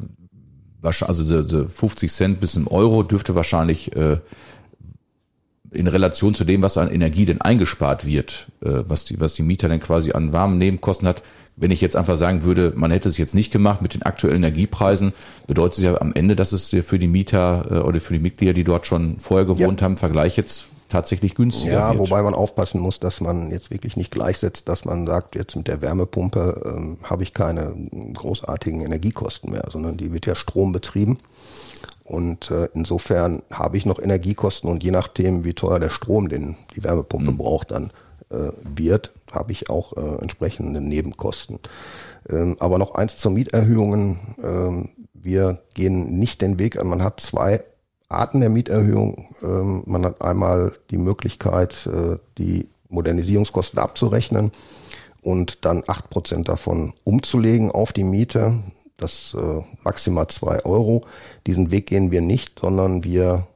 also 0.83 1.43
die 1.43 1.69
50 1.69 2.13
Cent 2.13 2.41
bis 2.41 2.57
im 2.57 2.69
Euro 2.69 3.03
dürfte 3.03 3.35
wahrscheinlich 3.35 3.95
äh, 3.97 4.19
in 5.71 5.87
Relation 5.87 6.35
zu 6.35 6.45
dem, 6.45 6.63
was 6.63 6.79
an 6.79 6.91
Energie 6.91 7.27
denn 7.27 7.41
eingespart 7.41 8.07
wird, 8.07 8.47
äh, 8.63 8.83
was 8.87 9.05
die 9.05 9.21
was 9.21 9.35
die 9.35 9.43
Mieter 9.43 9.69
denn 9.69 9.81
quasi 9.81 10.13
an 10.13 10.33
warmen 10.33 10.59
Nebenkosten 10.59 11.09
hat. 11.09 11.23
Wenn 11.57 11.73
ich 11.73 11.81
jetzt 11.81 11.97
einfach 11.97 12.17
sagen 12.17 12.45
würde, 12.45 12.73
man 12.77 12.93
hätte 12.93 13.09
es 13.09 13.19
jetzt 13.19 13.35
nicht 13.35 13.51
gemacht 13.51 13.83
mit 13.83 13.95
den 13.95 14.03
aktuellen 14.03 14.37
Energiepreisen, 14.37 15.13
bedeutet 15.49 15.79
es 15.79 15.85
ja 15.85 16.01
am 16.01 16.13
Ende, 16.15 16.37
dass 16.37 16.53
es 16.53 16.69
für 16.69 17.01
die 17.01 17.09
Mieter 17.09 17.67
äh, 17.71 17.79
oder 17.79 18.01
für 18.01 18.15
die 18.15 18.21
Mitglieder, 18.21 18.53
die 18.53 18.65
dort 18.65 18.87
schon 18.87 19.19
vorher 19.19 19.47
gewohnt 19.47 19.81
ja. 19.81 19.85
haben, 19.85 19.97
Vergleich 19.97 20.37
jetzt 20.37 20.69
tatsächlich 20.89 21.35
günstiger 21.35 21.73
ja, 21.73 21.91
wird. 21.91 21.99
wobei 21.99 22.23
man 22.23 22.35
aufpassen 22.35 22.81
muss, 22.81 23.01
dass 23.01 23.21
man 23.21 23.51
jetzt 23.51 23.71
wirklich 23.71 23.97
nicht 23.97 24.11
gleichsetzt, 24.11 24.69
dass 24.69 24.85
man 24.85 25.07
sagt, 25.07 25.35
jetzt 25.35 25.57
mit 25.57 25.69
der 25.69 25.81
Wärmepumpe 25.83 26.63
ähm, 26.65 26.99
habe 27.03 27.23
ich 27.23 27.35
keine 27.35 27.75
großartigen 28.15 28.81
Energiekosten 28.81 29.53
mehr, 29.53 29.69
sondern 29.71 29.97
die 29.97 30.13
wird 30.13 30.27
ja 30.27 30.35
Strom 30.35 30.73
betrieben. 30.73 31.19
Und 32.05 32.51
äh, 32.51 32.69
insofern 32.73 33.43
habe 33.53 33.77
ich 33.77 33.85
noch 33.85 33.99
Energiekosten 33.99 34.71
und 34.71 34.83
je 34.83 34.91
nachdem, 34.91 35.45
wie 35.45 35.53
teuer 35.53 35.79
der 35.79 35.91
Strom, 35.91 36.31
den 36.31 36.57
die 36.75 36.83
Wärmepumpe 36.83 37.33
mhm. 37.33 37.37
braucht, 37.37 37.71
dann 37.71 37.93
äh, 38.31 38.51
wird, 38.75 39.11
habe 39.31 39.53
ich 39.53 39.69
auch 39.69 39.95
äh, 39.95 40.21
entsprechende 40.23 40.81
Nebenkosten. 40.81 41.59
Ähm, 42.31 42.57
aber 42.61 42.79
noch 42.79 42.95
eins 42.95 43.19
zur 43.19 43.33
Mieterhöhungen. 43.33 44.19
Ähm, 44.43 44.89
wir 45.13 45.61
gehen 45.75 46.19
nicht 46.19 46.41
den 46.41 46.59
Weg, 46.59 46.83
man 46.83 47.03
hat 47.03 47.21
zwei 47.21 47.63
Arten 48.09 48.41
der 48.41 48.49
Mieterhöhung. 48.49 49.27
Ähm, 49.43 49.83
man 49.87 50.05
hat 50.05 50.23
einmal 50.23 50.73
die 50.91 50.99
Möglichkeit, 50.99 51.87
äh, 51.87 52.17
die 52.39 52.69
Modernisierungskosten 52.89 53.79
abzurechnen 53.79 54.51
und 55.23 55.65
dann 55.65 55.83
acht 55.87 56.09
Prozent 56.09 56.49
davon 56.49 56.95
umzulegen 57.05 57.71
auf 57.71 57.93
die 57.93 58.05
Miete. 58.05 58.61
Das 58.97 59.37
äh, 59.39 59.63
maximal 59.85 60.27
zwei 60.29 60.65
Euro. 60.65 61.05
Diesen 61.47 61.71
Weg 61.71 61.87
gehen 61.87 62.11
wir 62.11 62.21
nicht, 62.21 62.59
sondern 62.61 63.05
wir 63.05 63.47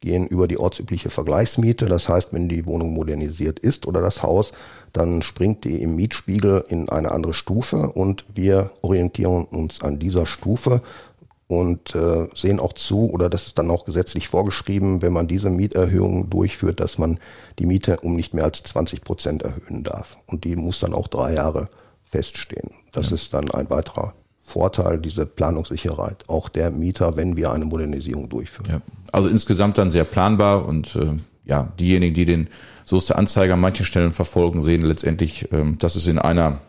gehen 0.00 0.26
über 0.26 0.48
die 0.48 0.58
ortsübliche 0.58 1.10
Vergleichsmiete. 1.10 1.86
Das 1.86 2.08
heißt, 2.08 2.32
wenn 2.32 2.48
die 2.48 2.66
Wohnung 2.66 2.94
modernisiert 2.94 3.58
ist 3.58 3.86
oder 3.86 4.00
das 4.00 4.22
Haus, 4.22 4.52
dann 4.92 5.22
springt 5.22 5.64
die 5.64 5.82
im 5.82 5.94
Mietspiegel 5.94 6.64
in 6.68 6.88
eine 6.88 7.12
andere 7.12 7.34
Stufe 7.34 7.90
und 7.92 8.24
wir 8.34 8.70
orientieren 8.82 9.44
uns 9.44 9.82
an 9.82 9.98
dieser 9.98 10.26
Stufe 10.26 10.82
und 11.50 11.96
äh, 11.96 12.28
sehen 12.36 12.60
auch 12.60 12.74
zu, 12.74 13.10
oder 13.10 13.28
das 13.28 13.48
ist 13.48 13.58
dann 13.58 13.72
auch 13.72 13.84
gesetzlich 13.84 14.28
vorgeschrieben, 14.28 15.02
wenn 15.02 15.12
man 15.12 15.26
diese 15.26 15.50
Mieterhöhung 15.50 16.30
durchführt, 16.30 16.78
dass 16.78 16.96
man 16.96 17.18
die 17.58 17.66
Miete 17.66 17.96
um 18.02 18.14
nicht 18.14 18.34
mehr 18.34 18.44
als 18.44 18.62
20 18.62 19.02
Prozent 19.02 19.42
erhöhen 19.42 19.82
darf. 19.82 20.16
Und 20.26 20.44
die 20.44 20.54
muss 20.54 20.78
dann 20.78 20.94
auch 20.94 21.08
drei 21.08 21.34
Jahre 21.34 21.68
feststehen. 22.04 22.70
Das 22.92 23.10
ja. 23.10 23.16
ist 23.16 23.34
dann 23.34 23.50
ein 23.50 23.68
weiterer 23.68 24.14
Vorteil, 24.38 25.00
diese 25.00 25.26
Planungssicherheit, 25.26 26.22
auch 26.28 26.48
der 26.50 26.70
Mieter, 26.70 27.16
wenn 27.16 27.36
wir 27.36 27.50
eine 27.50 27.64
Modernisierung 27.64 28.28
durchführen. 28.28 28.70
Ja. 28.70 28.80
Also 29.10 29.28
insgesamt 29.28 29.76
dann 29.76 29.90
sehr 29.90 30.04
planbar 30.04 30.64
und 30.64 30.94
äh, 30.94 31.16
ja, 31.46 31.72
diejenigen, 31.80 32.14
die 32.14 32.26
den 32.26 32.48
so 32.84 32.96
ist 32.96 33.08
der 33.08 33.18
Anzeiger 33.18 33.54
an 33.54 33.60
manchen 33.60 33.84
Stellen 33.84 34.12
verfolgen, 34.12 34.62
sehen 34.62 34.82
letztendlich, 34.82 35.48
ähm, 35.50 35.78
dass 35.78 35.96
es 35.96 36.06
in 36.06 36.20
einer 36.20 36.60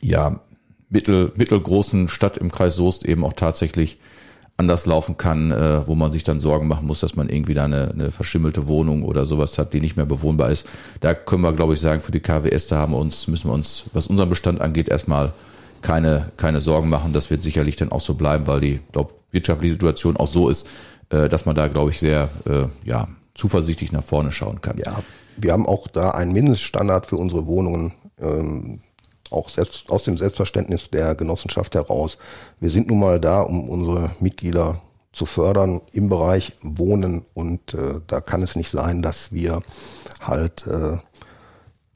ja 0.00 0.38
mittel, 0.90 1.32
mittelgroßen 1.36 2.08
Stadt 2.08 2.36
im 2.36 2.50
Kreis 2.50 2.76
Soest 2.76 3.04
eben 3.04 3.24
auch 3.24 3.32
tatsächlich 3.32 3.98
anders 4.58 4.86
laufen 4.86 5.16
kann, 5.16 5.52
äh, 5.52 5.86
wo 5.86 5.94
man 5.94 6.10
sich 6.10 6.24
dann 6.24 6.40
Sorgen 6.40 6.66
machen 6.66 6.86
muss, 6.86 7.00
dass 7.00 7.14
man 7.14 7.28
irgendwie 7.28 7.54
da 7.54 7.64
eine, 7.64 7.90
eine 7.92 8.10
verschimmelte 8.10 8.66
Wohnung 8.66 9.04
oder 9.04 9.24
sowas 9.24 9.56
hat, 9.56 9.72
die 9.72 9.80
nicht 9.80 9.96
mehr 9.96 10.04
bewohnbar 10.04 10.50
ist. 10.50 10.66
Da 11.00 11.14
können 11.14 11.42
wir, 11.42 11.52
glaube 11.52 11.74
ich, 11.74 11.80
sagen, 11.80 12.00
für 12.00 12.10
die 12.10 12.20
KWS, 12.20 12.66
da 12.66 12.78
haben 12.78 12.92
wir 12.92 12.98
uns, 12.98 13.28
müssen 13.28 13.48
wir 13.48 13.54
uns, 13.54 13.84
was 13.92 14.08
unseren 14.08 14.28
Bestand 14.28 14.60
angeht, 14.60 14.88
erstmal 14.88 15.32
keine, 15.80 16.32
keine 16.36 16.60
Sorgen 16.60 16.88
machen. 16.88 17.12
Das 17.12 17.30
wird 17.30 17.44
sicherlich 17.44 17.76
dann 17.76 17.92
auch 17.92 18.00
so 18.00 18.14
bleiben, 18.14 18.48
weil 18.48 18.60
die 18.60 18.80
glaub, 18.90 19.14
wirtschaftliche 19.30 19.74
Situation 19.74 20.16
auch 20.16 20.26
so 20.26 20.48
ist, 20.48 20.66
äh, 21.10 21.28
dass 21.28 21.46
man 21.46 21.54
da, 21.54 21.68
glaube 21.68 21.90
ich, 21.90 22.00
sehr 22.00 22.28
äh, 22.44 22.64
ja, 22.84 23.06
zuversichtlich 23.34 23.92
nach 23.92 24.02
vorne 24.02 24.32
schauen 24.32 24.60
kann. 24.60 24.76
Ja, 24.78 25.02
wir 25.36 25.52
haben 25.52 25.66
auch 25.66 25.86
da 25.86 26.10
einen 26.10 26.32
Mindeststandard 26.32 27.06
für 27.06 27.16
unsere 27.16 27.46
Wohnungen 27.46 27.92
ähm, 28.20 28.80
auch 29.30 29.48
selbst, 29.48 29.90
aus 29.90 30.02
dem 30.02 30.18
Selbstverständnis 30.18 30.90
der 30.90 31.14
Genossenschaft 31.14 31.74
heraus. 31.74 32.18
Wir 32.60 32.70
sind 32.70 32.88
nun 32.88 33.00
mal 33.00 33.20
da, 33.20 33.42
um 33.42 33.68
unsere 33.68 34.10
Mitglieder 34.20 34.80
zu 35.12 35.26
fördern 35.26 35.80
im 35.92 36.08
Bereich 36.08 36.52
Wohnen 36.62 37.24
und 37.34 37.74
äh, 37.74 38.00
da 38.06 38.20
kann 38.20 38.42
es 38.42 38.56
nicht 38.56 38.70
sein, 38.70 39.02
dass 39.02 39.32
wir 39.32 39.62
halt 40.20 40.66
äh, 40.66 40.98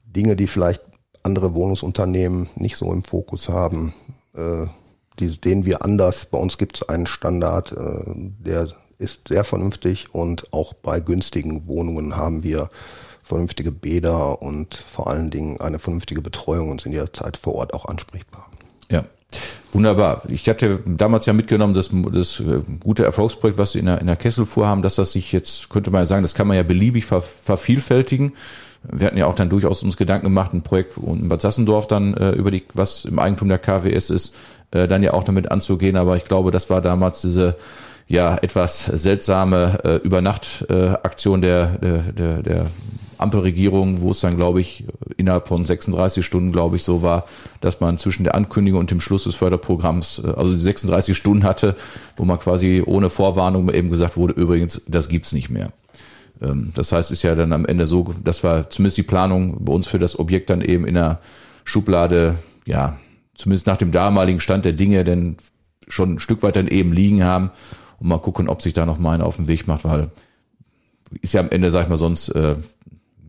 Dinge, 0.05 0.35
die 0.35 0.47
vielleicht 0.47 0.81
andere 1.23 1.55
Wohnungsunternehmen 1.55 2.49
nicht 2.55 2.75
so 2.75 2.91
im 2.91 3.03
Fokus 3.03 3.49
haben, 3.49 3.93
äh, 4.35 4.65
die, 5.19 5.39
den 5.39 5.65
wir 5.65 5.83
anders. 5.85 6.25
Bei 6.25 6.37
uns 6.37 6.57
gibt 6.57 6.77
es 6.77 6.89
einen 6.89 7.07
Standard, 7.07 7.71
äh, 7.71 8.03
der 8.15 8.69
ist 8.97 9.27
sehr 9.27 9.43
vernünftig 9.43 10.13
und 10.13 10.51
auch 10.53 10.73
bei 10.73 10.99
günstigen 10.99 11.67
Wohnungen 11.67 12.15
haben 12.15 12.43
wir 12.43 12.69
vernünftige 13.23 13.71
Bäder 13.71 14.41
und 14.41 14.75
vor 14.75 15.07
allen 15.07 15.31
Dingen 15.31 15.59
eine 15.61 15.79
vernünftige 15.79 16.21
Betreuung 16.21 16.69
und 16.69 16.81
sind 16.81 16.91
jederzeit 16.91 17.37
vor 17.37 17.55
Ort 17.55 17.73
auch 17.73 17.85
ansprechbar. 17.85 18.49
Ja. 18.91 19.05
Wunderbar. 19.71 20.21
Ich 20.27 20.47
hatte 20.47 20.79
damals 20.85 21.25
ja 21.25 21.33
mitgenommen, 21.33 21.73
dass 21.73 21.89
das 22.11 22.39
äh, 22.39 22.59
gute 22.79 23.03
Erfolgsprojekt, 23.03 23.57
was 23.57 23.71
Sie 23.71 23.79
in 23.79 23.87
der, 23.87 23.99
in 23.99 24.05
der 24.05 24.15
Kesselfuhr 24.15 24.67
haben, 24.67 24.83
dass 24.83 24.95
das 24.95 25.13
sich 25.13 25.31
jetzt, 25.31 25.69
könnte 25.69 25.89
man 25.89 26.01
ja 26.01 26.05
sagen, 26.05 26.21
das 26.21 26.35
kann 26.35 26.47
man 26.47 26.57
ja 26.57 26.63
beliebig 26.63 27.05
ver, 27.05 27.21
vervielfältigen. 27.21 28.33
Wir 28.83 29.07
hatten 29.07 29.17
ja 29.17 29.25
auch 29.25 29.33
dann 29.33 29.49
durchaus 29.49 29.81
uns 29.81 29.97
Gedanken 29.97 30.25
gemacht, 30.25 30.53
ein 30.53 30.61
Projekt 30.61 30.97
in 30.97 31.29
Bad 31.29 31.41
Sassendorf 31.41 31.87
dann 31.87 32.13
äh, 32.13 32.31
über 32.31 32.51
die, 32.51 32.63
was 32.73 33.05
im 33.05 33.17
Eigentum 33.17 33.47
der 33.47 33.57
KWS 33.57 34.11
ist, 34.11 34.35
äh, 34.71 34.87
dann 34.87 35.01
ja 35.01 35.13
auch 35.13 35.23
damit 35.23 35.49
anzugehen. 35.49 35.95
Aber 35.95 36.17
ich 36.17 36.25
glaube, 36.25 36.51
das 36.51 36.69
war 36.69 36.81
damals 36.81 37.21
diese 37.21 37.55
ja 38.07 38.37
etwas 38.41 38.85
seltsame 38.85 39.79
äh, 39.83 39.95
Übernachtaktion 39.97 41.41
der, 41.41 41.67
der, 41.77 41.97
der, 41.99 42.43
der 42.43 42.65
Ampelregierung, 43.19 44.01
wo 44.01 44.11
es 44.11 44.19
dann, 44.19 44.35
glaube 44.35 44.61
ich, 44.61 44.85
innerhalb 45.17 45.47
von 45.47 45.65
36 45.65 46.25
Stunden, 46.25 46.51
glaube 46.51 46.75
ich, 46.75 46.83
so 46.83 47.01
war, 47.01 47.25
dass 47.61 47.79
man 47.79 47.97
zwischen 47.97 48.23
der 48.23 48.35
Ankündigung 48.35 48.79
und 48.79 48.91
dem 48.91 49.01
Schluss 49.01 49.23
des 49.25 49.35
Förderprogramms, 49.35 50.21
äh, 50.23 50.27
also 50.29 50.53
die 50.53 50.59
36 50.59 51.15
Stunden 51.15 51.43
hatte, 51.43 51.75
wo 52.17 52.25
man 52.25 52.39
quasi 52.39 52.83
ohne 52.85 53.09
Vorwarnung 53.09 53.71
eben 53.71 53.89
gesagt 53.89 54.17
wurde, 54.17 54.33
übrigens, 54.33 54.81
das 54.87 55.09
gibt's 55.09 55.33
nicht 55.33 55.49
mehr. 55.49 55.71
Ähm, 56.41 56.71
das 56.75 56.91
heißt, 56.91 57.11
ist 57.11 57.23
ja 57.23 57.35
dann 57.35 57.53
am 57.53 57.65
Ende 57.65 57.87
so, 57.87 58.13
das 58.23 58.43
war 58.43 58.69
zumindest 58.69 58.97
die 58.97 59.03
Planung 59.03 59.63
bei 59.63 59.73
uns 59.73 59.87
für 59.87 59.99
das 59.99 60.19
Objekt 60.19 60.49
dann 60.49 60.61
eben 60.61 60.85
in 60.85 60.95
der 60.95 61.19
Schublade, 61.63 62.35
ja, 62.65 62.97
zumindest 63.35 63.67
nach 63.67 63.77
dem 63.77 63.91
damaligen 63.91 64.39
Stand 64.39 64.65
der 64.65 64.73
Dinge, 64.73 65.03
denn 65.03 65.37
schon 65.87 66.15
ein 66.15 66.19
Stück 66.19 66.43
weit 66.43 66.55
dann 66.55 66.67
eben 66.67 66.93
liegen 66.93 67.23
haben 67.23 67.51
und 67.99 68.07
mal 68.07 68.19
gucken, 68.19 68.49
ob 68.49 68.61
sich 68.61 68.73
da 68.73 68.85
noch 68.85 68.99
mal 68.99 69.13
einer 69.13 69.25
auf 69.25 69.37
den 69.37 69.47
Weg 69.47 69.67
macht, 69.67 69.85
weil 69.85 70.09
ist 71.21 71.33
ja 71.33 71.41
am 71.41 71.49
Ende, 71.49 71.71
sag 71.71 71.83
ich 71.83 71.89
mal, 71.89 71.97
sonst 71.97 72.29
äh, 72.29 72.55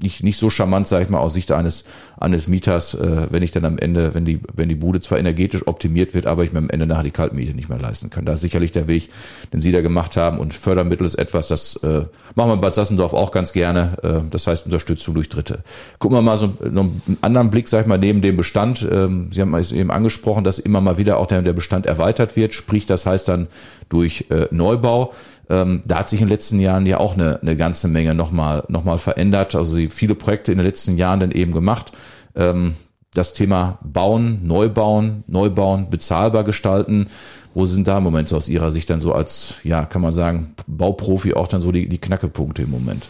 nicht, 0.02 0.22
nicht 0.22 0.38
so 0.38 0.50
charmant, 0.50 0.86
sage 0.86 1.04
ich 1.04 1.10
mal, 1.10 1.18
aus 1.18 1.34
Sicht 1.34 1.52
eines, 1.52 1.84
eines 2.18 2.48
Mieters, 2.48 2.94
äh, 2.94 3.26
wenn 3.30 3.42
ich 3.42 3.52
dann 3.52 3.64
am 3.64 3.78
Ende, 3.78 4.14
wenn 4.14 4.24
die, 4.24 4.40
wenn 4.54 4.68
die 4.68 4.74
Bude 4.74 5.00
zwar 5.00 5.18
energetisch 5.18 5.66
optimiert 5.66 6.14
wird, 6.14 6.26
aber 6.26 6.44
ich 6.44 6.52
mir 6.52 6.58
am 6.58 6.70
Ende 6.70 6.86
nachher 6.86 7.04
die 7.04 7.10
Kaltmiete 7.10 7.54
nicht 7.54 7.68
mehr 7.68 7.78
leisten 7.78 8.10
kann. 8.10 8.24
Da 8.24 8.34
ist 8.34 8.40
sicherlich 8.40 8.72
der 8.72 8.86
Weg, 8.86 9.10
den 9.52 9.60
Sie 9.60 9.72
da 9.72 9.80
gemacht 9.80 10.16
haben. 10.16 10.38
Und 10.38 10.54
Fördermittel 10.54 11.06
ist 11.06 11.14
etwas, 11.14 11.48
das 11.48 11.76
äh, 11.76 12.02
machen 12.34 12.50
wir 12.50 12.54
in 12.54 12.60
Bad 12.60 12.74
Sassendorf 12.74 13.12
auch 13.12 13.30
ganz 13.30 13.52
gerne. 13.52 13.96
Äh, 14.02 14.28
das 14.30 14.46
heißt 14.46 14.66
Unterstützung 14.66 15.14
durch 15.14 15.28
Dritte. 15.28 15.60
Gucken 15.98 16.18
wir 16.18 16.22
mal 16.22 16.36
so 16.36 16.52
noch 16.70 16.84
einen 16.84 17.18
anderen 17.20 17.50
Blick, 17.50 17.68
sag 17.68 17.82
ich 17.82 17.86
mal, 17.86 17.98
neben 17.98 18.20
dem 18.20 18.36
Bestand. 18.36 18.86
Ähm, 18.90 19.28
Sie 19.32 19.40
haben 19.40 19.54
es 19.54 19.72
eben 19.72 19.90
angesprochen, 19.90 20.44
dass 20.44 20.58
immer 20.58 20.80
mal 20.80 20.98
wieder 20.98 21.18
auch 21.18 21.26
der, 21.26 21.42
der 21.42 21.52
Bestand 21.52 21.86
erweitert 21.86 22.36
wird. 22.36 22.54
Sprich, 22.54 22.86
das 22.86 23.06
heißt 23.06 23.28
dann 23.28 23.46
durch 23.88 24.26
äh, 24.30 24.48
Neubau. 24.50 25.12
Ähm, 25.48 25.82
da 25.84 25.98
hat 25.98 26.08
sich 26.08 26.20
in 26.20 26.26
den 26.26 26.32
letzten 26.32 26.60
Jahren 26.60 26.86
ja 26.86 26.98
auch 26.98 27.14
eine, 27.14 27.40
eine 27.40 27.56
ganze 27.56 27.88
Menge 27.88 28.14
nochmal 28.14 28.64
noch 28.68 28.84
mal 28.84 28.98
verändert. 28.98 29.54
Also 29.54 29.78
viele 29.90 30.14
Projekte 30.14 30.52
in 30.52 30.58
den 30.58 30.66
letzten 30.66 30.96
Jahren 30.96 31.20
dann 31.20 31.30
eben 31.30 31.52
gemacht. 31.52 31.92
Ähm, 32.34 32.74
das 33.12 33.32
Thema 33.32 33.78
Bauen, 33.82 34.46
Neubauen, 34.46 35.24
Neubauen, 35.26 35.88
bezahlbar 35.88 36.44
gestalten. 36.44 37.08
Wo 37.54 37.66
sind 37.66 37.86
da 37.86 37.98
im 37.98 38.04
Moment 38.04 38.32
aus 38.32 38.48
Ihrer 38.48 38.72
Sicht 38.72 38.90
dann 38.90 39.00
so 39.00 39.12
als, 39.12 39.56
ja, 39.62 39.84
kann 39.84 40.02
man 40.02 40.12
sagen, 40.12 40.54
Bauprofi 40.66 41.34
auch 41.34 41.46
dann 41.46 41.60
so 41.60 41.70
die, 41.70 41.88
die 41.88 41.98
Knackepunkte 41.98 42.62
im 42.62 42.70
Moment? 42.70 43.06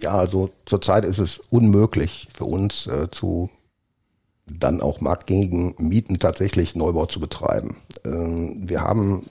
Ja, 0.00 0.12
also 0.12 0.50
zurzeit 0.66 1.04
ist 1.04 1.18
es 1.18 1.40
unmöglich 1.50 2.28
für 2.32 2.44
uns 2.44 2.86
äh, 2.86 3.10
zu 3.10 3.50
dann 4.46 4.80
auch 4.80 5.00
marktgängigen 5.00 5.74
Mieten 5.78 6.18
tatsächlich 6.18 6.74
Neubau 6.74 7.06
zu 7.06 7.20
betreiben. 7.20 7.76
Ähm, 8.04 8.62
wir 8.68 8.82
haben 8.82 9.26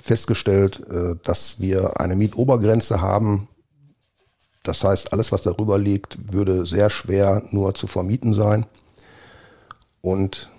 festgestellt, 0.00 0.80
äh, 0.88 1.16
dass 1.22 1.60
wir 1.60 2.00
eine 2.00 2.16
Mietobergrenze 2.16 3.00
haben. 3.00 3.48
Das 4.62 4.82
heißt, 4.82 5.12
alles, 5.12 5.32
was 5.32 5.42
darüber 5.42 5.78
liegt, 5.78 6.32
würde 6.32 6.66
sehr 6.66 6.90
schwer 6.90 7.42
nur 7.50 7.74
zu 7.74 7.86
vermieten 7.86 8.34
sein. 8.34 8.66
Und 10.00 10.50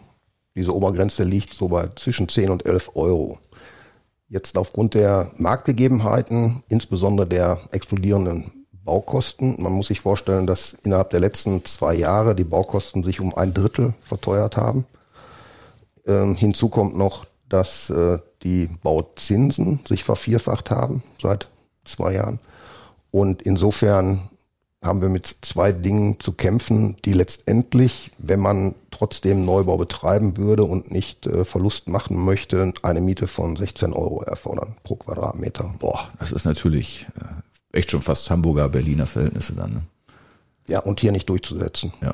diese 0.56 0.76
Obergrenze 0.76 1.24
liegt 1.24 1.54
so 1.54 1.68
bei 1.68 1.90
zwischen 1.96 2.30
10 2.30 2.50
und 2.50 2.66
11 2.66 2.92
Euro. 2.96 3.38
Jetzt 4.30 4.58
aufgrund 4.58 4.94
der 4.94 5.32
Marktgegebenheiten, 5.38 6.64
insbesondere 6.68 7.28
der 7.28 7.60
explodierenden 7.72 8.66
Baukosten, 8.84 9.62
man 9.62 9.74
muss 9.74 9.88
sich 9.88 10.00
vorstellen, 10.00 10.48
dass 10.48 10.74
innerhalb 10.84 11.12
der 11.12 11.20
letzten 11.20 11.64
zwei 11.66 11.94
Jahre 11.94 12.36
die 12.36 12.44
Baukosten 12.44 13.04
sich 13.04 13.20
um 13.20 13.36
ein 13.36 13.54
Drittel 13.54 13.94
verteuert 14.02 14.58
haben. 14.58 14.86
Ähm, 16.06 16.36
hinzu 16.36 16.70
kommt 16.70 16.98
noch, 16.98 17.26
dass 17.50 17.90
äh, 17.90 18.18
die 18.44 18.70
Bauzinsen 18.84 19.80
sich 19.88 20.04
vervierfacht 20.04 20.72
haben 20.72 21.04
seit 21.22 21.50
zwei 21.84 22.14
Jahren. 22.14 22.40
Und 23.12 23.42
insofern 23.42 24.30
haben 24.84 25.02
wir 25.02 25.10
mit 25.10 25.38
zwei 25.42 25.72
Dingen 25.72 26.20
zu 26.20 26.34
kämpfen, 26.34 26.96
die 27.04 27.14
letztendlich, 27.14 28.12
wenn 28.20 28.40
man 28.40 28.76
trotzdem 28.92 29.44
Neubau 29.44 29.78
betreiben 29.78 30.38
würde 30.38 30.64
und 30.64 30.92
nicht 30.92 31.26
äh, 31.26 31.46
Verlust 31.46 31.88
machen 31.88 32.24
möchte, 32.24 32.74
eine 32.84 33.02
Miete 33.02 33.28
von 33.28 33.56
16 33.56 33.94
Euro 33.94 34.22
erfordern 34.22 34.78
pro 34.84 34.96
Quadratmeter. 34.96 35.74
Boah, 35.80 36.10
das 36.20 36.32
ist 36.32 36.46
natürlich 36.46 37.08
äh, 37.20 37.78
echt 37.78 37.92
schon 37.92 38.02
fast 38.02 38.30
Hamburger, 38.30 38.70
Berliner 38.70 39.08
Verhältnisse 39.08 39.56
dann. 39.56 39.74
Ne? 39.74 39.82
Ja, 40.68 40.80
und 40.80 41.00
hier 41.00 41.12
nicht 41.12 41.28
durchzusetzen. 41.30 41.92
Ja 42.02 42.14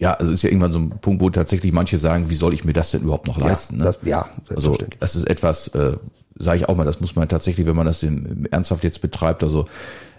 ja, 0.00 0.14
also 0.14 0.32
ist 0.32 0.42
ja 0.42 0.48
irgendwann 0.48 0.72
so 0.72 0.78
ein 0.78 0.90
Punkt, 1.00 1.20
wo 1.20 1.28
tatsächlich 1.28 1.72
manche 1.72 1.98
sagen, 1.98 2.30
wie 2.30 2.34
soll 2.34 2.54
ich 2.54 2.64
mir 2.64 2.72
das 2.72 2.90
denn 2.90 3.02
überhaupt 3.02 3.26
noch 3.26 3.38
leisten? 3.38 3.76
Ja, 3.76 3.78
ne? 3.78 3.84
das, 3.84 3.98
ja 4.02 4.26
also 4.48 4.76
das 4.98 5.14
ist 5.14 5.28
etwas, 5.28 5.68
äh, 5.68 5.92
sage 6.36 6.56
ich 6.56 6.68
auch 6.68 6.74
mal, 6.74 6.84
das 6.84 7.00
muss 7.00 7.16
man 7.16 7.28
tatsächlich, 7.28 7.66
wenn 7.66 7.76
man 7.76 7.86
das 7.86 8.02
in, 8.02 8.48
ernsthaft 8.50 8.82
jetzt 8.82 9.02
betreibt, 9.02 9.42
also 9.42 9.66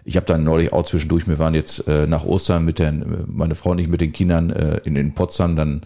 ich 0.05 0.17
habe 0.17 0.25
dann 0.27 0.43
neulich 0.43 0.71
auch 0.71 0.83
zwischendurch, 0.83 1.27
wir 1.27 1.39
waren 1.39 1.55
jetzt 1.55 1.87
äh, 1.87 2.05
nach 2.05 2.25
Ostern 2.25 2.63
mit 2.63 2.77
den, 2.77 3.23
meine 3.25 3.55
Frau 3.55 3.71
und 3.71 3.79
ich 3.79 3.87
mit 3.87 4.01
den 4.01 4.13
Kindern 4.13 4.51
äh, 4.51 4.81
in, 4.83 4.95
in 4.95 5.15
Potsdam, 5.15 5.55
dann 5.55 5.81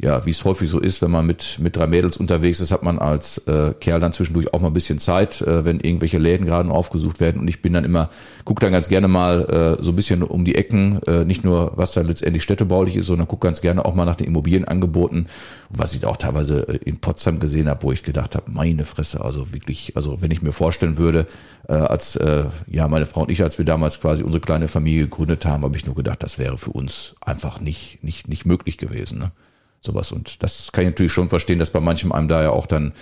ja, 0.00 0.24
wie 0.24 0.30
es 0.30 0.44
häufig 0.44 0.70
so 0.70 0.78
ist, 0.78 1.02
wenn 1.02 1.10
man 1.10 1.26
mit, 1.26 1.58
mit 1.60 1.76
drei 1.76 1.88
Mädels 1.88 2.18
unterwegs 2.18 2.60
ist, 2.60 2.70
hat 2.70 2.84
man 2.84 3.00
als 3.00 3.38
äh, 3.48 3.74
Kerl 3.80 3.98
dann 3.98 4.12
zwischendurch 4.12 4.54
auch 4.54 4.60
mal 4.60 4.68
ein 4.68 4.72
bisschen 4.72 5.00
Zeit, 5.00 5.40
äh, 5.42 5.64
wenn 5.64 5.80
irgendwelche 5.80 6.18
Läden 6.18 6.46
gerade 6.46 6.70
aufgesucht 6.70 7.18
werden. 7.18 7.40
Und 7.40 7.48
ich 7.48 7.62
bin 7.62 7.72
dann 7.72 7.84
immer, 7.84 8.08
guck 8.44 8.60
dann 8.60 8.70
ganz 8.70 8.88
gerne 8.88 9.08
mal 9.08 9.76
äh, 9.80 9.82
so 9.82 9.90
ein 9.90 9.96
bisschen 9.96 10.22
um 10.22 10.44
die 10.44 10.54
Ecken, 10.54 11.02
äh, 11.02 11.24
nicht 11.24 11.42
nur, 11.42 11.72
was 11.74 11.92
da 11.92 12.02
letztendlich 12.02 12.44
städtebaulich 12.44 12.94
ist, 12.94 13.06
sondern 13.06 13.26
guck 13.26 13.40
ganz 13.40 13.60
gerne 13.60 13.84
auch 13.84 13.96
mal 13.96 14.04
nach 14.04 14.14
den 14.14 14.28
Immobilienangeboten, 14.28 15.26
was 15.70 15.94
ich 15.94 16.06
auch 16.06 16.16
teilweise 16.16 16.68
äh, 16.68 16.76
in 16.84 16.98
Potsdam 16.98 17.40
gesehen 17.40 17.68
habe, 17.68 17.82
wo 17.82 17.90
ich 17.90 18.04
gedacht 18.04 18.36
habe, 18.36 18.48
meine 18.52 18.84
Fresse, 18.84 19.24
also 19.24 19.52
wirklich, 19.52 19.96
also 19.96 20.22
wenn 20.22 20.30
ich 20.30 20.42
mir 20.42 20.52
vorstellen 20.52 20.96
würde, 20.96 21.26
äh, 21.68 21.72
als 21.72 22.14
äh, 22.14 22.44
ja 22.68 22.86
meine 22.86 23.06
Frau 23.06 23.22
und 23.22 23.30
ich, 23.30 23.42
als 23.42 23.58
wir 23.58 23.64
damals 23.64 24.00
quasi 24.00 24.22
unsere 24.22 24.40
kleine 24.40 24.68
Familie 24.68 25.02
gegründet 25.02 25.44
haben, 25.44 25.64
habe 25.64 25.76
ich 25.76 25.86
nur 25.86 25.96
gedacht, 25.96 26.22
das 26.22 26.38
wäre 26.38 26.56
für 26.56 26.70
uns 26.70 27.16
einfach 27.20 27.60
nicht, 27.60 27.98
nicht, 28.04 28.28
nicht 28.28 28.46
möglich 28.46 28.78
gewesen. 28.78 29.18
Ne? 29.18 29.32
Sowas. 29.80 30.12
Und 30.12 30.42
das 30.42 30.72
kann 30.72 30.84
ich 30.84 30.90
natürlich 30.90 31.12
schon 31.12 31.28
verstehen, 31.28 31.58
dass 31.58 31.70
bei 31.70 31.80
manchem 31.80 32.12
einem 32.12 32.28
da 32.28 32.42
ja 32.42 32.50
auch 32.50 32.66
dann, 32.66 32.92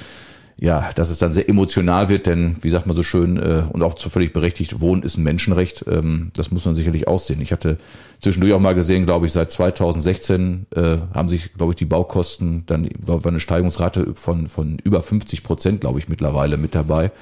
ja, 0.59 0.91
dass 0.95 1.11
es 1.11 1.19
dann 1.19 1.33
sehr 1.33 1.49
emotional 1.49 2.09
wird, 2.09 2.27
denn 2.27 2.57
wie 2.63 2.71
sagt 2.71 2.87
man 2.87 2.97
so 2.97 3.03
schön 3.03 3.37
äh, 3.37 3.65
und 3.71 3.83
auch 3.83 3.95
zu 3.95 4.09
völlig 4.09 4.33
berechtigt, 4.33 4.81
Wohnen 4.81 5.03
ist 5.03 5.19
ein 5.19 5.23
Menschenrecht. 5.23 5.85
Ähm, 5.87 6.31
das 6.35 6.51
muss 6.51 6.65
man 6.65 6.75
sicherlich 6.75 7.09
aussehen. 7.09 7.43
Ich 7.43 7.53
hatte 7.53 7.77
zwischendurch 8.21 8.55
auch 8.55 8.61
mal 8.61 8.75
gesehen, 8.75 9.05
glaube 9.05 9.27
ich, 9.27 9.33
seit 9.33 9.51
2016 9.51 10.67
äh, 10.75 10.97
haben 11.13 11.29
sich, 11.29 11.53
glaube 11.55 11.73
ich, 11.73 11.77
die 11.77 11.85
Baukosten 11.85 12.65
dann 12.67 12.89
war 12.99 13.25
eine 13.25 13.41
Steigungsrate 13.41 14.15
von 14.15 14.49
von 14.49 14.79
über 14.83 15.03
50 15.03 15.45
Prozent, 15.45 15.81
glaube 15.83 15.99
ich, 15.99 16.09
mittlerweile 16.09 16.57
mit 16.57 16.75
dabei. 16.75 17.13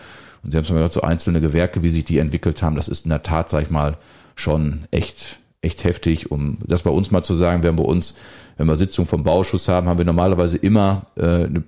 Und 0.45 0.51
Sie 0.51 0.57
haben 0.57 0.65
es 0.65 0.71
mal 0.71 0.77
gehört, 0.77 0.93
so 0.93 1.01
einzelne 1.01 1.41
Gewerke, 1.41 1.83
wie 1.83 1.89
sich 1.89 2.05
die 2.05 2.19
entwickelt 2.19 2.63
haben, 2.63 2.77
das 2.77 2.89
ist 2.89 3.07
in 3.07 3.11
der 3.11 3.23
Tat, 3.23 3.49
sag 3.49 3.63
ich 3.63 3.71
mal, 3.71 3.97
schon 4.37 4.85
echt 4.91 5.39
echt 5.65 5.85
heftig, 5.85 6.31
um 6.31 6.59
das 6.67 6.83
bei 6.83 6.91
uns 6.91 7.11
mal 7.11 7.23
zu 7.23 7.35
sagen, 7.35 7.63
wir 7.63 7.69
haben 7.69 7.77
bei 7.77 7.85
uns 7.85 8.17
wenn 8.57 8.67
wir 8.67 8.77
Sitzungen 8.77 9.09
vom 9.09 9.25
Bauschuss 9.25 9.69
haben, 9.69 9.89
haben 9.89 9.99
wir 9.99 10.05
normalerweise 10.05 10.59
immer 10.59 11.07
äh, 11.17 11.45
eine 11.45 11.65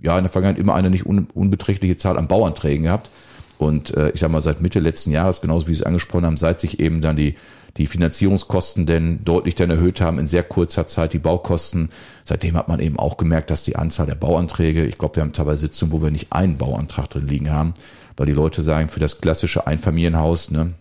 ja 0.00 0.16
in 0.16 0.24
der 0.24 0.30
Vergangenheit 0.30 0.60
immer 0.62 0.74
eine 0.74 0.90
nicht 0.90 1.06
un, 1.06 1.28
unbeträchtliche 1.34 1.96
Zahl 1.96 2.18
an 2.18 2.28
Bauanträgen 2.28 2.84
gehabt. 2.84 3.10
Und 3.58 3.94
äh, 3.96 4.10
ich 4.10 4.20
sag 4.20 4.30
mal, 4.30 4.40
seit 4.40 4.60
Mitte 4.60 4.78
letzten 4.78 5.10
Jahres, 5.10 5.40
genauso 5.40 5.66
wie 5.66 5.74
Sie 5.74 5.84
angesprochen 5.84 6.24
haben, 6.24 6.36
seit 6.36 6.60
sich 6.60 6.78
eben 6.78 7.00
dann 7.00 7.16
die, 7.16 7.34
die 7.76 7.86
Finanzierungskosten 7.86 8.86
denn 8.86 9.24
deutlich 9.24 9.56
dann 9.56 9.70
erhöht 9.70 10.00
haben, 10.00 10.20
in 10.20 10.28
sehr 10.28 10.44
kurzer 10.44 10.86
Zeit 10.86 11.12
die 11.12 11.18
Baukosten. 11.18 11.90
Seitdem 12.24 12.56
hat 12.56 12.68
man 12.68 12.78
eben 12.78 12.98
auch 12.98 13.16
gemerkt, 13.16 13.50
dass 13.50 13.64
die 13.64 13.74
Anzahl 13.74 14.06
der 14.06 14.14
Bauanträge, 14.14 14.84
ich 14.84 14.98
glaube, 14.98 15.16
wir 15.16 15.22
haben 15.22 15.32
teilweise 15.32 15.62
Sitzungen, 15.62 15.92
wo 15.92 16.02
wir 16.02 16.12
nicht 16.12 16.32
einen 16.32 16.56
Bauantrag 16.56 17.10
drin 17.10 17.26
liegen 17.26 17.50
haben, 17.50 17.74
weil 18.16 18.26
die 18.26 18.32
Leute 18.32 18.62
sagen, 18.62 18.88
für 18.88 19.00
das 19.00 19.20
klassische 19.20 19.66
Einfamilienhaus, 19.66 20.52
ne, 20.52 20.74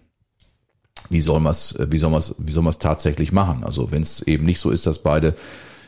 wie 1.09 1.21
soll 1.21 1.39
man 1.39 1.51
es, 1.51 1.75
wie 1.79 1.97
soll 1.97 2.11
man 2.11 2.19
es, 2.19 2.35
wie 2.37 2.51
soll 2.51 2.63
man 2.63 2.71
es 2.71 2.79
tatsächlich 2.79 3.31
machen? 3.31 3.63
Also 3.63 3.91
wenn 3.91 4.01
es 4.01 4.21
eben 4.21 4.45
nicht 4.45 4.59
so 4.59 4.71
ist, 4.71 4.85
dass 4.85 4.99
beide 4.99 5.35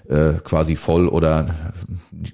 äh, 0.09 0.33
quasi 0.43 0.75
voll 0.75 1.07
oder 1.07 1.53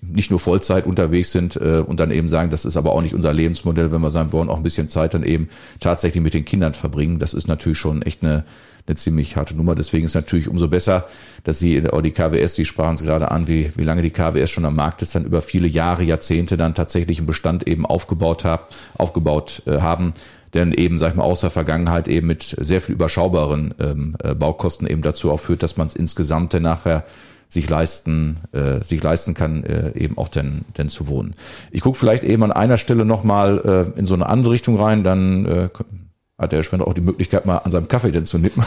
nicht 0.01 0.31
nur 0.31 0.39
Vollzeit 0.39 0.85
unterwegs 0.85 1.31
sind 1.31 1.57
äh, 1.57 1.83
und 1.85 1.99
dann 1.99 2.09
eben 2.11 2.29
sagen, 2.29 2.49
das 2.49 2.63
ist 2.63 2.77
aber 2.77 2.93
auch 2.93 3.01
nicht 3.01 3.13
unser 3.13 3.33
Lebensmodell, 3.33 3.91
wenn 3.91 4.01
wir 4.01 4.11
sagen, 4.11 4.31
wir 4.31 4.39
wollen 4.39 4.49
auch 4.49 4.57
ein 4.57 4.63
bisschen 4.63 4.87
Zeit 4.87 5.13
dann 5.13 5.23
eben 5.23 5.49
tatsächlich 5.79 6.23
mit 6.23 6.33
den 6.33 6.45
Kindern 6.45 6.73
verbringen. 6.73 7.19
Das 7.19 7.33
ist 7.33 7.47
natürlich 7.47 7.77
schon 7.77 8.01
echt 8.01 8.23
eine, 8.23 8.45
eine 8.87 8.95
ziemlich 8.95 9.35
harte 9.35 9.55
Nummer. 9.57 9.75
Deswegen 9.75 10.05
ist 10.05 10.15
natürlich 10.15 10.47
umso 10.47 10.69
besser, 10.69 11.05
dass 11.43 11.59
sie, 11.59 11.87
auch 11.89 12.01
die 12.01 12.11
KWS, 12.11 12.55
die 12.55 12.65
sprachen 12.65 12.95
es 12.95 13.03
gerade 13.03 13.31
an, 13.31 13.47
wie, 13.47 13.69
wie 13.75 13.83
lange 13.83 14.01
die 14.01 14.11
KWS 14.11 14.49
schon 14.49 14.65
am 14.65 14.75
Markt 14.75 15.01
ist, 15.01 15.13
dann 15.13 15.25
über 15.25 15.41
viele 15.41 15.67
Jahre, 15.67 16.03
Jahrzehnte 16.03 16.55
dann 16.55 16.75
tatsächlich 16.75 17.17
einen 17.17 17.27
Bestand 17.27 17.67
eben 17.67 17.85
aufgebaut, 17.85 18.45
hab, 18.45 18.73
aufgebaut 18.97 19.63
äh, 19.65 19.81
haben, 19.81 20.13
denn 20.55 20.73
eben, 20.73 20.97
sag 20.97 21.11
ich 21.11 21.15
mal, 21.15 21.23
aus 21.23 21.41
der 21.41 21.49
Vergangenheit 21.51 22.07
eben 22.07 22.27
mit 22.27 22.55
sehr 22.59 22.81
viel 22.81 22.95
überschaubaren 22.95 23.73
ähm, 23.79 24.15
äh, 24.23 24.33
Baukosten 24.33 24.87
eben 24.87 25.01
dazu 25.01 25.31
auch 25.31 25.39
führt, 25.39 25.61
dass 25.61 25.77
man 25.77 25.87
es 25.87 25.95
insgesamt 25.95 26.53
dann 26.53 26.63
nachher 26.63 27.03
sich 27.47 27.69
leisten, 27.69 28.37
äh, 28.53 28.83
sich 28.83 29.03
leisten 29.03 29.33
kann, 29.33 29.63
äh, 29.63 29.91
eben 29.95 30.17
auch 30.17 30.29
denn, 30.29 30.65
denn 30.77 30.89
zu 30.89 31.07
wohnen. 31.07 31.35
Ich 31.71 31.81
gucke 31.81 31.97
vielleicht 31.97 32.23
eben 32.23 32.43
an 32.43 32.51
einer 32.51 32.77
Stelle 32.77 33.05
nochmal 33.05 33.93
äh, 33.95 33.99
in 33.99 34.05
so 34.05 34.15
eine 34.15 34.25
andere 34.27 34.53
Richtung 34.53 34.79
rein, 34.79 35.03
dann 35.03 35.45
äh, 35.45 35.69
hat 36.37 36.51
der 36.51 36.63
Spender 36.63 36.87
auch 36.87 36.93
die 36.93 37.01
Möglichkeit, 37.01 37.45
mal 37.45 37.57
an 37.59 37.71
seinem 37.71 37.87
Kaffee 37.87 38.11
denn 38.11 38.25
zu 38.25 38.37
nippen, 38.37 38.63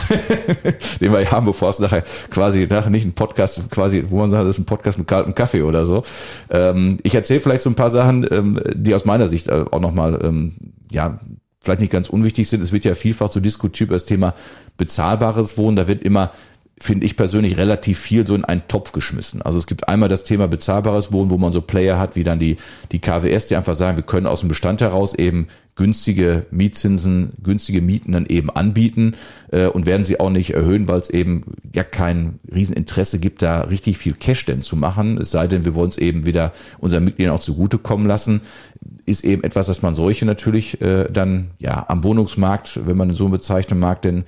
den 1.00 1.12
wir 1.12 1.30
haben, 1.30 1.44
bevor 1.44 1.68
es 1.68 1.78
nachher 1.80 2.02
quasi 2.30 2.66
nachher 2.68 2.90
nicht 2.90 3.06
ein 3.06 3.12
Podcast, 3.12 3.70
quasi, 3.70 4.04
wo 4.08 4.16
man 4.18 4.30
sagt, 4.30 4.44
das 4.44 4.56
ist 4.56 4.60
ein 4.60 4.66
Podcast 4.66 4.98
mit 4.98 5.06
kaltem 5.06 5.34
Kaffee 5.34 5.62
oder 5.62 5.84
so. 5.84 6.02
Ähm, 6.50 6.98
ich 7.02 7.14
erzähle 7.14 7.40
vielleicht 7.40 7.62
so 7.62 7.70
ein 7.70 7.74
paar 7.74 7.90
Sachen, 7.90 8.26
ähm, 8.30 8.60
die 8.74 8.94
aus 8.94 9.04
meiner 9.04 9.28
Sicht 9.28 9.48
äh, 9.48 9.64
auch 9.70 9.80
nochmal, 9.80 10.18
ähm, 10.22 10.54
ja, 10.90 11.20
vielleicht 11.60 11.80
nicht 11.80 11.92
ganz 11.92 12.08
unwichtig 12.08 12.48
sind. 12.48 12.62
Es 12.62 12.72
wird 12.72 12.84
ja 12.84 12.94
vielfach 12.94 13.30
so 13.30 13.40
diskutiert 13.40 13.88
über 13.88 13.96
das 13.96 14.04
Thema 14.04 14.34
bezahlbares 14.76 15.58
Wohnen. 15.58 15.76
Da 15.76 15.88
wird 15.88 16.02
immer 16.02 16.32
finde 16.80 17.06
ich 17.06 17.16
persönlich 17.16 17.56
relativ 17.56 17.98
viel 17.98 18.26
so 18.26 18.34
in 18.34 18.44
einen 18.44 18.66
Topf 18.68 18.92
geschmissen. 18.92 19.42
Also 19.42 19.58
es 19.58 19.66
gibt 19.66 19.88
einmal 19.88 20.08
das 20.08 20.24
Thema 20.24 20.48
bezahlbares 20.48 21.12
Wohnen, 21.12 21.30
wo 21.30 21.38
man 21.38 21.52
so 21.52 21.60
Player 21.60 21.98
hat 21.98 22.16
wie 22.16 22.22
dann 22.22 22.38
die, 22.38 22.56
die 22.92 23.00
KWS, 23.00 23.46
die 23.46 23.56
einfach 23.56 23.74
sagen, 23.74 23.96
wir 23.96 24.04
können 24.04 24.26
aus 24.26 24.40
dem 24.40 24.48
Bestand 24.48 24.80
heraus 24.80 25.14
eben 25.14 25.48
günstige 25.78 26.44
Mietzinsen, 26.50 27.32
günstige 27.42 27.80
Mieten 27.80 28.12
dann 28.12 28.26
eben 28.26 28.50
anbieten 28.50 29.14
äh, 29.52 29.66
und 29.66 29.86
werden 29.86 30.04
sie 30.04 30.18
auch 30.18 30.30
nicht 30.30 30.50
erhöhen, 30.50 30.88
weil 30.88 30.98
es 30.98 31.08
eben 31.08 31.42
ja 31.74 31.84
kein 31.84 32.40
Rieseninteresse 32.52 33.20
gibt, 33.20 33.42
da 33.42 33.60
richtig 33.60 33.96
viel 33.96 34.14
Cash 34.14 34.44
denn 34.44 34.60
zu 34.60 34.76
machen. 34.76 35.18
Es 35.18 35.30
sei 35.30 35.46
denn, 35.46 35.64
wir 35.64 35.76
wollen 35.76 35.90
es 35.90 35.98
eben 35.98 36.26
wieder 36.26 36.52
unseren 36.78 37.04
Mitgliedern 37.04 37.34
auch 37.34 37.40
zugutekommen 37.40 38.06
lassen. 38.06 38.40
Ist 39.06 39.24
eben 39.24 39.44
etwas, 39.44 39.68
dass 39.68 39.82
man 39.82 39.94
solche 39.94 40.26
natürlich 40.26 40.80
äh, 40.80 41.08
dann 41.10 41.52
ja 41.58 41.86
am 41.88 42.02
Wohnungsmarkt, 42.02 42.80
wenn 42.84 42.96
man 42.96 43.12
so 43.12 43.28
bezeichnen 43.28 43.78
mag, 43.78 44.02
denn 44.02 44.24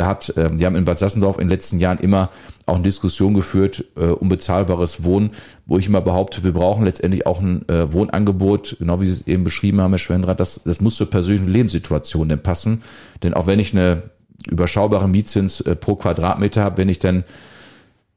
hat. 0.00 0.30
Äh, 0.36 0.50
die 0.54 0.64
haben 0.64 0.76
in 0.76 0.84
Bad 0.84 0.98
Sassendorf 0.98 1.36
in 1.36 1.42
den 1.42 1.50
letzten 1.50 1.78
Jahren 1.78 1.98
immer 1.98 2.30
auch 2.66 2.76
eine 2.76 2.84
Diskussion 2.84 3.34
geführt 3.34 3.84
äh, 3.96 4.06
um 4.06 4.28
bezahlbares 4.28 5.04
Wohnen, 5.04 5.30
wo 5.66 5.78
ich 5.78 5.86
immer 5.86 6.00
behaupte, 6.00 6.44
wir 6.44 6.52
brauchen 6.52 6.84
letztendlich 6.84 7.26
auch 7.26 7.40
ein 7.40 7.68
äh, 7.68 7.92
Wohnangebot, 7.92 8.76
genau 8.78 9.00
wie 9.00 9.06
Sie 9.06 9.12
es 9.12 9.26
eben 9.26 9.44
beschrieben 9.44 9.80
haben, 9.80 9.92
Herr 9.92 9.98
Schwendrath, 9.98 10.40
das, 10.40 10.62
das 10.64 10.80
muss 10.80 10.96
zur 10.96 11.10
persönlichen 11.10 11.48
Lebenssituation 11.48 12.28
denn 12.28 12.42
passen. 12.42 12.82
Denn 13.22 13.34
auch 13.34 13.46
wenn 13.46 13.58
ich 13.58 13.72
eine 13.72 14.04
überschaubare 14.48 15.08
Mietzins 15.08 15.60
äh, 15.60 15.76
pro 15.76 15.96
Quadratmeter 15.96 16.62
habe, 16.62 16.78
wenn 16.78 16.88
ich 16.88 16.98
dann 16.98 17.24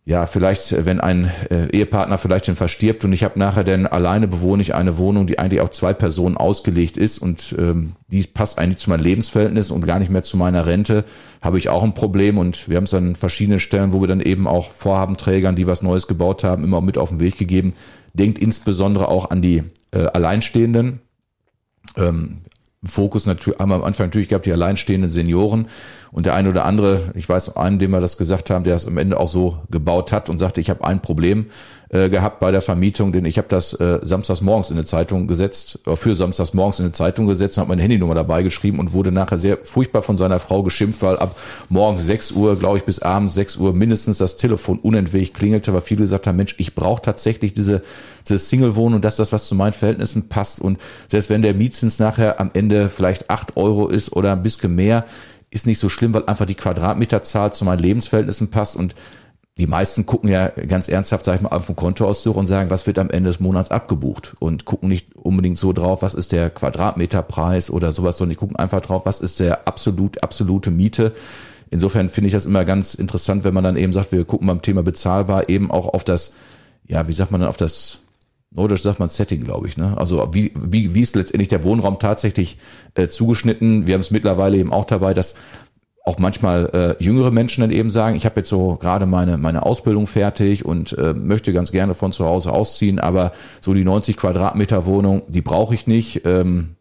ja, 0.07 0.27
vielleicht, 0.27 0.85
wenn 0.85 1.01
ein 1.01 1.31
äh, 1.49 1.65
Ehepartner 1.71 2.19
vielleicht 2.19 2.47
dann 2.47 2.55
verstirbt 2.55 3.03
und 3.03 3.11
ich 3.11 3.23
habe 3.23 3.39
nachher 3.39 3.63
dann 3.63 3.87
alleine 3.87 4.27
bewohne 4.27 4.61
ich 4.61 4.75
eine 4.75 4.99
Wohnung, 4.99 5.25
die 5.25 5.39
eigentlich 5.39 5.61
auf 5.61 5.71
zwei 5.71 5.95
Personen 5.95 6.37
ausgelegt 6.37 6.95
ist 6.95 7.17
und 7.17 7.55
ähm, 7.57 7.93
die 8.07 8.21
passt 8.21 8.59
eigentlich 8.59 8.77
zu 8.77 8.91
meinem 8.91 9.03
Lebensverhältnis 9.03 9.71
und 9.71 9.83
gar 9.83 9.97
nicht 9.97 10.11
mehr 10.11 10.21
zu 10.21 10.37
meiner 10.37 10.67
Rente, 10.67 11.05
habe 11.41 11.57
ich 11.57 11.69
auch 11.69 11.81
ein 11.81 11.95
Problem 11.95 12.37
und 12.37 12.69
wir 12.69 12.77
haben 12.77 12.83
es 12.83 12.93
an 12.93 13.15
verschiedenen 13.15 13.59
Stellen, 13.59 13.93
wo 13.93 14.01
wir 14.01 14.07
dann 14.07 14.21
eben 14.21 14.47
auch 14.47 14.69
Vorhabenträgern, 14.69 15.55
die 15.55 15.65
was 15.65 15.81
Neues 15.81 16.05
gebaut 16.05 16.43
haben, 16.43 16.63
immer 16.63 16.81
mit 16.81 16.99
auf 16.99 17.09
den 17.09 17.19
Weg 17.19 17.39
gegeben. 17.39 17.73
Denkt 18.13 18.37
insbesondere 18.37 19.07
auch 19.07 19.31
an 19.31 19.41
die 19.41 19.63
äh, 19.91 20.05
Alleinstehenden. 20.05 21.01
Ähm, 21.97 22.41
Fokus 22.83 23.25
natürlich, 23.25 23.59
haben 23.59 23.69
wir 23.69 23.75
am 23.75 23.83
Anfang 23.83 24.07
natürlich 24.07 24.29
gehabt, 24.29 24.45
die 24.45 24.53
alleinstehenden 24.53 25.09
Senioren 25.09 25.67
und 26.15 26.25
der 26.25 26.33
eine 26.33 26.47
oder 26.47 26.63
andere, 26.63 27.11
ich 27.13 27.27
weiß 27.27 27.57
einen, 27.57 27.77
dem 27.77 27.91
wir 27.91 27.99
das 27.99 28.17
gesagt 28.17 28.49
haben, 28.49 28.63
der 28.63 28.75
es 28.75 28.87
am 28.87 28.97
Ende 28.97 29.19
auch 29.19 29.27
so 29.27 29.57
gebaut 29.69 30.13
hat 30.13 30.29
und 30.29 30.39
sagte, 30.39 30.61
ich 30.61 30.69
habe 30.69 30.85
ein 30.85 31.01
Problem 31.01 31.47
äh, 31.89 32.09
gehabt 32.09 32.39
bei 32.39 32.51
der 32.51 32.61
Vermietung, 32.61 33.11
denn 33.11 33.25
ich 33.25 33.37
habe 33.37 33.49
das 33.49 33.73
äh, 33.73 33.99
samstags 34.01 34.39
morgens 34.39 34.69
in 34.69 34.77
eine 34.77 34.85
Zeitung 34.85 35.27
gesetzt, 35.27 35.79
äh, 35.85 35.97
für 35.97 36.15
samstags 36.15 36.53
morgens 36.53 36.79
in 36.79 36.85
eine 36.85 36.93
Zeitung 36.93 37.27
gesetzt 37.27 37.57
und 37.57 37.63
habe 37.63 37.69
meine 37.71 37.81
Handynummer 37.81 38.15
dabei 38.15 38.43
geschrieben 38.43 38.79
und 38.79 38.93
wurde 38.93 39.11
nachher 39.11 39.37
sehr 39.37 39.57
furchtbar 39.63 40.03
von 40.03 40.15
seiner 40.15 40.39
Frau 40.39 40.63
geschimpft, 40.63 41.01
weil 41.01 41.17
ab 41.17 41.37
morgens 41.67 42.05
6 42.05 42.31
Uhr, 42.31 42.57
glaube 42.57 42.77
ich, 42.77 42.85
bis 42.85 42.99
abends 42.99 43.33
6 43.33 43.57
Uhr 43.57 43.73
mindestens 43.73 44.17
das 44.17 44.37
Telefon 44.37 44.79
unentwegt 44.79 45.33
klingelte, 45.33 45.73
weil 45.73 45.81
viele 45.81 46.03
gesagt 46.03 46.27
haben, 46.27 46.37
Mensch, 46.37 46.55
ich 46.59 46.75
brauche 46.75 47.01
tatsächlich 47.01 47.53
diese, 47.53 47.81
diese 48.25 48.39
Single-Wohnung 48.39 48.95
und 48.95 49.05
das 49.05 49.15
ist 49.15 49.19
das, 49.19 49.31
was 49.33 49.49
zu 49.49 49.55
meinen 49.55 49.73
Verhältnissen 49.73 50.29
passt. 50.29 50.61
Und 50.61 50.79
selbst 51.09 51.29
wenn 51.29 51.41
der 51.41 51.55
Mietzins 51.55 51.99
nachher 51.99 52.39
am 52.39 52.51
Ende 52.53 52.87
vielleicht 52.87 53.29
8 53.29 53.57
Euro 53.57 53.89
ist 53.89 54.13
oder 54.13 54.31
ein 54.31 54.43
bisschen 54.43 54.75
mehr, 54.75 55.03
ist 55.49 55.67
nicht 55.67 55.79
so 55.79 55.89
schlimm, 55.89 56.13
weil 56.13 56.25
einfach 56.25 56.45
die 56.45 56.55
Quadratmeterzahl 56.55 57.53
zu 57.53 57.65
meinen 57.65 57.79
Lebensverhältnissen 57.79 58.51
passt 58.51 58.75
und 58.75 58.95
die 59.57 59.67
meisten 59.67 60.05
gucken 60.05 60.29
ja 60.29 60.49
ganz 60.49 60.89
ernsthaft, 60.89 61.23
sag 61.25 61.35
ich 61.35 61.41
mal, 61.41 61.49
auf 61.49 61.67
den 61.67 61.77
Kontoauszug 61.77 62.35
und 62.35 62.47
sagen, 62.47 62.69
was 62.69 62.87
wird 62.87 62.99
am 62.99 63.09
Ende 63.09 63.29
des 63.29 63.39
Monats 63.39 63.71
abgebucht 63.71 64.35
und 64.39 64.65
gucken 64.65 64.89
nicht 64.89 65.15
unbedingt 65.15 65.57
so 65.57 65.71
drauf, 65.71 66.01
was 66.01 66.13
ist 66.13 66.33
der 66.33 66.49
Quadratmeterpreis 66.49 67.71
oder 67.71 67.93
sowas, 67.93 68.17
sondern 68.17 68.31
die 68.31 68.39
gucken 68.39 68.57
einfach 68.57 68.81
drauf, 68.81 69.05
was 69.05 69.21
ist 69.21 69.39
der 69.39 69.65
absolut, 69.65 70.21
absolute 70.23 70.71
Miete. 70.71 71.13
Insofern 71.69 72.09
finde 72.09 72.27
ich 72.27 72.33
das 72.33 72.45
immer 72.45 72.65
ganz 72.65 72.95
interessant, 72.95 73.45
wenn 73.45 73.53
man 73.53 73.63
dann 73.63 73.77
eben 73.77 73.93
sagt, 73.93 74.11
wir 74.11 74.25
gucken 74.25 74.47
beim 74.47 74.61
Thema 74.61 74.83
bezahlbar 74.83 75.47
eben 75.47 75.71
auch 75.71 75.87
auf 75.87 76.03
das, 76.03 76.35
ja, 76.85 77.07
wie 77.07 77.13
sagt 77.13 77.31
man 77.31 77.39
dann, 77.39 77.49
auf 77.49 77.57
das, 77.57 77.99
Nordisch 78.55 78.83
sagt 78.83 78.99
man 78.99 79.09
Setting, 79.09 79.41
glaube 79.43 79.67
ich. 79.67 79.77
Ne? 79.77 79.97
Also 79.97 80.29
wie, 80.31 80.51
wie, 80.55 80.95
wie 80.95 81.01
ist 81.01 81.15
letztendlich 81.15 81.49
der 81.49 81.63
Wohnraum 81.63 81.99
tatsächlich 81.99 82.57
äh, 82.95 83.07
zugeschnitten? 83.07 83.85
Wir 83.85 83.95
haben 83.95 84.01
es 84.01 84.11
mittlerweile 84.11 84.57
eben 84.57 84.71
auch 84.71 84.85
dabei, 84.85 85.13
dass 85.13 85.35
auch 86.05 86.19
manchmal 86.19 86.69
äh, 86.99 87.03
jüngere 87.03 87.31
Menschen 87.31 87.61
dann 87.61 87.71
eben 87.71 87.89
sagen, 87.89 88.15
ich 88.15 88.25
habe 88.25 88.39
jetzt 88.39 88.49
so 88.49 88.75
gerade 88.75 89.07
meine 89.07 89.37
meine 89.37 89.63
Ausbildung 89.63 90.05
fertig 90.05 90.63
und 90.63 90.95
äh, 90.97 91.13
möchte 91.13 91.51
ganz 91.51 91.71
gerne 91.71 91.95
von 91.95 92.11
zu 92.11 92.25
Hause 92.25 92.53
ausziehen, 92.53 92.99
aber 92.99 93.31
so 93.59 93.73
die 93.73 93.83
90 93.83 94.15
Quadratmeter 94.15 94.85
Wohnung, 94.85 95.23
die 95.27 95.41
brauche 95.41 95.73
ich 95.73 95.87
nicht. 95.87 96.21
Ähm, 96.25 96.75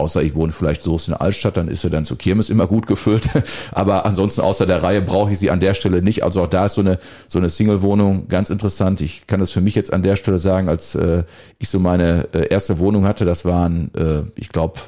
außer 0.00 0.22
ich 0.22 0.34
wohne 0.34 0.52
vielleicht 0.52 0.82
so 0.82 0.96
in 0.96 1.10
der 1.10 1.20
Altstadt, 1.20 1.56
dann 1.56 1.68
ist 1.68 1.82
sie 1.82 1.90
dann 1.90 2.04
zur 2.04 2.18
Kirmes 2.18 2.50
immer 2.50 2.66
gut 2.66 2.86
gefüllt. 2.86 3.28
Aber 3.72 4.06
ansonsten 4.06 4.40
außer 4.40 4.66
der 4.66 4.82
Reihe 4.82 5.02
brauche 5.02 5.30
ich 5.30 5.38
sie 5.38 5.50
an 5.50 5.60
der 5.60 5.74
Stelle 5.74 6.02
nicht. 6.02 6.24
Also 6.24 6.42
auch 6.42 6.46
da 6.48 6.66
ist 6.66 6.74
so 6.74 6.80
eine 6.80 6.98
so 7.28 7.38
eine 7.38 7.50
Single-Wohnung 7.50 8.28
ganz 8.28 8.50
interessant. 8.50 9.00
Ich 9.00 9.26
kann 9.26 9.40
das 9.40 9.50
für 9.50 9.60
mich 9.60 9.74
jetzt 9.74 9.92
an 9.92 10.02
der 10.02 10.16
Stelle 10.16 10.38
sagen, 10.38 10.68
als 10.68 10.94
äh, 10.94 11.22
ich 11.58 11.68
so 11.68 11.78
meine 11.78 12.28
äh, 12.32 12.48
erste 12.48 12.78
Wohnung 12.78 13.04
hatte, 13.04 13.24
das 13.24 13.44
waren, 13.44 13.90
äh, 13.94 14.22
ich 14.36 14.48
glaube, 14.48 14.80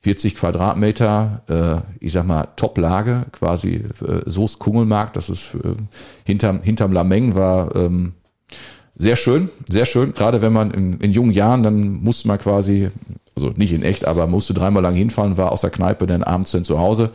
40 0.00 0.34
Quadratmeter, 0.34 1.42
äh, 1.48 2.04
ich 2.04 2.12
sag 2.12 2.26
mal 2.26 2.48
Top-Lage, 2.56 3.26
quasi 3.32 3.84
äh, 4.06 4.22
Soest 4.24 4.58
Kungelmarkt, 4.58 5.16
das 5.16 5.28
ist 5.28 5.54
äh, 5.54 5.74
hinterm, 6.24 6.62
hinterm 6.62 6.92
Lameng 6.92 7.34
war 7.34 7.76
ähm, 7.76 8.14
sehr 9.00 9.16
schön, 9.16 9.48
sehr 9.68 9.86
schön. 9.86 10.12
Gerade 10.12 10.42
wenn 10.42 10.52
man 10.52 10.70
in, 10.70 10.98
in 11.00 11.12
jungen 11.12 11.32
Jahren, 11.32 11.62
dann 11.62 12.02
musste 12.02 12.28
man 12.28 12.38
quasi, 12.38 12.88
also 13.40 13.54
nicht 13.56 13.72
in 13.72 13.82
echt, 13.82 14.04
aber 14.04 14.26
musste 14.26 14.54
dreimal 14.54 14.82
lang 14.82 14.94
hinfahren, 14.94 15.38
war 15.38 15.52
aus 15.52 15.62
der 15.62 15.70
Kneipe 15.70 16.06
dann 16.06 16.22
abends 16.22 16.50
dann 16.50 16.64
zu 16.64 16.78
Hause. 16.78 17.10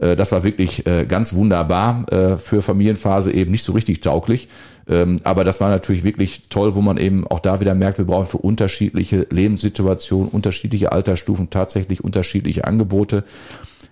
Äh, 0.00 0.16
das 0.16 0.32
war 0.32 0.42
wirklich 0.42 0.86
äh, 0.86 1.04
ganz 1.04 1.34
wunderbar. 1.34 2.10
Äh, 2.10 2.36
für 2.36 2.62
Familienphase 2.62 3.32
eben 3.32 3.50
nicht 3.50 3.62
so 3.62 3.72
richtig 3.72 4.00
tauglich. 4.00 4.48
Ähm, 4.88 5.18
aber 5.24 5.44
das 5.44 5.60
war 5.60 5.68
natürlich 5.68 6.04
wirklich 6.04 6.48
toll, 6.48 6.74
wo 6.74 6.80
man 6.80 6.96
eben 6.96 7.26
auch 7.26 7.40
da 7.40 7.60
wieder 7.60 7.74
merkt, 7.74 7.98
wir 7.98 8.06
brauchen 8.06 8.26
für 8.26 8.38
unterschiedliche 8.38 9.26
Lebenssituationen, 9.30 10.28
unterschiedliche 10.28 10.92
Altersstufen 10.92 11.50
tatsächlich 11.50 12.02
unterschiedliche 12.02 12.64
Angebote. 12.64 13.24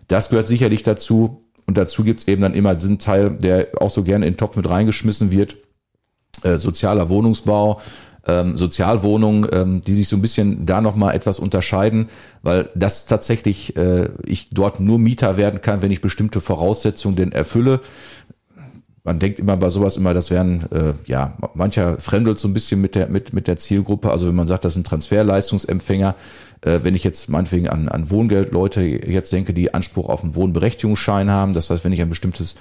Das 0.09 0.31
gehört 0.31 0.49
sicherlich 0.49 0.83
dazu. 0.83 1.40
Und 1.66 1.79
dazu 1.79 2.05
gibt's 2.05 2.29
eben 2.29 2.42
dann 2.42 2.53
immer 2.53 2.75
diesen 2.75 2.99
Teil, 2.99 3.31
der 3.31 3.68
auch 3.81 3.88
so 3.88 4.03
gerne 4.03 4.27
in 4.27 4.35
den 4.35 4.37
Topf 4.37 4.57
mit 4.57 4.68
reingeschmissen 4.68 5.33
wird. 5.33 5.57
Sozialer 6.42 7.09
Wohnungsbau, 7.09 7.81
ähm, 8.26 8.56
Sozialwohnungen, 8.56 9.48
ähm, 9.52 9.80
die 9.82 9.94
sich 9.94 10.08
so 10.08 10.16
ein 10.16 10.22
bisschen 10.22 10.66
da 10.66 10.80
nochmal 10.80 11.14
etwas 11.14 11.38
unterscheiden, 11.38 12.08
weil 12.42 12.70
das 12.74 13.06
tatsächlich 13.06 13.76
äh, 13.76 14.08
ich 14.24 14.50
dort 14.50 14.80
nur 14.80 14.98
Mieter 14.98 15.37
werden 15.37 15.60
kann, 15.60 15.82
wenn 15.82 15.90
ich 15.90 16.00
bestimmte 16.00 16.40
Voraussetzungen 16.40 17.16
denn 17.16 17.32
erfülle 17.32 17.80
man 19.04 19.18
denkt 19.18 19.38
immer 19.38 19.58
bei 19.58 19.68
sowas 19.68 19.98
immer, 19.98 20.14
das 20.14 20.30
wären, 20.30 20.62
äh, 20.72 20.94
ja, 21.04 21.37
mancher 21.52 21.98
fremdelt 22.00 22.38
so 22.38 22.48
ein 22.48 22.54
bisschen 22.54 22.80
mit 22.80 22.94
der, 22.94 23.08
mit, 23.08 23.34
mit 23.34 23.46
der 23.46 23.56
Zielgruppe. 23.56 24.10
Also 24.10 24.28
wenn 24.28 24.34
man 24.34 24.46
sagt, 24.46 24.64
das 24.64 24.72
sind 24.72 24.87
Transferleistungsempfänger, 24.87 26.14
äh, 26.62 26.80
wenn 26.82 26.94
ich 26.94 27.04
jetzt 27.04 27.28
meinetwegen 27.28 27.68
an, 27.68 27.90
an 27.90 28.10
Wohngeldleute 28.10 28.80
jetzt 28.80 29.30
denke, 29.32 29.52
die 29.52 29.74
Anspruch 29.74 30.08
auf 30.08 30.24
einen 30.24 30.34
Wohnberechtigungsschein 30.34 31.30
haben, 31.30 31.52
das 31.52 31.68
heißt, 31.68 31.84
wenn 31.84 31.92
ich 31.92 32.00
ein 32.00 32.08
bestimmtes 32.08 32.56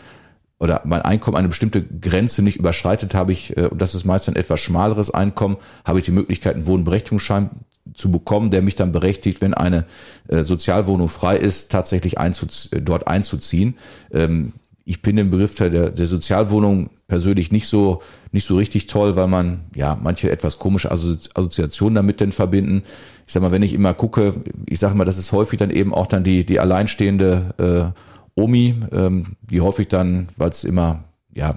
oder 0.59 0.81
mein 0.85 1.01
Einkommen 1.01 1.37
eine 1.37 1.49
bestimmte 1.49 1.83
Grenze 1.83 2.41
nicht 2.41 2.57
überschreitet, 2.57 3.13
habe 3.13 3.31
ich, 3.31 3.57
äh, 3.57 3.67
und 3.67 3.81
das 3.81 3.95
ist 3.95 4.05
meist 4.05 4.29
ein 4.29 4.35
etwas 4.35 4.59
schmaleres 4.59 5.11
Einkommen, 5.11 5.57
habe 5.85 5.99
ich 5.99 6.05
die 6.05 6.11
Möglichkeit, 6.11 6.55
einen 6.55 6.67
Wohnberechtigungsschein 6.67 7.49
zu 7.93 8.11
bekommen, 8.11 8.49
der 8.49 8.61
mich 8.61 8.75
dann 8.75 8.91
berechtigt, 8.91 9.41
wenn 9.41 9.53
eine 9.53 9.85
äh, 10.27 10.43
Sozialwohnung 10.43 11.09
frei 11.09 11.37
ist, 11.37 11.71
tatsächlich 11.71 12.17
einzuz 12.17 12.69
dort 12.71 13.07
einzuziehen. 13.07 13.75
Ähm, 14.11 14.53
ich 14.85 14.99
finde 14.99 15.23
den 15.23 15.31
Begriff 15.31 15.55
der, 15.55 15.91
der 15.91 16.05
Sozialwohnung 16.05 16.89
persönlich 17.07 17.51
nicht 17.51 17.67
so 17.67 18.01
nicht 18.31 18.45
so 18.45 18.57
richtig 18.57 18.87
toll, 18.87 19.15
weil 19.15 19.27
man 19.27 19.61
ja 19.75 19.97
manche 20.01 20.29
etwas 20.29 20.59
komische 20.59 20.91
Assoziationen 20.91 21.95
damit 21.95 22.19
denn 22.19 22.31
verbinden. 22.31 22.83
Ich 23.25 23.33
sag 23.33 23.43
mal, 23.43 23.51
wenn 23.51 23.63
ich 23.63 23.73
immer 23.73 23.93
gucke, 23.93 24.33
ich 24.67 24.79
sage 24.79 24.95
mal, 24.95 25.05
das 25.05 25.17
ist 25.17 25.31
häufig 25.31 25.59
dann 25.59 25.69
eben 25.69 25.93
auch 25.93 26.07
dann 26.07 26.23
die 26.23 26.45
die 26.45 26.59
alleinstehende 26.59 27.93
äh, 27.93 27.99
Omi, 28.35 28.75
ähm, 28.91 29.35
die 29.41 29.61
häufig 29.61 29.87
dann, 29.87 30.27
weil 30.37 30.49
es 30.49 30.63
immer 30.63 31.03
ja, 31.35 31.55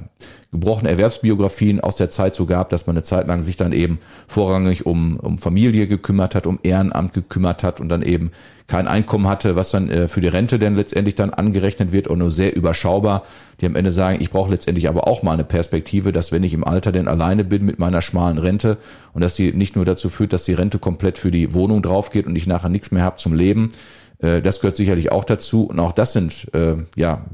gebrochene 0.52 0.90
Erwerbsbiografien 0.90 1.80
aus 1.80 1.96
der 1.96 2.08
Zeit 2.08 2.34
so 2.34 2.46
gab, 2.46 2.70
dass 2.70 2.86
man 2.86 2.96
eine 2.96 3.02
Zeit 3.02 3.26
lang 3.26 3.42
sich 3.42 3.56
dann 3.56 3.72
eben 3.72 3.98
vorrangig 4.26 4.86
um, 4.86 5.18
um 5.18 5.38
Familie 5.38 5.86
gekümmert 5.86 6.34
hat, 6.34 6.46
um 6.46 6.58
Ehrenamt 6.62 7.12
gekümmert 7.12 7.62
hat 7.62 7.80
und 7.80 7.88
dann 7.88 8.02
eben 8.02 8.30
kein 8.66 8.88
Einkommen 8.88 9.28
hatte, 9.28 9.54
was 9.54 9.70
dann 9.70 9.90
äh, 9.90 10.08
für 10.08 10.20
die 10.20 10.28
Rente 10.28 10.58
denn 10.58 10.74
letztendlich 10.74 11.14
dann 11.14 11.30
angerechnet 11.30 11.92
wird 11.92 12.08
und 12.08 12.18
nur 12.18 12.30
sehr 12.30 12.56
überschaubar, 12.56 13.22
die 13.60 13.66
am 13.66 13.76
Ende 13.76 13.92
sagen, 13.92 14.20
ich 14.20 14.30
brauche 14.30 14.50
letztendlich 14.50 14.88
aber 14.88 15.06
auch 15.06 15.22
mal 15.22 15.34
eine 15.34 15.44
Perspektive, 15.44 16.10
dass 16.10 16.32
wenn 16.32 16.42
ich 16.42 16.54
im 16.54 16.64
Alter 16.64 16.90
denn 16.90 17.06
alleine 17.06 17.44
bin 17.44 17.64
mit 17.64 17.78
meiner 17.78 18.02
schmalen 18.02 18.38
Rente 18.38 18.78
und 19.12 19.20
dass 19.20 19.34
die 19.34 19.52
nicht 19.52 19.76
nur 19.76 19.84
dazu 19.84 20.08
führt, 20.08 20.32
dass 20.32 20.44
die 20.44 20.54
Rente 20.54 20.78
komplett 20.78 21.18
für 21.18 21.30
die 21.30 21.54
Wohnung 21.54 21.82
drauf 21.82 22.10
geht 22.10 22.26
und 22.26 22.34
ich 22.34 22.46
nachher 22.46 22.70
nichts 22.70 22.90
mehr 22.90 23.04
habe 23.04 23.18
zum 23.18 23.34
Leben, 23.34 23.68
äh, 24.18 24.40
das 24.42 24.60
gehört 24.60 24.76
sicherlich 24.76 25.12
auch 25.12 25.24
dazu 25.24 25.64
und 25.64 25.78
auch 25.80 25.92
das 25.92 26.12
sind 26.12 26.52
äh, 26.54 26.76
ja 26.96 27.24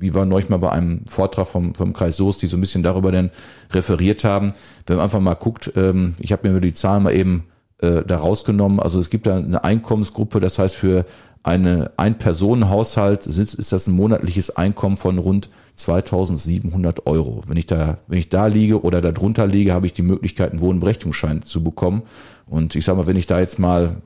wie 0.00 0.14
wir 0.14 0.24
neulich 0.24 0.48
mal 0.48 0.56
bei 0.56 0.72
einem 0.72 1.04
Vortrag 1.06 1.46
vom, 1.46 1.74
vom 1.74 1.92
Kreis 1.92 2.16
Soest, 2.16 2.40
die 2.40 2.46
so 2.46 2.56
ein 2.56 2.60
bisschen 2.60 2.82
darüber 2.82 3.12
denn 3.12 3.30
referiert 3.70 4.24
haben. 4.24 4.54
Wenn 4.86 4.96
man 4.96 5.04
einfach 5.04 5.20
mal 5.20 5.34
guckt, 5.34 5.72
ähm, 5.76 6.14
ich 6.18 6.32
habe 6.32 6.48
mir 6.48 6.58
die 6.60 6.72
Zahlen 6.72 7.02
mal 7.02 7.14
eben 7.14 7.44
äh, 7.82 8.02
da 8.02 8.16
rausgenommen. 8.16 8.80
Also 8.80 8.98
es 8.98 9.10
gibt 9.10 9.26
da 9.26 9.36
eine 9.36 9.62
Einkommensgruppe, 9.62 10.40
das 10.40 10.58
heißt 10.58 10.74
für 10.74 11.04
eine 11.42 11.92
Ein-Personen-Haushalt 11.96 13.26
ist, 13.26 13.54
ist 13.54 13.72
das 13.72 13.86
ein 13.86 13.94
monatliches 13.94 14.56
Einkommen 14.56 14.96
von 14.96 15.18
rund 15.18 15.50
2700 15.76 17.06
Euro. 17.06 17.42
Wenn 17.46 17.56
ich 17.56 17.66
da, 17.66 17.98
wenn 18.08 18.18
ich 18.18 18.28
da 18.28 18.46
liege 18.46 18.82
oder 18.82 19.00
da 19.00 19.12
drunter 19.12 19.46
liege, 19.46 19.72
habe 19.72 19.86
ich 19.86 19.94
die 19.94 20.02
Möglichkeit, 20.02 20.50
einen 20.50 20.60
Wohnberechtigungsschein 20.60 21.42
zu 21.42 21.64
bekommen. 21.64 22.02
Und 22.46 22.74
ich 22.74 22.84
sage 22.84 22.98
mal, 22.98 23.06
wenn 23.06 23.16
ich 23.16 23.26
da 23.26 23.40
jetzt 23.40 23.58
mal, 23.58 24.02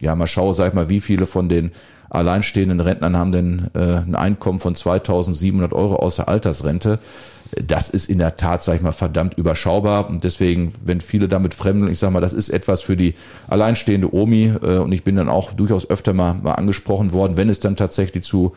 ja, 0.00 0.14
mal 0.14 0.26
schaue, 0.26 0.54
sag 0.54 0.68
ich 0.68 0.74
mal, 0.74 0.88
wie 0.88 1.00
viele 1.00 1.26
von 1.26 1.48
den 1.48 1.72
alleinstehenden 2.10 2.80
Rentnern 2.80 3.16
haben 3.16 3.32
denn 3.32 3.70
äh, 3.74 3.98
ein 3.98 4.16
Einkommen 4.16 4.60
von 4.60 4.74
2700 4.74 5.72
Euro 5.72 5.96
aus 5.96 6.16
der 6.16 6.28
Altersrente. 6.28 6.98
Das 7.64 7.90
ist 7.90 8.08
in 8.08 8.18
der 8.18 8.36
Tat, 8.36 8.62
sag 8.62 8.76
ich 8.76 8.82
mal, 8.82 8.92
verdammt 8.92 9.38
überschaubar. 9.38 10.08
Und 10.08 10.24
deswegen, 10.24 10.72
wenn 10.84 11.00
viele 11.00 11.28
damit 11.28 11.54
fremdeln, 11.54 11.90
ich 11.90 11.98
sag 11.98 12.10
mal, 12.10 12.20
das 12.20 12.32
ist 12.32 12.48
etwas 12.48 12.82
für 12.82 12.96
die 12.96 13.14
alleinstehende 13.48 14.12
Omi. 14.12 14.52
Äh, 14.62 14.78
und 14.78 14.92
ich 14.92 15.04
bin 15.04 15.16
dann 15.16 15.28
auch 15.28 15.52
durchaus 15.52 15.88
öfter 15.88 16.12
mal, 16.12 16.34
mal 16.34 16.52
angesprochen 16.52 17.12
worden, 17.12 17.36
wenn 17.36 17.48
es 17.48 17.60
dann 17.60 17.76
tatsächlich 17.76 18.24
zu 18.24 18.54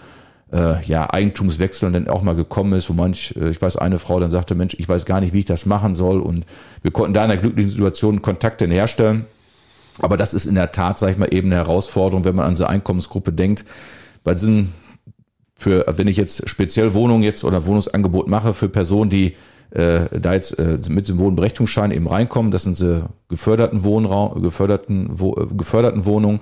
äh, 0.52 0.84
ja, 0.86 1.12
Eigentumswechseln 1.12 1.94
dann 1.94 2.08
auch 2.08 2.22
mal 2.22 2.36
gekommen 2.36 2.74
ist, 2.74 2.90
wo 2.90 2.94
manch, 2.94 3.36
äh, 3.36 3.50
ich 3.50 3.62
weiß, 3.62 3.78
eine 3.78 4.00
Frau 4.00 4.20
dann 4.20 4.32
sagte, 4.32 4.56
Mensch, 4.56 4.76
ich 4.78 4.90
weiß 4.90 5.06
gar 5.06 5.20
nicht, 5.20 5.34
wie 5.34 5.40
ich 5.40 5.46
das 5.46 5.66
machen 5.66 5.96
soll. 5.96 6.20
Und 6.20 6.46
wir 6.82 6.92
konnten 6.92 7.14
da 7.14 7.24
in 7.26 7.32
einer 7.32 7.42
glücklichen 7.42 7.72
Situation 7.72 8.22
Kontakte 8.22 8.68
herstellen. 8.68 9.26
Aber 10.02 10.18
das 10.18 10.34
ist 10.34 10.46
in 10.46 10.56
der 10.56 10.72
Tat, 10.72 11.00
sage 11.00 11.14
ich 11.14 11.18
mal, 11.18 11.34
eben 11.34 11.48
eine 11.48 11.56
Herausforderung, 11.56 12.26
wenn 12.26 12.36
man 12.36 12.48
an 12.48 12.56
so 12.56 12.66
Einkommensgruppe 12.66 13.32
denkt. 13.32 13.66
Bei 14.24 14.34
diesen, 14.34 14.74
für, 15.56 15.86
wenn 15.96 16.08
ich 16.08 16.18
jetzt 16.18 16.50
speziell 16.50 16.94
Wohnungen 16.94 17.24
jetzt 17.24 17.44
oder 17.44 17.66
Wohnungsangebot 17.66 18.28
mache 18.28 18.54
für 18.54 18.70
Personen, 18.70 19.10
die 19.10 19.36
äh, 19.72 20.20
da 20.20 20.34
jetzt 20.34 20.58
äh, 20.60 20.78
mit 20.90 21.10
dem 21.10 21.18
Wohnberechtigungsschein 21.18 21.92
eben 21.92 22.08
reinkommen, 22.08 22.52
das 22.52 22.64
sind 22.64 22.78
sie 22.78 23.04
geförderten 23.28 23.84
Wohnraum, 23.84 24.42
geförderten, 24.42 25.08
wo, 25.10 25.34
äh, 25.36 25.48
geförderten 25.56 26.06
Wohnungen, 26.06 26.42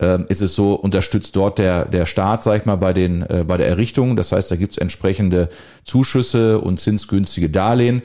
äh, 0.00 0.18
ist 0.28 0.42
es 0.42 0.54
so, 0.54 0.74
unterstützt 0.74 1.36
dort 1.36 1.58
der, 1.58 1.86
der 1.86 2.06
Staat, 2.06 2.42
sag 2.42 2.60
ich 2.60 2.66
mal, 2.66 2.76
bei 2.76 2.92
den, 2.92 3.22
äh, 3.22 3.44
bei 3.46 3.56
der 3.56 3.68
Errichtung. 3.68 4.16
Das 4.16 4.32
heißt, 4.32 4.50
da 4.50 4.56
gibt's 4.56 4.78
entsprechende 4.78 5.48
Zuschüsse 5.84 6.60
und 6.60 6.80
zinsgünstige 6.80 7.50
Darlehen. 7.50 8.02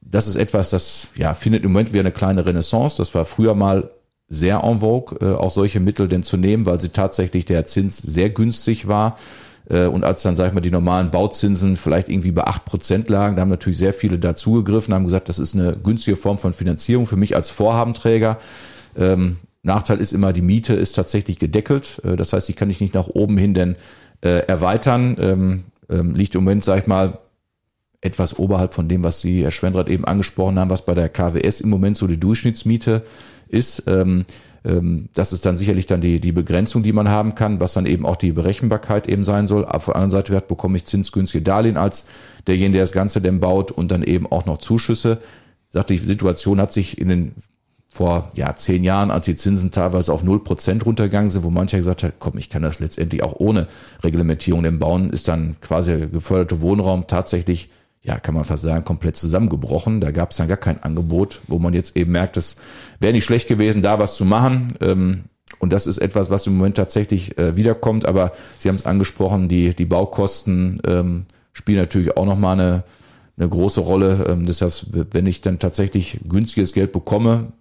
Das 0.00 0.28
ist 0.28 0.36
etwas, 0.36 0.70
das 0.70 1.08
ja 1.16 1.34
findet 1.34 1.64
im 1.64 1.72
Moment 1.72 1.92
wieder 1.92 2.00
eine 2.00 2.12
kleine 2.12 2.46
Renaissance. 2.46 2.96
Das 2.98 3.14
war 3.14 3.24
früher 3.24 3.54
mal 3.54 3.90
sehr 4.28 4.64
en 4.64 4.80
vogue, 4.80 5.18
äh, 5.20 5.34
auch 5.34 5.50
solche 5.50 5.80
Mittel 5.80 6.08
denn 6.08 6.22
zu 6.22 6.36
nehmen, 6.36 6.66
weil 6.66 6.80
sie 6.80 6.88
tatsächlich 6.88 7.44
der 7.44 7.64
Zins 7.66 7.98
sehr 7.98 8.30
günstig 8.30 8.88
war. 8.88 9.18
Äh, 9.68 9.86
und 9.86 10.04
als 10.04 10.22
dann, 10.22 10.36
sag 10.36 10.48
ich 10.48 10.54
mal, 10.54 10.60
die 10.60 10.70
normalen 10.70 11.10
Bauzinsen 11.10 11.76
vielleicht 11.76 12.08
irgendwie 12.08 12.32
bei 12.32 12.44
acht 12.44 12.64
Prozent 12.64 13.08
lagen, 13.08 13.36
da 13.36 13.42
haben 13.42 13.48
natürlich 13.48 13.78
sehr 13.78 13.94
viele 13.94 14.18
dazugegriffen, 14.18 14.94
haben 14.94 15.04
gesagt, 15.04 15.28
das 15.28 15.38
ist 15.38 15.54
eine 15.54 15.76
günstige 15.76 16.16
Form 16.16 16.38
von 16.38 16.52
Finanzierung 16.52 17.06
für 17.06 17.16
mich 17.16 17.36
als 17.36 17.50
Vorhabenträger. 17.50 18.38
Ähm, 18.96 19.36
Nachteil 19.62 19.98
ist 19.98 20.12
immer, 20.12 20.32
die 20.32 20.42
Miete 20.42 20.74
ist 20.74 20.92
tatsächlich 20.92 21.38
gedeckelt. 21.38 22.00
Äh, 22.04 22.16
das 22.16 22.32
heißt, 22.32 22.50
ich 22.50 22.56
kann 22.56 22.70
ich 22.70 22.80
nicht 22.80 22.94
nach 22.94 23.08
oben 23.08 23.38
hin 23.38 23.54
denn 23.54 23.76
äh, 24.22 24.46
erweitern. 24.46 25.16
Ähm, 25.20 25.64
ähm, 25.88 26.16
liegt 26.16 26.34
im 26.34 26.42
Moment, 26.42 26.64
sag 26.64 26.80
ich 26.80 26.86
mal, 26.88 27.18
etwas 28.00 28.38
oberhalb 28.38 28.74
von 28.74 28.88
dem, 28.88 29.04
was 29.04 29.20
Sie, 29.20 29.42
Herr 29.42 29.52
Schwendrath, 29.52 29.88
eben 29.88 30.04
angesprochen 30.04 30.58
haben, 30.58 30.70
was 30.70 30.84
bei 30.84 30.94
der 30.94 31.08
KWS 31.08 31.60
im 31.60 31.70
Moment 31.70 31.96
so 31.96 32.08
die 32.08 32.18
Durchschnittsmiete 32.18 33.02
ist. 33.04 33.35
Ähm, 33.50 34.24
ähm, 34.64 35.08
das 35.14 35.32
ist 35.32 35.46
dann 35.46 35.56
sicherlich 35.56 35.86
dann 35.86 36.00
die, 36.00 36.20
die 36.20 36.32
Begrenzung, 36.32 36.82
die 36.82 36.92
man 36.92 37.08
haben 37.08 37.34
kann, 37.34 37.60
was 37.60 37.74
dann 37.74 37.86
eben 37.86 38.04
auch 38.04 38.16
die 38.16 38.32
Berechenbarkeit 38.32 39.08
eben 39.08 39.24
sein 39.24 39.46
soll. 39.46 39.64
Auf 39.64 39.86
der 39.86 39.96
anderen 39.96 40.10
Seite 40.10 40.32
wird, 40.32 40.48
bekomme 40.48 40.76
ich 40.76 40.84
zinsgünstige 40.84 41.42
Darlehen 41.42 41.76
als 41.76 42.08
derjenige, 42.46 42.74
der 42.74 42.82
das 42.82 42.92
Ganze 42.92 43.20
denn 43.20 43.40
baut 43.40 43.70
und 43.70 43.90
dann 43.90 44.02
eben 44.02 44.26
auch 44.26 44.46
noch 44.46 44.58
Zuschüsse. 44.58 45.18
Sagte, 45.70 45.94
die 45.94 46.04
Situation 46.04 46.60
hat 46.60 46.72
sich 46.72 46.98
in 46.98 47.08
den 47.08 47.34
vor 47.96 48.30
ja, 48.34 48.54
zehn 48.54 48.84
Jahren, 48.84 49.10
als 49.10 49.24
die 49.24 49.36
Zinsen 49.36 49.70
teilweise 49.70 50.12
auf 50.12 50.22
null 50.22 50.44
Prozent 50.44 50.84
runtergegangen 50.84 51.30
sind, 51.30 51.44
wo 51.44 51.50
mancher 51.50 51.78
gesagt 51.78 52.02
hat, 52.02 52.14
komm, 52.18 52.36
ich 52.36 52.50
kann 52.50 52.62
das 52.62 52.78
letztendlich 52.78 53.22
auch 53.22 53.36
ohne 53.38 53.68
Reglementierung 54.04 54.64
denn 54.64 54.78
bauen, 54.78 55.10
ist 55.10 55.28
dann 55.28 55.56
quasi 55.62 56.06
geförderte 56.12 56.60
Wohnraum 56.60 57.06
tatsächlich 57.06 57.70
ja, 58.06 58.20
kann 58.20 58.34
man 58.34 58.44
fast 58.44 58.62
sagen, 58.62 58.84
komplett 58.84 59.16
zusammengebrochen. 59.16 60.00
Da 60.00 60.12
gab 60.12 60.30
es 60.30 60.36
dann 60.36 60.46
gar 60.46 60.56
kein 60.56 60.80
Angebot, 60.82 61.40
wo 61.48 61.58
man 61.58 61.74
jetzt 61.74 61.96
eben 61.96 62.12
merkt, 62.12 62.36
es 62.36 62.56
wäre 63.00 63.12
nicht 63.12 63.24
schlecht 63.24 63.48
gewesen, 63.48 63.82
da 63.82 63.98
was 63.98 64.16
zu 64.16 64.24
machen. 64.24 64.74
Ähm, 64.80 65.24
und 65.58 65.72
das 65.72 65.88
ist 65.88 65.98
etwas, 65.98 66.30
was 66.30 66.46
im 66.46 66.56
Moment 66.56 66.76
tatsächlich 66.76 67.36
äh, 67.36 67.56
wiederkommt. 67.56 68.06
Aber 68.06 68.32
Sie 68.58 68.68
haben 68.68 68.76
es 68.76 68.86
angesprochen, 68.86 69.48
die, 69.48 69.74
die 69.74 69.86
Baukosten 69.86 70.80
ähm, 70.86 71.26
spielen 71.52 71.78
natürlich 71.78 72.16
auch 72.16 72.26
nochmal 72.26 72.60
eine, 72.60 72.84
eine 73.36 73.48
große 73.48 73.80
Rolle. 73.80 74.24
Ähm, 74.28 74.46
deshalb, 74.46 74.72
wenn 75.12 75.26
ich 75.26 75.40
dann 75.40 75.58
tatsächlich 75.58 76.20
günstiges 76.28 76.72
Geld 76.74 76.92
bekomme, 76.92 77.52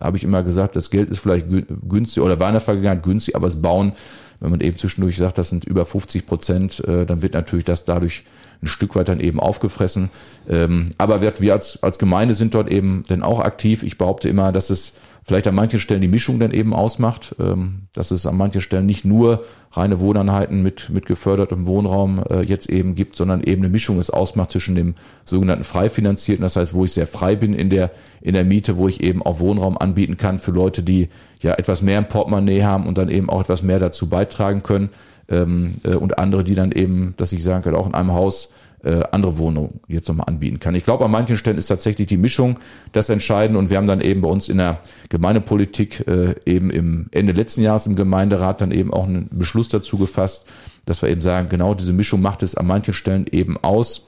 habe 0.00 0.16
ich 0.16 0.22
immer 0.22 0.44
gesagt, 0.44 0.76
das 0.76 0.90
Geld 0.90 1.10
ist 1.10 1.18
vielleicht 1.18 1.46
günstig 1.88 2.22
oder 2.22 2.38
war 2.38 2.48
in 2.48 2.54
der 2.54 2.60
Vergangenheit 2.60 3.02
günstig, 3.02 3.34
aber 3.34 3.48
das 3.48 3.60
Bauen, 3.60 3.94
wenn 4.38 4.50
man 4.50 4.60
eben 4.60 4.76
zwischendurch 4.76 5.16
sagt, 5.16 5.38
das 5.38 5.48
sind 5.48 5.64
über 5.64 5.84
50 5.84 6.24
Prozent, 6.24 6.84
äh, 6.86 7.04
dann 7.04 7.22
wird 7.22 7.34
natürlich 7.34 7.64
das 7.64 7.84
dadurch 7.84 8.22
ein 8.62 8.66
Stück 8.66 8.96
weit 8.96 9.08
dann 9.08 9.20
eben 9.20 9.40
aufgefressen. 9.40 10.10
Ähm, 10.48 10.90
aber 10.98 11.20
wir, 11.20 11.32
wir 11.38 11.52
als, 11.52 11.82
als 11.82 11.98
Gemeinde 11.98 12.34
sind 12.34 12.54
dort 12.54 12.70
eben 12.70 13.02
dann 13.08 13.22
auch 13.22 13.40
aktiv. 13.40 13.82
Ich 13.82 13.98
behaupte 13.98 14.28
immer, 14.28 14.52
dass 14.52 14.70
es 14.70 14.94
vielleicht 15.28 15.46
an 15.46 15.54
manchen 15.54 15.78
Stellen 15.78 16.00
die 16.00 16.08
Mischung 16.08 16.40
dann 16.40 16.52
eben 16.52 16.72
ausmacht, 16.72 17.36
ähm, 17.38 17.88
dass 17.92 18.10
es 18.10 18.24
an 18.24 18.36
manchen 18.36 18.62
Stellen 18.62 18.86
nicht 18.86 19.04
nur 19.04 19.44
reine 19.72 20.00
Wohneinheiten 20.00 20.62
mit, 20.62 20.88
mit 20.88 21.04
gefördertem 21.04 21.66
Wohnraum 21.66 22.22
äh, 22.30 22.40
jetzt 22.40 22.70
eben 22.70 22.94
gibt, 22.94 23.14
sondern 23.14 23.42
eben 23.42 23.62
eine 23.62 23.68
Mischung 23.68 23.98
es 23.98 24.08
ausmacht 24.08 24.50
zwischen 24.52 24.74
dem 24.74 24.94
sogenannten 25.24 25.64
frei 25.64 25.90
finanzierten, 25.90 26.42
das 26.42 26.56
heißt, 26.56 26.72
wo 26.72 26.86
ich 26.86 26.92
sehr 26.92 27.06
frei 27.06 27.36
bin 27.36 27.52
in 27.52 27.68
der, 27.68 27.90
in 28.22 28.32
der 28.32 28.44
Miete, 28.44 28.78
wo 28.78 28.88
ich 28.88 29.02
eben 29.02 29.22
auch 29.22 29.38
Wohnraum 29.38 29.76
anbieten 29.76 30.16
kann 30.16 30.38
für 30.38 30.50
Leute, 30.50 30.82
die 30.82 31.10
ja 31.42 31.52
etwas 31.54 31.82
mehr 31.82 31.98
im 31.98 32.08
Portemonnaie 32.08 32.62
haben 32.62 32.86
und 32.86 32.96
dann 32.96 33.10
eben 33.10 33.28
auch 33.28 33.42
etwas 33.42 33.62
mehr 33.62 33.78
dazu 33.78 34.08
beitragen 34.08 34.62
können 34.62 34.88
ähm, 35.28 35.74
äh, 35.84 35.94
und 35.94 36.18
andere, 36.18 36.44
die 36.44 36.54
dann 36.54 36.72
eben, 36.72 37.14
dass 37.16 37.32
ich 37.32 37.42
sagen 37.42 37.62
kann, 37.62 37.74
auch 37.74 37.86
in 37.86 37.94
einem 37.94 38.12
Haus 38.12 38.50
äh, 38.82 39.02
andere 39.10 39.38
Wohnungen 39.38 39.80
jetzt 39.88 40.08
nochmal 40.08 40.26
anbieten 40.28 40.60
kann. 40.60 40.74
Ich 40.74 40.84
glaube, 40.84 41.04
an 41.04 41.10
manchen 41.10 41.36
Stellen 41.36 41.58
ist 41.58 41.66
tatsächlich 41.66 42.06
die 42.06 42.16
Mischung 42.16 42.58
das 42.92 43.08
Entscheidende 43.08 43.58
und 43.58 43.70
wir 43.70 43.76
haben 43.76 43.86
dann 43.86 44.00
eben 44.00 44.20
bei 44.20 44.28
uns 44.28 44.48
in 44.48 44.58
der 44.58 44.80
Gemeindepolitik 45.08 46.06
äh, 46.06 46.34
eben 46.46 46.70
im 46.70 47.08
Ende 47.10 47.32
letzten 47.32 47.62
Jahres 47.62 47.86
im 47.86 47.96
Gemeinderat 47.96 48.60
dann 48.60 48.70
eben 48.70 48.92
auch 48.92 49.08
einen 49.08 49.28
Beschluss 49.30 49.68
dazu 49.68 49.98
gefasst, 49.98 50.46
dass 50.86 51.02
wir 51.02 51.08
eben 51.08 51.20
sagen, 51.20 51.48
genau 51.48 51.74
diese 51.74 51.92
Mischung 51.92 52.22
macht 52.22 52.42
es 52.42 52.54
an 52.54 52.66
manchen 52.66 52.94
Stellen 52.94 53.26
eben 53.30 53.56
aus, 53.58 54.06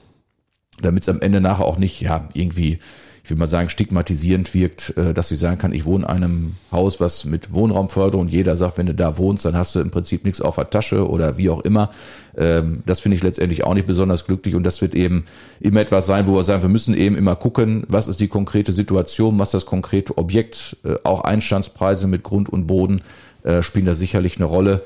damit 0.81 1.03
es 1.03 1.09
am 1.09 1.21
Ende 1.21 1.41
nachher 1.41 1.65
auch 1.65 1.77
nicht 1.77 2.01
ja 2.01 2.27
irgendwie 2.33 2.79
ich 3.23 3.29
will 3.29 3.37
mal 3.37 3.47
sagen, 3.47 3.69
stigmatisierend 3.69 4.53
wirkt, 4.53 4.97
äh, 4.97 5.13
dass 5.13 5.31
ich 5.31 5.39
sagen 5.39 5.59
kann, 5.59 5.73
ich 5.73 5.85
wohne 5.85 6.05
in 6.05 6.09
einem 6.09 6.55
Haus, 6.71 6.99
was 6.99 7.25
mit 7.25 7.53
Wohnraumförderung, 7.53 8.27
jeder 8.27 8.55
sagt, 8.55 8.77
wenn 8.77 8.87
du 8.87 8.95
da 8.95 9.17
wohnst, 9.17 9.45
dann 9.45 9.55
hast 9.55 9.75
du 9.75 9.79
im 9.79 9.91
Prinzip 9.91 10.25
nichts 10.25 10.41
auf 10.41 10.55
der 10.55 10.69
Tasche 10.69 11.07
oder 11.07 11.37
wie 11.37 11.49
auch 11.49 11.61
immer. 11.61 11.91
Ähm, 12.35 12.81
das 12.85 12.99
finde 12.99 13.17
ich 13.17 13.23
letztendlich 13.23 13.63
auch 13.63 13.75
nicht 13.75 13.85
besonders 13.85 14.25
glücklich 14.25 14.55
und 14.55 14.63
das 14.63 14.81
wird 14.81 14.95
eben 14.95 15.25
immer 15.59 15.81
etwas 15.81 16.07
sein, 16.07 16.27
wo 16.27 16.35
wir 16.35 16.43
sagen, 16.43 16.63
wir 16.63 16.69
müssen 16.69 16.95
eben 16.95 17.15
immer 17.15 17.35
gucken, 17.35 17.83
was 17.87 18.07
ist 18.07 18.19
die 18.19 18.27
konkrete 18.27 18.71
Situation, 18.71 19.37
was 19.37 19.51
das 19.51 19.65
konkrete 19.65 20.17
Objekt, 20.17 20.77
äh, 20.83 20.95
auch 21.03 21.23
Einstandspreise 21.23 22.07
mit 22.07 22.23
Grund 22.23 22.49
und 22.49 22.65
Boden 22.65 23.01
äh, 23.43 23.61
spielen 23.61 23.85
da 23.85 23.93
sicherlich 23.93 24.37
eine 24.37 24.45
Rolle 24.45 24.81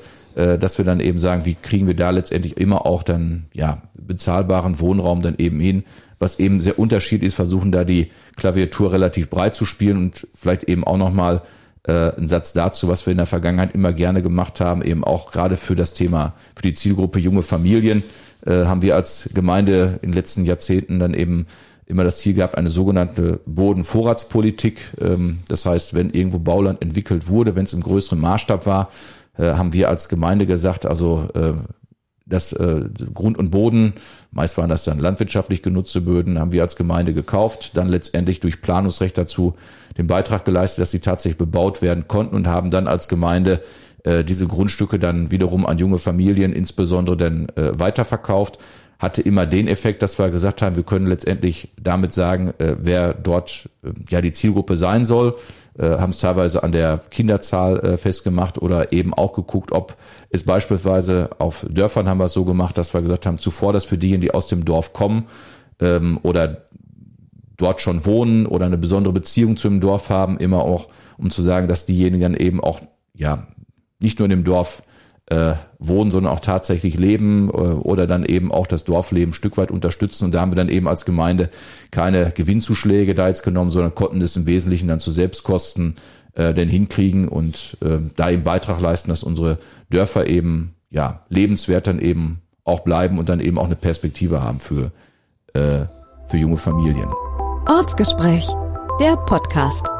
dass 0.60 0.76
wir 0.76 0.84
dann 0.84 1.00
eben 1.00 1.18
sagen, 1.18 1.46
wie 1.46 1.54
kriegen 1.54 1.86
wir 1.86 1.96
da 1.96 2.10
letztendlich 2.10 2.58
immer 2.58 2.84
auch 2.84 3.02
dann 3.02 3.46
ja 3.54 3.80
bezahlbaren 3.98 4.80
Wohnraum 4.80 5.22
dann 5.22 5.36
eben 5.38 5.58
hin, 5.60 5.82
was 6.18 6.38
eben 6.38 6.60
sehr 6.60 6.78
unterschiedlich 6.78 7.28
ist, 7.28 7.34
versuchen 7.34 7.72
da 7.72 7.84
die 7.84 8.10
Klaviatur 8.36 8.92
relativ 8.92 9.30
breit 9.30 9.54
zu 9.54 9.64
spielen 9.64 9.96
und 9.96 10.26
vielleicht 10.34 10.64
eben 10.64 10.84
auch 10.84 10.98
nochmal 10.98 11.42
äh, 11.84 12.16
ein 12.16 12.28
Satz 12.28 12.52
dazu, 12.52 12.88
was 12.88 13.06
wir 13.06 13.12
in 13.12 13.16
der 13.16 13.26
Vergangenheit 13.26 13.74
immer 13.74 13.92
gerne 13.92 14.22
gemacht 14.22 14.60
haben, 14.60 14.82
eben 14.82 15.04
auch 15.04 15.32
gerade 15.32 15.56
für 15.56 15.76
das 15.76 15.94
Thema, 15.94 16.34
für 16.54 16.62
die 16.62 16.72
Zielgruppe 16.72 17.18
junge 17.18 17.42
Familien, 17.42 18.02
äh, 18.44 18.64
haben 18.64 18.82
wir 18.82 18.94
als 18.94 19.30
Gemeinde 19.34 19.98
in 20.02 20.10
den 20.10 20.14
letzten 20.14 20.44
Jahrzehnten 20.44 20.98
dann 20.98 21.14
eben 21.14 21.46
immer 21.86 22.04
das 22.04 22.18
Ziel 22.18 22.34
gehabt, 22.34 22.56
eine 22.58 22.68
sogenannte 22.68 23.40
Bodenvorratspolitik. 23.46 24.80
Ähm, 25.00 25.38
das 25.48 25.64
heißt, 25.64 25.94
wenn 25.94 26.10
irgendwo 26.10 26.38
Bauland 26.38 26.82
entwickelt 26.82 27.28
wurde, 27.28 27.54
wenn 27.56 27.64
es 27.64 27.72
im 27.72 27.82
größeren 27.82 28.20
Maßstab 28.20 28.66
war, 28.66 28.90
äh, 29.38 29.54
haben 29.54 29.72
wir 29.72 29.88
als 29.88 30.08
Gemeinde 30.08 30.46
gesagt, 30.46 30.86
also 30.86 31.28
äh, 31.34 31.52
das 32.26 32.52
äh, 32.52 32.82
Grund 33.14 33.38
und 33.38 33.50
Boden, 33.50 33.94
meist 34.32 34.58
waren 34.58 34.68
das 34.68 34.84
dann 34.84 34.98
landwirtschaftlich 34.98 35.62
genutzte 35.62 36.00
Böden, 36.00 36.38
haben 36.38 36.52
wir 36.52 36.62
als 36.62 36.76
Gemeinde 36.76 37.14
gekauft, 37.14 37.76
dann 37.76 37.88
letztendlich 37.88 38.40
durch 38.40 38.60
Planungsrecht 38.60 39.16
dazu 39.16 39.54
den 39.96 40.08
Beitrag 40.08 40.44
geleistet, 40.44 40.82
dass 40.82 40.90
sie 40.90 41.00
tatsächlich 41.00 41.38
bebaut 41.38 41.82
werden 41.82 42.08
konnten 42.08 42.34
und 42.34 42.48
haben 42.48 42.70
dann 42.70 42.88
als 42.88 43.08
Gemeinde 43.08 43.62
äh, 44.02 44.24
diese 44.24 44.46
Grundstücke 44.46 44.98
dann 44.98 45.30
wiederum 45.30 45.64
an 45.66 45.78
junge 45.78 45.98
Familien 45.98 46.52
insbesondere 46.52 47.16
dann 47.16 47.48
äh, 47.56 47.78
weiterverkauft. 47.78 48.58
Hatte 48.98 49.22
immer 49.22 49.46
den 49.46 49.68
Effekt, 49.68 50.02
dass 50.02 50.18
wir 50.18 50.30
gesagt 50.30 50.62
haben, 50.62 50.76
wir 50.76 50.82
können 50.82 51.06
letztendlich 51.06 51.72
damit 51.80 52.12
sagen, 52.12 52.54
äh, 52.58 52.76
wer 52.80 53.14
dort 53.14 53.68
äh, 53.82 53.90
ja 54.10 54.20
die 54.20 54.32
Zielgruppe 54.32 54.76
sein 54.76 55.04
soll 55.04 55.36
äh, 55.78 55.98
haben 55.98 56.10
es 56.10 56.18
teilweise 56.18 56.62
an 56.62 56.72
der 56.72 56.98
Kinderzahl 57.10 57.78
äh, 57.80 57.96
festgemacht 57.96 58.58
oder 58.58 58.92
eben 58.92 59.12
auch 59.12 59.32
geguckt, 59.34 59.72
ob 59.72 59.96
es 60.30 60.44
beispielsweise 60.44 61.30
auf 61.38 61.66
Dörfern 61.68 62.08
haben 62.08 62.18
wir 62.18 62.24
es 62.24 62.32
so 62.32 62.44
gemacht, 62.44 62.78
dass 62.78 62.94
wir 62.94 63.02
gesagt 63.02 63.26
haben, 63.26 63.38
zuvor 63.38 63.72
das 63.72 63.84
für 63.84 63.98
diejenigen, 63.98 64.22
die 64.22 64.34
aus 64.34 64.46
dem 64.46 64.64
Dorf 64.64 64.92
kommen 64.92 65.26
ähm, 65.80 66.18
oder 66.22 66.64
dort 67.56 67.80
schon 67.80 68.04
wohnen 68.04 68.46
oder 68.46 68.66
eine 68.66 68.78
besondere 68.78 69.12
Beziehung 69.12 69.56
zu 69.56 69.68
dem 69.68 69.80
Dorf 69.80 70.10
haben, 70.10 70.38
immer 70.38 70.62
auch, 70.62 70.88
um 71.18 71.30
zu 71.30 71.42
sagen, 71.42 71.68
dass 71.68 71.86
diejenigen 71.86 72.22
dann 72.22 72.34
eben 72.34 72.62
auch, 72.62 72.80
ja, 73.14 73.46
nicht 74.00 74.18
nur 74.18 74.26
in 74.26 74.30
dem 74.30 74.44
Dorf 74.44 74.82
äh, 75.28 75.54
wohnen, 75.78 76.10
sondern 76.10 76.32
auch 76.32 76.40
tatsächlich 76.40 76.98
leben 76.98 77.48
äh, 77.48 77.52
oder 77.52 78.06
dann 78.06 78.24
eben 78.24 78.52
auch 78.52 78.66
das 78.66 78.84
Dorfleben 78.84 79.30
ein 79.30 79.34
Stück 79.34 79.56
weit 79.56 79.70
unterstützen. 79.70 80.26
Und 80.26 80.34
da 80.34 80.40
haben 80.40 80.52
wir 80.52 80.56
dann 80.56 80.68
eben 80.68 80.86
als 80.86 81.04
Gemeinde 81.04 81.50
keine 81.90 82.30
Gewinnzuschläge 82.30 83.14
da 83.14 83.28
jetzt 83.28 83.42
genommen, 83.42 83.70
sondern 83.70 83.94
konnten 83.94 84.22
es 84.22 84.36
im 84.36 84.46
Wesentlichen 84.46 84.88
dann 84.88 85.00
zu 85.00 85.10
Selbstkosten 85.10 85.96
äh, 86.34 86.54
denn 86.54 86.68
hinkriegen 86.68 87.28
und 87.28 87.76
äh, 87.82 87.98
da 88.14 88.30
eben 88.30 88.44
Beitrag 88.44 88.80
leisten, 88.80 89.10
dass 89.10 89.24
unsere 89.24 89.58
Dörfer 89.90 90.26
eben 90.26 90.74
ja 90.90 91.24
lebenswert 91.28 91.88
dann 91.88 91.98
eben 91.98 92.42
auch 92.64 92.80
bleiben 92.80 93.18
und 93.18 93.28
dann 93.28 93.40
eben 93.40 93.58
auch 93.58 93.66
eine 93.66 93.76
Perspektive 93.76 94.42
haben 94.42 94.60
für, 94.60 94.92
äh, 95.54 95.86
für 96.28 96.36
junge 96.36 96.58
Familien. 96.58 97.08
Ortsgespräch, 97.68 98.48
der 99.00 99.16
Podcast. 99.16 99.95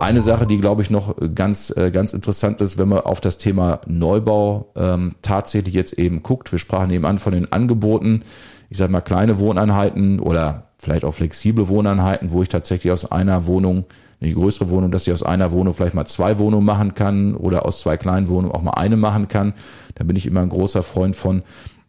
Eine 0.00 0.22
Sache, 0.22 0.46
die 0.46 0.56
glaube 0.56 0.80
ich 0.80 0.88
noch 0.88 1.14
ganz, 1.34 1.74
äh, 1.76 1.90
ganz 1.90 2.14
interessant 2.14 2.62
ist, 2.62 2.78
wenn 2.78 2.88
man 2.88 3.00
auf 3.00 3.20
das 3.20 3.36
Thema 3.36 3.82
Neubau 3.86 4.72
ähm, 4.74 5.14
tatsächlich 5.20 5.74
jetzt 5.74 5.92
eben 5.92 6.22
guckt. 6.22 6.50
Wir 6.52 6.58
sprachen 6.58 6.90
eben 6.90 7.04
an 7.04 7.18
von 7.18 7.34
den 7.34 7.52
Angeboten, 7.52 8.22
ich 8.70 8.78
sage 8.78 8.90
mal 8.90 9.02
kleine 9.02 9.38
Wohneinheiten 9.38 10.18
oder 10.18 10.68
vielleicht 10.78 11.04
auch 11.04 11.12
flexible 11.12 11.68
Wohneinheiten, 11.68 12.30
wo 12.30 12.42
ich 12.42 12.48
tatsächlich 12.48 12.90
aus 12.90 13.12
einer 13.12 13.44
Wohnung, 13.44 13.84
eine 14.22 14.32
größere 14.32 14.70
Wohnung, 14.70 14.90
dass 14.90 15.06
ich 15.06 15.12
aus 15.12 15.22
einer 15.22 15.52
Wohnung 15.52 15.74
vielleicht 15.74 15.94
mal 15.94 16.06
zwei 16.06 16.38
Wohnungen 16.38 16.64
machen 16.64 16.94
kann 16.94 17.34
oder 17.34 17.66
aus 17.66 17.80
zwei 17.80 17.98
kleinen 17.98 18.28
Wohnungen 18.30 18.54
auch 18.54 18.62
mal 18.62 18.70
eine 18.70 18.96
machen 18.96 19.28
kann. 19.28 19.52
Da 19.96 20.04
bin 20.04 20.16
ich 20.16 20.24
immer 20.24 20.40
ein 20.40 20.48
großer 20.48 20.82
Freund 20.82 21.14
von. 21.14 21.42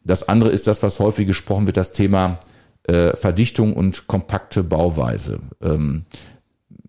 Das 0.04 0.28
andere 0.28 0.50
ist 0.50 0.68
das, 0.68 0.84
was 0.84 1.00
häufig 1.00 1.28
gesprochen 1.28 1.66
wird, 1.66 1.78
das 1.78 1.94
Thema 1.94 2.40
äh, 2.90 3.16
Verdichtung 3.16 3.72
und 3.72 4.08
kompakte 4.08 4.64
Bauweise. 4.64 5.40
Ähm, 5.62 6.04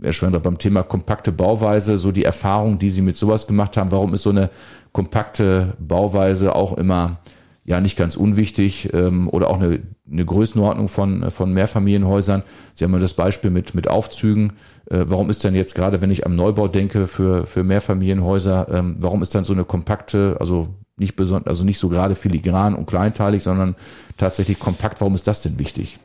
Herr 0.03 0.12
Schwender, 0.12 0.40
beim 0.40 0.59
Thema 0.59 0.82
kompakte 0.82 1.32
Bauweise, 1.32 1.98
so 1.98 2.12
die 2.12 2.24
Erfahrung, 2.24 2.78
die 2.78 2.90
Sie 2.90 3.03
mit 3.03 3.16
sowas 3.16 3.46
gemacht 3.46 3.76
haben, 3.76 3.92
warum 3.92 4.14
ist 4.14 4.22
so 4.22 4.30
eine 4.30 4.50
kompakte 4.92 5.74
Bauweise 5.78 6.55
auch 6.55 6.76
immer 6.76 7.18
ja 7.64 7.80
nicht 7.80 7.96
ganz 7.96 8.16
unwichtig 8.16 8.92
ähm, 8.92 9.28
oder 9.28 9.48
auch 9.48 9.61
eine, 9.61 9.80
eine 10.11 10.24
Größenordnung 10.24 10.88
von, 10.88 11.30
von 11.30 11.53
Mehrfamilienhäusern. 11.53 12.42
Sie 12.74 12.84
haben 12.84 12.90
mal 12.90 13.00
das 13.00 13.14
Beispiel 13.14 13.50
mit, 13.50 13.74
mit 13.74 13.88
Aufzügen. 13.88 14.55
Äh, 14.90 15.05
warum 15.07 15.30
ist 15.30 15.44
denn 15.44 15.55
jetzt 15.55 15.74
gerade, 15.74 16.00
wenn 16.00 16.11
ich 16.11 16.26
am 16.26 16.34
Neubau 16.34 16.66
denke 16.66 17.07
für, 17.07 17.46
für 17.46 17.62
Mehrfamilienhäuser, 17.62 18.66
ähm, 18.68 18.96
warum 18.98 19.22
ist 19.22 19.34
dann 19.34 19.44
so 19.44 19.53
eine 19.53 19.64
kompakte, 19.64 20.36
also 20.40 20.68
nicht 20.98 21.14
besonders, 21.14 21.48
also 21.48 21.64
nicht 21.64 21.78
so 21.78 21.88
gerade 21.88 22.16
filigran 22.16 22.74
und 22.74 22.86
kleinteilig, 22.86 23.44
sondern 23.44 23.76
tatsächlich 24.16 24.59
kompakt, 24.59 25.00
warum 25.00 25.14
ist 25.14 25.28
das 25.28 25.42
denn 25.42 25.59
wichtig? 25.61 25.98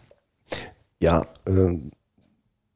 Ja, 1.01 1.25
äh, 1.45 1.75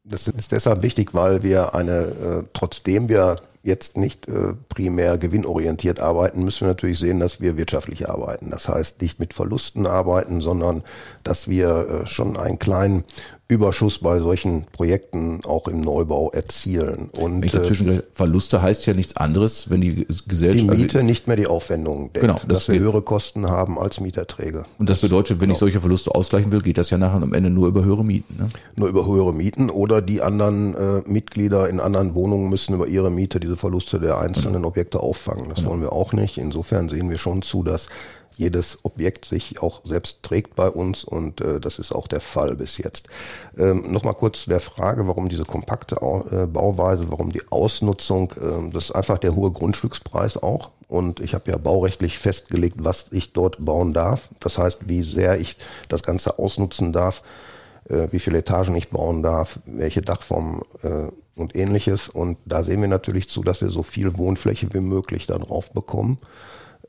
das 0.04 0.28
ist 0.28 0.52
deshalb 0.52 0.82
wichtig, 0.82 1.14
weil 1.14 1.44
wir 1.44 1.76
eine, 1.76 1.92
äh, 1.92 2.44
trotzdem 2.54 3.10
wir 3.10 3.38
jetzt 3.64 3.96
nicht 3.98 4.28
äh, 4.28 4.54
primär 4.70 5.20
gewinnorientiert 5.20 6.00
arbeiten, 6.00 6.44
müssen 6.44 6.62
wir 6.62 6.70
natürlich 6.70 6.98
sehen, 6.98 7.20
dass 7.20 7.42
wir 7.42 7.58
wirtschaftlich 7.58 8.10
arbeiten. 8.10 8.50
Das 8.50 8.68
heißt, 8.68 9.02
nicht 9.02 9.20
mit 9.20 9.34
Verlusten 9.36 9.86
arbeiten, 9.86 10.42
sondern 10.42 10.84
dass 11.24 11.48
wir 11.48 12.04
äh, 12.04 12.08
schon 12.08 12.38
einen 12.38 12.58
kleinen 12.58 13.04
Überschuss 13.52 14.00
bei 14.00 14.20
solchen 14.20 14.66
Projekten 14.72 15.42
auch 15.46 15.68
im 15.68 15.82
Neubau 15.82 16.32
erzielen. 16.32 17.10
Und 17.12 17.44
ich 17.44 17.52
dazwischen, 17.52 18.00
äh, 18.00 18.04
Verluste 18.14 18.62
heißt 18.62 18.86
ja 18.86 18.94
nichts 18.94 19.18
anderes, 19.18 19.70
wenn 19.70 19.82
die 19.82 20.08
Gesellschaft. 20.28 20.64
Die 20.64 20.70
also 20.70 20.82
Miete 20.82 21.04
nicht 21.04 21.28
mehr 21.28 21.36
die 21.36 21.48
Aufwendungen 21.48 22.14
deckt, 22.14 22.22
genau, 22.22 22.40
das 22.48 22.60
dass 22.60 22.70
wir 22.70 22.80
höhere 22.80 23.02
Kosten 23.02 23.50
haben 23.50 23.78
als 23.78 24.00
Mieterträge. 24.00 24.66
Und 24.80 24.90
das, 24.90 25.02
das 25.02 25.10
bedeutet, 25.10 25.42
wenn 25.42 25.48
genau. 25.48 25.54
ich 25.54 25.60
solche 25.60 25.82
Verluste 25.82 26.16
ausgleichen 26.16 26.52
will, 26.54 26.62
geht 26.62 26.78
das 26.78 26.90
ja 26.92 26.98
nachher 26.98 27.22
am 27.22 27.34
Ende 27.34 27.50
nur 27.50 27.68
über 27.68 27.84
höhere 27.84 28.06
Mieten. 28.06 28.38
Ne? 28.38 28.48
Nur 28.78 28.88
über 28.88 29.06
höhere 29.06 29.34
Mieten 29.34 29.70
oder 29.70 30.02
die 30.02 30.22
anderen 30.22 30.74
äh, 30.76 31.02
Mitglieder 31.06 31.68
in 31.68 31.82
anderen 31.82 32.16
Wohnungen 32.16 32.50
müssen 32.50 32.74
über 32.74 32.88
ihre 32.88 33.12
Miete 33.12 33.42
diese 33.42 33.58
Verluste 33.58 34.00
der 34.00 34.20
einzelnen 34.20 34.54
genau. 34.54 34.70
Objekte 34.70 35.02
auffangen. 35.02 35.50
Das 35.50 35.60
genau. 35.60 35.72
wollen 35.72 35.82
wir 35.82 35.92
auch 35.92 36.14
nicht. 36.14 36.38
Insofern 36.38 36.88
sehen 36.88 37.10
wir 37.10 37.18
schon 37.18 37.42
zu, 37.42 37.64
dass 37.64 37.90
jedes 38.38 38.80
Objekt 38.84 39.26
sich 39.26 39.62
auch 39.62 39.82
selbst 39.84 40.24
trägt 40.24 40.56
bei 40.56 40.70
uns 40.70 41.04
und 41.04 41.42
äh, 41.42 41.60
das 41.60 41.80
ist 41.80 41.94
auch 41.94 42.08
der 42.08 42.22
Fall 42.22 42.56
bis 42.56 42.78
jetzt. 42.78 43.08
Ähm, 43.58 43.92
Nochmal 43.92 44.14
kurz 44.14 44.44
zu 44.44 44.50
der 44.50 44.60
Frage, 44.60 45.08
warum 45.08 45.30
diese 45.30 45.46
kompakte 45.46 45.96
äh, 45.96 46.48
Bauweise, 46.48 47.12
warum 47.12 47.32
die 47.32 47.42
Ausnutzung, 47.50 48.32
äh, 48.32 48.70
das 48.72 48.86
ist 48.86 48.92
einfach 48.92 49.18
der 49.18 49.36
hohe 49.36 49.52
Grundstückspreis 49.52 50.42
auch 50.42 50.72
und 50.92 51.22
ich 51.22 51.34
habe 51.34 51.50
ja 51.50 51.58
baurechtlich 51.58 52.20
festgelegt, 52.20 52.76
was 52.80 53.08
ich 53.12 53.32
dort 53.32 53.64
bauen 53.64 53.94
darf. 53.94 54.28
Das 54.42 54.58
heißt, 54.58 54.90
wie 54.90 55.04
sehr 55.04 55.40
ich 55.40 55.56
das 55.88 56.04
Ganze 56.04 56.38
ausnutzen 56.38 56.92
darf, 56.92 57.24
äh, 57.88 58.10
wie 58.12 58.20
viele 58.20 58.40
Etagen 58.40 58.76
ich 58.76 58.90
bauen 58.90 59.24
darf, 59.24 59.60
welche 59.66 60.02
Dachform 60.02 60.62
äh, 60.84 61.08
und 61.38 61.56
ähnliches. 61.56 62.10
Und 62.10 62.38
da 62.46 62.64
sehen 62.64 62.82
wir 62.82 62.90
natürlich 62.90 63.30
zu, 63.30 63.42
dass 63.42 63.62
wir 63.62 63.70
so 63.70 63.84
viel 63.84 64.18
Wohnfläche 64.18 64.74
wie 64.74 64.82
möglich 64.82 65.28
da 65.28 65.38
drauf 65.38 65.72
bekommen. 65.72 66.18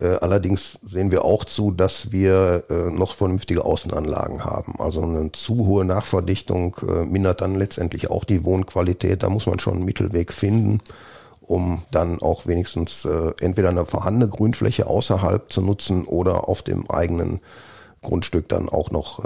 Äh, 0.03 0.17
allerdings 0.21 0.81
sehen 0.85 1.13
wir 1.13 1.25
auch 1.25 1.45
zu, 1.45 1.71
dass 1.71 2.11
wir 2.11 2.65
äh, 2.69 2.91
noch 2.91 3.15
vernünftige 3.15 3.65
Außenanlagen 3.65 4.45
haben. 4.45 4.75
Also 4.81 5.01
eine 5.01 5.31
zu 5.31 5.67
hohe 5.67 5.85
Nachverdichtung 5.85 6.77
äh, 6.83 7.05
mindert 7.05 7.41
dann 7.41 7.55
letztendlich 7.55 8.11
auch 8.11 8.25
die 8.25 8.45
Wohnqualität. 8.45 9.23
Da 9.23 9.31
muss 9.31 9.47
man 9.47 9.61
schon 9.61 9.75
einen 9.75 9.85
Mittelweg 9.85 10.33
finden, 10.33 10.81
um 11.41 11.83
dann 11.93 12.21
auch 12.21 12.47
wenigstens 12.47 13.05
entweder 13.41 13.69
eine 13.69 13.85
vorhandene 13.85 14.29
Grünfläche 14.29 14.87
außerhalb 14.87 15.53
zu 15.53 15.61
nutzen 15.61 16.07
oder 16.07 16.49
auf 16.49 16.63
dem 16.63 16.89
eigenen 16.91 17.41
Grundstück 18.01 18.49
dann 18.49 18.69
auch 18.69 18.91
noch 18.91 19.23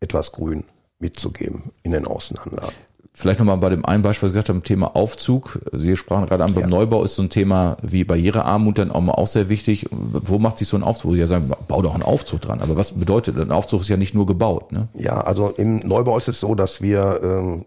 etwas 0.00 0.32
Grün 0.32 0.64
mitzugeben 0.98 1.70
in 1.82 1.92
den 1.92 2.06
Außenanlagen. 2.06 2.74
Vielleicht 3.14 3.40
nochmal 3.40 3.58
bei 3.58 3.68
dem 3.68 3.84
einen 3.84 4.02
Beispiel, 4.02 4.26
was 4.26 4.30
Sie 4.30 4.34
gesagt 4.34 4.48
haben, 4.48 4.62
Thema 4.62 4.96
Aufzug. 4.96 5.60
Sie 5.72 5.96
sprachen 5.96 6.26
gerade 6.26 6.44
an, 6.44 6.54
beim 6.54 6.62
ja. 6.62 6.68
Neubau 6.68 7.04
ist 7.04 7.16
so 7.16 7.22
ein 7.22 7.28
Thema 7.28 7.76
wie 7.82 8.04
Barrierearmut 8.04 8.78
dann 8.78 8.90
auch 8.90 9.02
mal 9.02 9.12
auch 9.12 9.26
sehr 9.26 9.50
wichtig. 9.50 9.86
Wo 9.90 10.38
macht 10.38 10.56
sich 10.56 10.66
so 10.66 10.78
ein 10.78 10.82
Aufzug? 10.82 11.12
Sie 11.12 11.18
ja 11.18 11.26
sagen, 11.26 11.52
bau 11.68 11.82
doch 11.82 11.92
einen 11.92 12.02
Aufzug 12.02 12.40
dran. 12.40 12.62
Aber 12.62 12.74
was 12.76 12.92
bedeutet, 12.92 13.38
ein 13.38 13.50
Aufzug 13.50 13.82
ist 13.82 13.90
ja 13.90 13.98
nicht 13.98 14.14
nur 14.14 14.24
gebaut, 14.24 14.72
ne? 14.72 14.88
Ja, 14.94 15.20
also 15.20 15.48
im 15.48 15.86
Neubau 15.86 16.16
ist 16.16 16.28
es 16.28 16.40
so, 16.40 16.54
dass 16.54 16.80
wir, 16.80 17.20
ähm, 17.22 17.66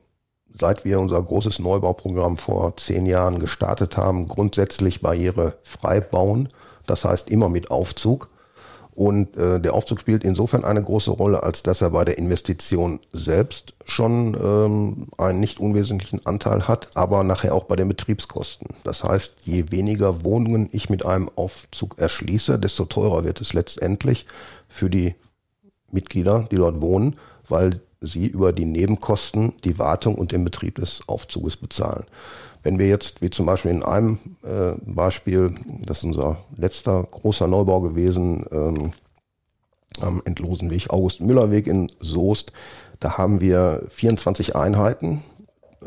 seit 0.57 0.83
wir 0.83 0.99
unser 0.99 1.21
großes 1.21 1.59
Neubauprogramm 1.59 2.37
vor 2.37 2.75
zehn 2.77 3.05
Jahren 3.05 3.37
gestartet 3.37 3.97
haben, 3.97 4.27
grundsätzlich 4.27 5.01
barrierefrei 5.01 6.01
bauen. 6.01 6.49
Das 6.87 7.05
heißt 7.05 7.29
immer 7.29 7.49
mit 7.49 7.69
Aufzug. 7.69 8.29
Und 8.95 9.35
äh, 9.35 9.59
der 9.59 9.73
Aufzug 9.73 9.99
spielt 9.99 10.23
insofern 10.23 10.63
eine 10.63 10.81
große 10.81 11.11
Rolle, 11.11 11.43
als 11.43 11.63
dass 11.63 11.81
er 11.81 11.89
bei 11.89 12.05
der 12.05 12.17
Investition 12.17 13.01
selbst 13.11 13.73
schon 13.83 14.37
ähm, 14.41 15.07
einen 15.17 15.41
nicht 15.41 15.59
unwesentlichen 15.59 16.25
Anteil 16.25 16.65
hat, 16.69 16.95
aber 16.95 17.25
nachher 17.25 17.53
auch 17.53 17.65
bei 17.65 17.75
den 17.75 17.89
Betriebskosten. 17.89 18.69
Das 18.85 19.03
heißt, 19.03 19.33
je 19.43 19.69
weniger 19.69 20.23
Wohnungen 20.23 20.69
ich 20.71 20.89
mit 20.89 21.05
einem 21.05 21.29
Aufzug 21.35 21.99
erschließe, 21.99 22.57
desto 22.57 22.85
teurer 22.85 23.25
wird 23.25 23.41
es 23.41 23.51
letztendlich 23.51 24.27
für 24.69 24.89
die 24.89 25.15
Mitglieder, 25.91 26.47
die 26.49 26.55
dort 26.55 26.79
wohnen, 26.79 27.17
weil 27.49 27.81
sie 27.99 28.27
über 28.27 28.53
die 28.53 28.65
Nebenkosten 28.65 29.53
die 29.65 29.77
Wartung 29.77 30.15
und 30.15 30.31
den 30.31 30.45
Betrieb 30.45 30.75
des 30.75 31.01
Aufzuges 31.07 31.57
bezahlen. 31.57 32.05
Wenn 32.65 32.79
wir 32.79 32.87
jetzt, 32.87 33.21
wie 33.21 33.29
zum 33.29 33.45
Beispiel 33.45 33.69
in 33.69 33.83
einem 33.83 34.17
äh, 34.41 34.71
Beispiel, 34.87 35.53
das 35.85 35.99
ist 35.99 36.05
unser 36.05 36.39
letzter 36.57 37.03
großer 37.03 37.45
Neubau 37.45 37.79
gewesen, 37.79 38.43
ähm, 38.51 38.93
am 40.01 40.23
Entlosenweg, 40.25 40.89
August-Müller-Weg 40.89 41.67
in 41.67 41.91
Soest, 41.99 42.53
da 42.99 43.19
haben 43.19 43.39
wir 43.39 43.83
24 43.89 44.55
Einheiten 44.55 45.21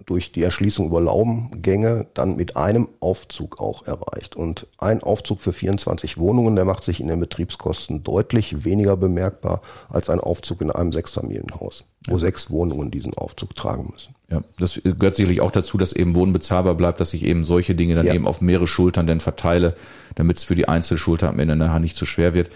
durch 0.06 0.30
die 0.30 0.44
Erschließung 0.44 0.86
über 0.86 1.00
Laubengänge 1.00 2.06
dann 2.14 2.36
mit 2.36 2.56
einem 2.56 2.88
Aufzug 3.00 3.58
auch 3.58 3.84
erreicht. 3.84 4.36
Und 4.36 4.68
ein 4.78 5.02
Aufzug 5.02 5.40
für 5.40 5.52
24 5.52 6.16
Wohnungen, 6.16 6.54
der 6.54 6.64
macht 6.64 6.84
sich 6.84 7.00
in 7.00 7.08
den 7.08 7.18
Betriebskosten 7.18 8.04
deutlich 8.04 8.64
weniger 8.64 8.96
bemerkbar 8.96 9.62
als 9.88 10.10
ein 10.10 10.20
Aufzug 10.20 10.60
in 10.60 10.70
einem 10.70 10.92
Sechsfamilienhaus, 10.92 11.86
wo 12.06 12.12
ja. 12.12 12.18
sechs 12.18 12.50
Wohnungen 12.50 12.90
diesen 12.90 13.14
Aufzug 13.14 13.54
tragen 13.54 13.90
müssen. 13.92 14.14
Ja, 14.30 14.42
das 14.58 14.80
gehört 14.84 15.14
sicherlich 15.14 15.40
auch 15.40 15.50
dazu, 15.50 15.78
dass 15.78 15.94
eben 15.94 16.14
Wohnen 16.14 16.34
bezahlbar 16.34 16.74
bleibt, 16.74 17.00
dass 17.00 17.14
ich 17.14 17.24
eben 17.24 17.44
solche 17.44 17.74
Dinge 17.74 17.94
dann 17.94 18.06
ja. 18.06 18.14
eben 18.14 18.26
auf 18.26 18.42
mehrere 18.42 18.66
Schultern 18.66 19.06
dann 19.06 19.20
verteile, 19.20 19.74
damit 20.16 20.36
es 20.36 20.44
für 20.44 20.54
die 20.54 20.68
Einzelschulter 20.68 21.30
am 21.30 21.38
Ende 21.38 21.56
nachher 21.56 21.80
nicht 21.80 21.96
zu 21.96 22.04
schwer 22.04 22.34
wird. 22.34 22.50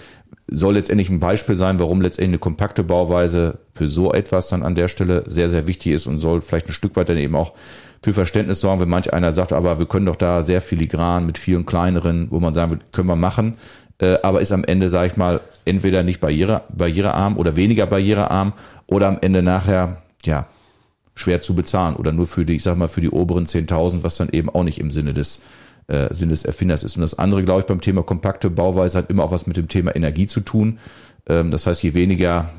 Soll 0.49 0.75
letztendlich 0.75 1.09
ein 1.09 1.21
Beispiel 1.21 1.57
sein, 1.57 1.79
warum 1.79 2.03
letztendlich 2.03 2.33
eine 2.33 2.39
kompakte 2.39 2.85
Bauweise 2.85 3.59
für 3.75 3.89
so 3.89 4.13
etwas 4.13 4.49
dann 4.49 4.63
an 4.63 4.75
der 4.75 4.89
Stelle 4.89 5.25
sehr, 5.27 5.49
sehr 5.49 5.67
wichtig 5.67 5.93
ist 5.93 6.07
und 6.07 6.19
soll 6.19 6.43
vielleicht 6.43 6.69
ein 6.69 6.75
Stück 6.75 6.95
weit 6.97 7.09
dann 7.09 7.17
eben 7.17 7.37
auch 7.37 7.55
für 8.05 8.13
Verständnis 8.13 8.61
sorgen, 8.61 8.81
wenn 8.81 8.89
manch 8.89 9.13
einer 9.13 9.33
sagt, 9.33 9.53
aber 9.53 9.79
wir 9.79 9.87
können 9.87 10.07
doch 10.07 10.17
da 10.17 10.43
sehr 10.43 10.61
filigran 10.61 11.25
mit 11.25 11.39
vielen 11.39 11.65
kleineren, 11.65 12.27
wo 12.31 12.41
man 12.41 12.53
sagen 12.53 12.73
wird, 12.73 12.93
können 12.93 13.09
wir 13.09 13.17
machen, 13.17 13.55
äh, 14.03 14.19
aber 14.23 14.41
ist 14.41 14.51
am 14.51 14.65
Ende, 14.65 14.89
sage 14.89 15.07
ich 15.07 15.17
mal, 15.17 15.41
entweder 15.65 16.03
nicht 16.03 16.21
barriere, 16.21 16.63
barrierearm 16.71 17.39
oder 17.39 17.55
weniger 17.55 17.87
barrierearm 17.87 18.53
oder 18.89 19.07
am 19.07 19.19
Ende 19.21 19.43
nachher, 19.43 20.03
ja, 20.25 20.49
schwer 21.15 21.41
zu 21.41 21.55
bezahlen 21.55 21.95
oder 21.95 22.11
nur 22.11 22.27
für 22.27 22.45
die, 22.45 22.57
ich 22.57 22.65
sag 22.65 22.77
mal, 22.77 22.89
für 22.89 23.01
die 23.01 23.11
oberen 23.11 23.47
10.000, 23.47 24.03
was 24.03 24.17
dann 24.17 24.31
eben 24.31 24.51
auch 24.51 24.65
nicht 24.65 24.81
im 24.81 24.91
Sinne 24.91 25.15
des, 25.15 25.43
äh, 25.87 26.13
Sinne 26.13 26.31
des 26.31 26.45
Erfinders 26.45 26.83
ist. 26.83 26.97
Und 26.97 27.03
das 27.03 27.17
andere, 27.17 27.45
glaube 27.45 27.61
ich, 27.61 27.67
beim 27.67 27.81
Thema 27.81 28.03
kompakte 28.03 28.51
Bauweise 28.51 28.99
hat 28.99 29.09
immer 29.09 29.23
auch 29.23 29.31
was 29.31 29.47
mit 29.47 29.57
dem 29.57 29.69
Thema 29.69 29.95
Energie 29.95 30.27
zu 30.27 30.41
tun. 30.41 30.79
Ähm, 31.29 31.53
das 31.53 31.69
heißt, 31.69 31.83
je 31.85 31.95
weniger 31.95 32.51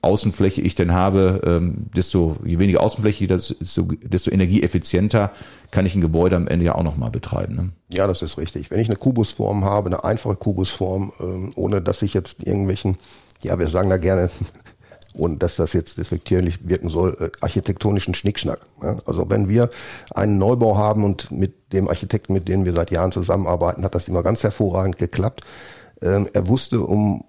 Außenfläche 0.00 0.60
ich 0.60 0.74
denn 0.74 0.92
habe, 0.92 1.40
ähm, 1.44 1.86
desto, 1.94 2.36
je 2.44 2.58
weniger 2.58 2.80
Außenfläche, 2.80 3.26
desto, 3.26 3.54
desto 4.02 4.30
energieeffizienter 4.30 5.32
kann 5.70 5.86
ich 5.86 5.94
ein 5.94 6.00
Gebäude 6.00 6.36
am 6.36 6.46
Ende 6.46 6.66
ja 6.66 6.74
auch 6.76 6.84
nochmal 6.84 7.10
betreiben. 7.10 7.56
Ne? 7.56 7.70
Ja, 7.88 8.06
das 8.06 8.22
ist 8.22 8.38
richtig. 8.38 8.70
Wenn 8.70 8.80
ich 8.80 8.88
eine 8.88 8.96
Kubusform 8.96 9.64
habe, 9.64 9.88
eine 9.88 10.04
einfache 10.04 10.36
Kubusform, 10.36 11.12
ähm, 11.20 11.52
ohne 11.56 11.82
dass 11.82 12.02
ich 12.02 12.14
jetzt 12.14 12.46
irgendwelchen, 12.46 12.96
ja, 13.42 13.58
wir 13.58 13.66
sagen 13.68 13.90
da 13.90 13.96
gerne 13.96 14.30
und 15.14 15.42
dass 15.42 15.56
das 15.56 15.72
jetzt 15.72 15.98
despektierlich 15.98 16.68
wirken 16.68 16.90
soll, 16.90 17.16
äh, 17.20 17.30
architektonischen 17.40 18.14
Schnickschnack. 18.14 18.60
Ja? 18.80 18.98
Also 19.04 19.28
wenn 19.28 19.48
wir 19.48 19.68
einen 20.14 20.38
Neubau 20.38 20.76
haben 20.76 21.04
und 21.04 21.32
mit 21.32 21.72
dem 21.72 21.88
Architekten, 21.88 22.34
mit 22.34 22.46
dem 22.46 22.64
wir 22.64 22.72
seit 22.72 22.92
Jahren 22.92 23.10
zusammenarbeiten, 23.10 23.82
hat 23.82 23.96
das 23.96 24.06
immer 24.06 24.22
ganz 24.22 24.44
hervorragend 24.44 24.96
geklappt. 24.96 25.44
Ähm, 26.00 26.28
er 26.32 26.46
wusste 26.46 26.82
um, 26.82 27.24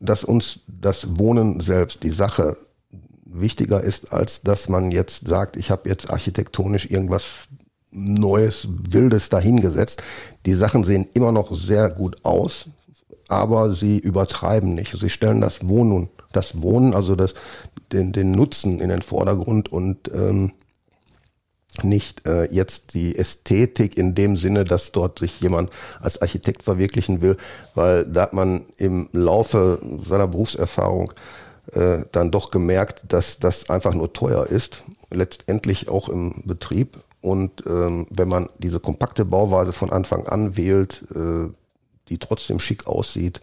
dass 0.00 0.24
uns 0.24 0.60
das 0.66 1.18
Wohnen 1.18 1.60
selbst, 1.60 2.02
die 2.02 2.10
Sache 2.10 2.56
wichtiger 3.24 3.82
ist, 3.82 4.12
als 4.12 4.42
dass 4.42 4.68
man 4.68 4.90
jetzt 4.90 5.26
sagt, 5.26 5.56
ich 5.56 5.70
habe 5.70 5.88
jetzt 5.88 6.10
architektonisch 6.10 6.86
irgendwas 6.90 7.48
Neues, 7.90 8.68
Wildes 8.90 9.28
dahingesetzt. 9.28 10.02
Die 10.46 10.54
Sachen 10.54 10.84
sehen 10.84 11.06
immer 11.14 11.32
noch 11.32 11.54
sehr 11.54 11.90
gut 11.90 12.24
aus, 12.24 12.66
aber 13.28 13.74
sie 13.74 13.98
übertreiben 13.98 14.74
nicht. 14.74 14.96
Sie 14.96 15.10
stellen 15.10 15.40
das 15.40 15.68
Wohnen 15.68 16.08
das 16.34 16.62
Wohnen, 16.62 16.94
also 16.94 17.16
das, 17.16 17.34
den, 17.92 18.12
den 18.12 18.32
Nutzen 18.32 18.80
in 18.80 18.88
den 18.88 19.02
Vordergrund 19.02 19.72
und 19.72 20.10
ähm, 20.12 20.52
nicht 21.82 22.26
äh, 22.26 22.44
jetzt 22.52 22.94
die 22.94 23.16
Ästhetik 23.16 23.96
in 23.96 24.14
dem 24.14 24.36
Sinne, 24.36 24.64
dass 24.64 24.92
dort 24.92 25.18
sich 25.18 25.40
jemand 25.40 25.70
als 26.00 26.22
Architekt 26.22 26.62
verwirklichen 26.62 27.20
will, 27.20 27.36
weil 27.74 28.06
da 28.06 28.22
hat 28.22 28.32
man 28.32 28.66
im 28.76 29.08
Laufe 29.12 29.80
seiner 30.04 30.28
Berufserfahrung 30.28 31.12
äh, 31.72 32.04
dann 32.12 32.30
doch 32.30 32.50
gemerkt, 32.50 33.02
dass 33.08 33.38
das 33.38 33.70
einfach 33.70 33.94
nur 33.94 34.12
teuer 34.12 34.46
ist, 34.46 34.84
letztendlich 35.10 35.88
auch 35.88 36.08
im 36.08 36.42
Betrieb. 36.44 36.98
Und 37.20 37.64
ähm, 37.66 38.06
wenn 38.10 38.28
man 38.28 38.50
diese 38.58 38.80
kompakte 38.80 39.24
Bauweise 39.24 39.72
von 39.72 39.90
Anfang 39.90 40.26
an 40.26 40.56
wählt, 40.56 41.04
äh, 41.14 41.48
die 42.08 42.18
trotzdem 42.18 42.60
schick 42.60 42.86
aussieht, 42.86 43.40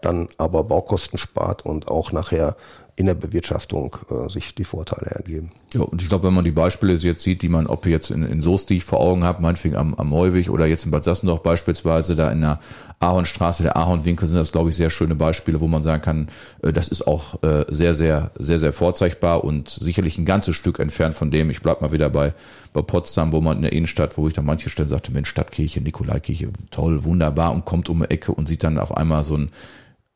dann 0.00 0.28
aber 0.38 0.64
Baukosten 0.64 1.18
spart 1.18 1.64
und 1.64 1.88
auch 1.88 2.12
nachher 2.12 2.56
in 2.98 3.06
der 3.06 3.14
Bewirtschaftung 3.14 3.96
äh, 4.10 4.28
sich 4.28 4.56
die 4.56 4.64
Vorteile 4.64 5.12
ergeben. 5.12 5.52
Ja, 5.72 5.82
und 5.82 6.02
ich 6.02 6.08
glaube, 6.08 6.26
wenn 6.26 6.34
man 6.34 6.44
die 6.44 6.50
Beispiele 6.50 6.94
jetzt 6.94 7.22
sieht, 7.22 7.42
die 7.42 7.48
man, 7.48 7.68
ob 7.68 7.86
jetzt 7.86 8.10
in, 8.10 8.24
in 8.24 8.42
Soest, 8.42 8.70
die 8.70 8.78
ich 8.78 8.84
vor 8.84 8.98
Augen 8.98 9.22
habe, 9.22 9.40
meinetwegen 9.40 9.76
am, 9.76 9.94
am 9.94 10.08
Neuweg 10.10 10.50
oder 10.50 10.66
jetzt 10.66 10.84
in 10.84 10.90
Bad 10.90 11.04
Sassendorf 11.04 11.44
beispielsweise, 11.44 12.16
da 12.16 12.32
in 12.32 12.40
der 12.40 12.58
Ahornstraße, 12.98 13.62
der 13.62 13.76
Ahornwinkel, 13.76 14.26
sind 14.26 14.36
das, 14.36 14.50
glaube 14.50 14.70
ich, 14.70 14.76
sehr 14.76 14.90
schöne 14.90 15.14
Beispiele, 15.14 15.60
wo 15.60 15.68
man 15.68 15.84
sagen 15.84 16.02
kann, 16.02 16.28
äh, 16.62 16.72
das 16.72 16.88
ist 16.88 17.06
auch 17.06 17.40
äh, 17.44 17.66
sehr, 17.68 17.94
sehr, 17.94 18.32
sehr, 18.36 18.58
sehr 18.58 18.72
vorzeigbar 18.72 19.44
und 19.44 19.68
sicherlich 19.68 20.18
ein 20.18 20.24
ganzes 20.24 20.56
Stück 20.56 20.80
entfernt 20.80 21.14
von 21.14 21.30
dem, 21.30 21.50
ich 21.50 21.62
bleib 21.62 21.80
mal 21.80 21.92
wieder 21.92 22.10
bei, 22.10 22.34
bei 22.72 22.82
Potsdam, 22.82 23.30
wo 23.30 23.40
man 23.40 23.58
in 23.58 23.62
der 23.62 23.72
Innenstadt, 23.72 24.18
wo 24.18 24.26
ich 24.26 24.34
dann 24.34 24.44
manche 24.44 24.70
Stellen 24.70 24.88
sagte, 24.88 25.12
Mensch, 25.12 25.28
Stadtkirche, 25.28 25.80
Nikolaikirche, 25.80 26.48
toll, 26.72 27.04
wunderbar 27.04 27.52
und 27.52 27.64
kommt 27.64 27.88
um 27.88 28.00
die 28.00 28.10
Ecke 28.10 28.32
und 28.32 28.48
sieht 28.48 28.64
dann 28.64 28.76
auf 28.76 28.96
einmal 28.96 29.22
so 29.22 29.36
ein 29.36 29.50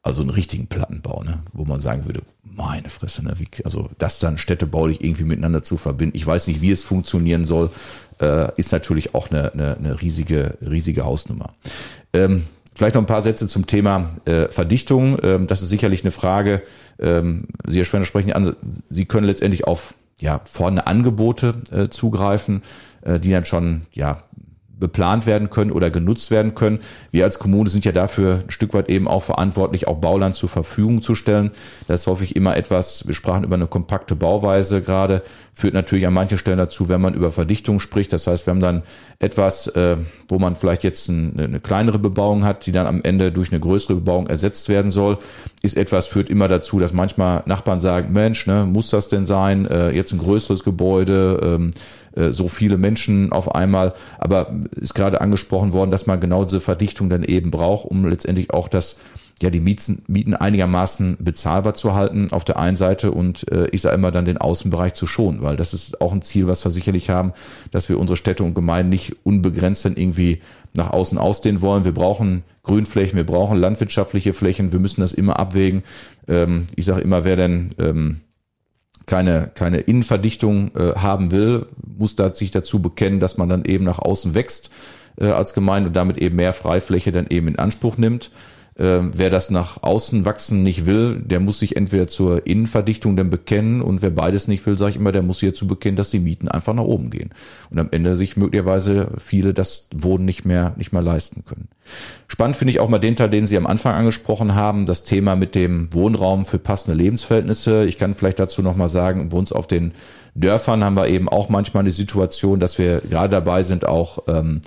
also 0.03 0.23
einen 0.23 0.31
richtigen 0.31 0.67
Plattenbau, 0.67 1.23
ne? 1.23 1.43
wo 1.53 1.65
man 1.65 1.81
sagen 1.81 2.07
würde, 2.07 2.23
meine 2.43 2.89
Fresse, 2.89 3.25
ne? 3.25 3.35
Wie, 3.39 3.47
also 3.65 3.89
das 3.99 4.19
dann 4.19 4.37
städtebaulich 4.37 5.03
irgendwie 5.03 5.25
miteinander 5.25 5.63
zu 5.63 5.77
verbinden. 5.77 6.17
Ich 6.17 6.27
weiß 6.27 6.49
nicht, 6.49 6.61
wie 6.61 6.73
es 6.73 6.83
funktionieren 6.83 7.45
soll, 7.45 7.71
äh, 8.21 8.49
ist 8.57 8.73
natürlich 8.73 9.15
auch 9.15 9.31
eine, 9.31 9.53
eine, 9.53 9.77
eine 9.77 10.03
riesige, 10.03 10.59
riesige 10.61 11.05
Hausnummer. 11.05 11.51
Ähm, 12.13 12.45
vielleicht 12.75 12.97
noch 12.97 13.03
ein 13.03 13.07
paar 13.07 13.23
Sätze 13.23 13.47
zum 13.47 13.67
Thema 13.67 14.11
äh, 14.25 14.49
Verdichtung. 14.49 15.19
Ähm, 15.23 15.47
das 15.47 15.63
ist 15.63 15.71
sicherlich 15.71 16.03
eine 16.03 16.11
Frage. 16.11 16.63
Ähm, 16.99 17.47
Sie, 17.67 17.79
Herr 17.79 17.85
Schwerner, 17.85 18.07
sprechen 18.07 18.33
an, 18.33 18.57
Sie 18.91 19.05
können 19.05 19.27
letztendlich 19.27 19.67
auf 19.67 19.95
ja, 20.19 20.41
vorhandene 20.45 20.87
Angebote 20.87 21.55
äh, 21.71 21.89
zugreifen, 21.89 22.63
äh, 23.03 23.19
die 23.19 23.31
dann 23.31 23.45
schon 23.45 23.83
ja 23.93 24.23
beplant 24.79 25.27
werden 25.27 25.51
können 25.51 25.71
oder 25.71 25.91
genutzt 25.91 26.31
werden 26.31 26.55
können. 26.55 26.81
Wir 27.11 27.25
als 27.25 27.39
Kommune 27.39 27.71
sind 27.71 27.85
ja 27.85 27.93
dafür 27.93 28.43
ein 28.45 28.51
Stück 28.51 28.75
weit 28.75 28.89
eben 28.89 29.09
auch 29.09 29.23
verantwortlich, 29.23 29.89
auch 29.89 29.99
Bauland 29.99 30.35
zur 30.35 30.49
Verfügung 30.49 31.03
zu 31.03 31.15
stellen. 31.15 31.51
Das 31.87 32.01
ist 32.01 32.07
häufig 32.07 32.37
immer 32.37 32.57
etwas, 32.57 33.07
wir 33.07 33.15
sprachen 33.15 33.45
über 33.45 33.55
eine 33.55 33.67
kompakte 33.67 34.17
Bauweise 34.17 34.83
gerade, 34.83 35.23
führt 35.55 35.75
natürlich 35.75 36.07
an 36.07 36.15
manchen 36.15 36.39
Stellen 36.39 36.57
dazu, 36.57 36.89
wenn 36.89 37.01
man 37.01 37.13
über 37.13 37.31
Verdichtung 37.31 37.79
spricht. 37.79 38.13
Das 38.13 38.27
heißt, 38.27 38.47
wir 38.47 38.53
haben 38.53 38.61
dann 38.61 38.83
etwas, 39.19 39.67
äh, 39.69 39.97
wo 40.29 40.39
man 40.39 40.57
vielleicht 40.57 40.83
jetzt 40.83 41.11
eine 41.11 41.61
kleinere 41.61 41.99
Bebauung 41.99 42.45
hat, 42.45 42.65
die 42.65 42.73
dann 42.73 42.87
am 42.87 43.03
Ende 43.03 43.33
durch 43.33 43.53
eine 43.53 43.61
größere 43.61 43.97
Bebauung 43.97 44.29
ersetzt 44.29 44.71
werden 44.71 44.91
soll, 44.91 45.19
ist 45.61 45.77
etwas, 45.77 46.07
führt 46.07 46.31
immer 46.31 46.49
dazu, 46.49 46.79
dass 46.79 46.95
manchmal 46.95 47.43
Nachbarn 47.45 47.81
sagen, 47.81 48.13
Mensch, 48.13 48.47
ne, 48.47 48.65
muss 48.67 48.89
das 48.91 49.09
denn 49.09 49.27
sein? 49.27 49.67
Äh, 49.67 49.91
jetzt 49.91 50.13
ein 50.13 50.19
größeres 50.19 50.65
Gebäude, 50.65 51.39
ähm, 51.43 51.71
äh, 52.17 52.33
so 52.33 52.49
viele 52.49 52.79
Menschen 52.79 53.31
auf 53.31 53.55
einmal. 53.55 53.93
Aber 54.19 54.55
ist 54.73 54.95
gerade 54.95 55.21
angesprochen 55.21 55.73
worden, 55.75 55.91
dass 55.91 56.07
man 56.07 56.19
genau 56.19 56.45
diese 56.45 56.61
Verdichtung 56.61 57.11
dann 57.11 57.25
eben 57.25 57.51
braucht, 57.51 57.87
um 57.87 58.07
letztendlich 58.07 58.53
auch 58.53 58.69
das 58.69 58.97
ja 59.43 59.51
die 59.51 59.61
Mieten, 59.61 60.03
Mieten 60.07 60.35
einigermaßen 60.35 61.19
bezahlbar 61.21 61.75
zu 61.75 61.95
halten 61.95 62.29
auf 62.33 62.45
der 62.45 62.59
einen 62.59 62.77
Seite 62.77 63.11
und 63.11 63.51
äh, 63.51 63.69
ich 63.73 63.83
sage 63.83 63.97
immer 63.97 64.11
dann 64.11 64.25
den 64.25 64.39
Außenbereich 64.39 64.95
zu 64.95 65.07
schonen, 65.07 65.43
weil 65.43 65.57
das 65.57 65.75
ist 65.75 66.01
auch 66.01 66.13
ein 66.13 66.23
Ziel, 66.23 66.47
was 66.47 66.65
wir 66.65 66.71
sicherlich 66.71 67.11
haben, 67.11 67.33
dass 67.71 67.89
wir 67.89 67.99
unsere 67.99 68.17
Städte 68.17 68.43
und 68.45 68.55
Gemeinden 68.55 68.91
nicht 68.91 69.17
unbegrenzt 69.25 69.85
dann 69.85 69.97
irgendwie 69.97 70.41
nach 70.75 70.91
außen 70.91 71.19
ausdehnen 71.19 71.61
wollen. 71.61 71.85
Wir 71.85 71.93
brauchen 71.93 72.45
Grünflächen, 72.63 73.17
wir 73.17 73.27
brauchen 73.27 73.59
landwirtschaftliche 73.59 74.33
Flächen, 74.33 74.73
wir 74.73 74.79
müssen 74.79 75.01
das 75.01 75.13
immer 75.13 75.39
abwägen. 75.39 75.83
Ähm, 76.29 76.67
ich 76.77 76.85
sage 76.85 77.03
immer, 77.03 77.25
wer 77.25 77.37
denn 77.37 77.71
ähm, 77.79 78.21
keine, 79.07 79.51
keine 79.55 79.79
Innenverdichtung 79.79 80.71
äh, 80.75 80.95
haben 80.95 81.33
will, 81.33 81.67
muss 81.99 82.17
da 82.17 82.33
sich 82.33 82.51
dazu 82.51 82.81
bekennen, 82.81 83.21
dass 83.21 83.37
man 83.37 83.49
dann 83.49 83.65
eben 83.65 83.85
nach 83.85 83.99
außen 83.99 84.35
wächst 84.35 84.71
äh, 85.17 85.27
als 85.27 85.55
Gemeinde 85.55 85.89
und 85.89 85.97
damit 85.97 86.19
eben 86.19 86.37
mehr 86.37 86.53
Freifläche 86.53 87.13
dann 87.13 87.27
eben 87.29 87.49
in 87.49 87.59
Anspruch 87.59 87.99
nimmt. 87.99 88.31
Äh, 88.77 89.01
wer 89.13 89.31
das 89.31 89.51
nach 89.51 89.83
außen 89.83 90.25
wachsen 90.25 90.63
nicht 90.63 90.87
will, 90.87 91.21
der 91.25 91.41
muss 91.41 91.59
sich 91.59 91.77
entweder 91.77 92.07
zur 92.07 92.47
Innenverdichtung 92.47 93.17
dann 93.17 93.31
bekennen 93.31 93.83
und 93.83 94.03
wer 94.03 94.11
beides 94.11 94.49
nicht 94.49 94.65
will, 94.67 94.77
sage 94.77 94.93
ich 94.93 94.97
immer, 94.97 95.13
der 95.13 95.23
muss 95.23 95.41
dazu 95.41 95.67
bekennen, 95.67 95.97
dass 95.97 96.11
die 96.11 96.21
Mieten 96.21 96.49
einfach 96.49 96.75
nach 96.75 96.85
oben 96.85 97.11
gehen 97.11 97.31
und 97.71 97.79
am 97.79 97.89
Ende 97.91 98.17
sich 98.17 98.37
möglicherweise 98.37 99.09
viele 99.19 99.53
das 99.53 99.89
Wohnen 99.95 100.25
nicht 100.25 100.45
mehr 100.45 100.73
nicht 100.77 100.93
mehr 100.93 101.03
leisten 101.03 101.45
können. 101.45 101.69
Spannend 102.29 102.57
finde 102.57 102.71
ich 102.71 102.81
auch 102.81 102.89
mal 102.89 102.99
den 102.99 103.17
Teil, 103.17 103.29
den 103.29 103.47
Sie 103.47 103.57
am 103.57 103.67
Anfang 103.67 103.95
angesprochen 103.95 104.55
haben, 104.55 104.87
das 104.87 105.05
Thema 105.05 105.37
mit 105.37 105.55
dem 105.55 105.93
Wohnraum 105.93 106.47
für 106.47 106.59
passende 106.59 106.97
Lebensverhältnisse. 106.97 107.85
Ich 107.85 107.99
kann 107.99 108.15
vielleicht 108.15 108.41
dazu 108.41 108.63
noch 108.63 108.77
mal 108.77 108.89
sagen, 108.89 109.29
bei 109.29 109.37
uns 109.37 109.53
auf 109.53 109.67
den 109.67 109.93
Dörfern 110.35 110.83
haben 110.83 110.97
wir 110.97 111.09
eben 111.09 111.29
auch 111.29 111.51
manchmal 111.51 111.83
eine 111.83 111.91
Situation, 111.91 112.59
dass 112.59 112.79
wir 112.79 113.03
gerade 113.03 113.31
dabei 113.31 113.63
sind, 113.63 113.87
auch 113.87 114.21
ähm, 114.29 114.63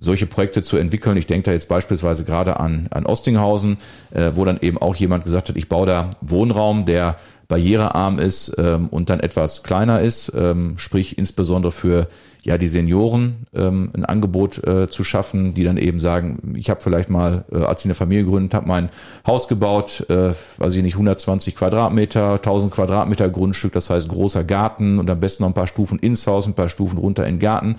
solche 0.00 0.26
Projekte 0.26 0.62
zu 0.62 0.78
entwickeln. 0.78 1.16
Ich 1.16 1.26
denke 1.26 1.44
da 1.44 1.52
jetzt 1.52 1.68
beispielsweise 1.68 2.24
gerade 2.24 2.58
an, 2.58 2.88
an 2.90 3.06
Ostinghausen, 3.06 3.76
äh, 4.12 4.32
wo 4.34 4.44
dann 4.44 4.58
eben 4.60 4.78
auch 4.78 4.96
jemand 4.96 5.24
gesagt 5.24 5.50
hat, 5.50 5.56
ich 5.56 5.68
baue 5.68 5.86
da 5.86 6.10
Wohnraum, 6.22 6.86
der 6.86 7.16
barrierearm 7.46 8.18
ist 8.18 8.56
ähm, 8.58 8.88
und 8.88 9.10
dann 9.10 9.20
etwas 9.20 9.62
kleiner 9.62 10.00
ist, 10.00 10.32
ähm, 10.34 10.78
sprich 10.78 11.18
insbesondere 11.18 11.72
für 11.72 12.08
ja 12.42 12.58
die 12.58 12.68
Senioren 12.68 13.46
ähm, 13.54 13.90
ein 13.94 14.04
Angebot 14.04 14.64
äh, 14.66 14.88
zu 14.88 15.04
schaffen, 15.04 15.54
die 15.54 15.64
dann 15.64 15.76
eben 15.76 16.00
sagen, 16.00 16.54
ich 16.56 16.70
habe 16.70 16.80
vielleicht 16.80 17.10
mal, 17.10 17.44
äh, 17.52 17.58
als 17.58 17.82
ich 17.82 17.86
eine 17.86 17.94
Familie 17.94 18.24
gegründet 18.24 18.54
habe, 18.54 18.66
mein 18.66 18.88
Haus 19.26 19.48
gebaut, 19.48 20.06
äh, 20.08 20.32
weiß 20.58 20.76
ich 20.76 20.82
nicht, 20.82 20.94
120 20.94 21.54
Quadratmeter, 21.54 22.34
1000 22.34 22.72
Quadratmeter 22.72 23.28
Grundstück, 23.28 23.72
das 23.72 23.90
heißt 23.90 24.08
großer 24.08 24.44
Garten 24.44 24.98
und 24.98 25.10
am 25.10 25.20
besten 25.20 25.42
noch 25.42 25.50
ein 25.50 25.54
paar 25.54 25.66
Stufen 25.66 25.98
ins 25.98 26.26
Haus, 26.26 26.46
ein 26.46 26.54
paar 26.54 26.68
Stufen 26.68 26.98
runter 26.98 27.26
in 27.26 27.34
den 27.34 27.40
Garten, 27.40 27.76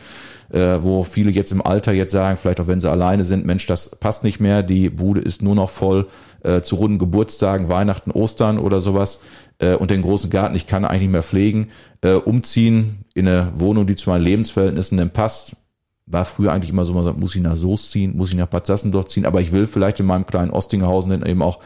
äh, 0.51 0.77
wo 0.81 1.03
viele 1.03 1.31
jetzt 1.31 1.51
im 1.51 1.65
Alter 1.65 1.91
jetzt 1.91 2.11
sagen, 2.11 2.37
vielleicht 2.37 2.59
auch 2.59 2.67
wenn 2.67 2.79
sie 2.79 2.89
alleine 2.89 3.23
sind, 3.23 3.45
Mensch, 3.45 3.65
das 3.65 3.95
passt 3.95 4.23
nicht 4.23 4.39
mehr, 4.39 4.63
die 4.63 4.89
Bude 4.89 5.21
ist 5.21 5.41
nur 5.41 5.55
noch 5.55 5.69
voll 5.69 6.07
äh, 6.43 6.61
zu 6.61 6.75
runden 6.75 6.99
Geburtstagen, 6.99 7.69
Weihnachten, 7.69 8.11
Ostern 8.11 8.59
oder 8.59 8.79
sowas 8.79 9.21
äh, 9.59 9.75
und 9.75 9.91
den 9.91 10.01
großen 10.01 10.29
Garten, 10.29 10.55
ich 10.55 10.67
kann 10.67 10.85
eigentlich 10.85 11.03
nicht 11.03 11.11
mehr 11.11 11.23
pflegen, 11.23 11.69
äh, 12.01 12.13
umziehen 12.13 13.00
in 13.13 13.27
eine 13.27 13.51
Wohnung, 13.55 13.87
die 13.87 13.95
zu 13.95 14.09
meinen 14.09 14.23
Lebensverhältnissen 14.23 14.97
dann 14.97 15.11
passt. 15.11 15.55
War 16.05 16.25
früher 16.25 16.51
eigentlich 16.51 16.71
immer 16.71 16.85
so, 16.85 16.93
man 16.93 17.03
sagt, 17.03 17.19
muss 17.19 17.35
ich 17.35 17.41
nach 17.41 17.55
Soest 17.55 17.91
ziehen, 17.91 18.17
muss 18.17 18.29
ich 18.29 18.35
nach 18.35 18.47
Bad 18.47 18.65
Sassendorf 18.65 19.07
ziehen, 19.07 19.25
aber 19.25 19.41
ich 19.41 19.51
will 19.51 19.67
vielleicht 19.67 19.99
in 19.99 20.05
meinem 20.05 20.25
kleinen 20.25 20.51
Ostinghausen 20.51 21.11
dann 21.11 21.25
eben 21.25 21.41
auch 21.41 21.59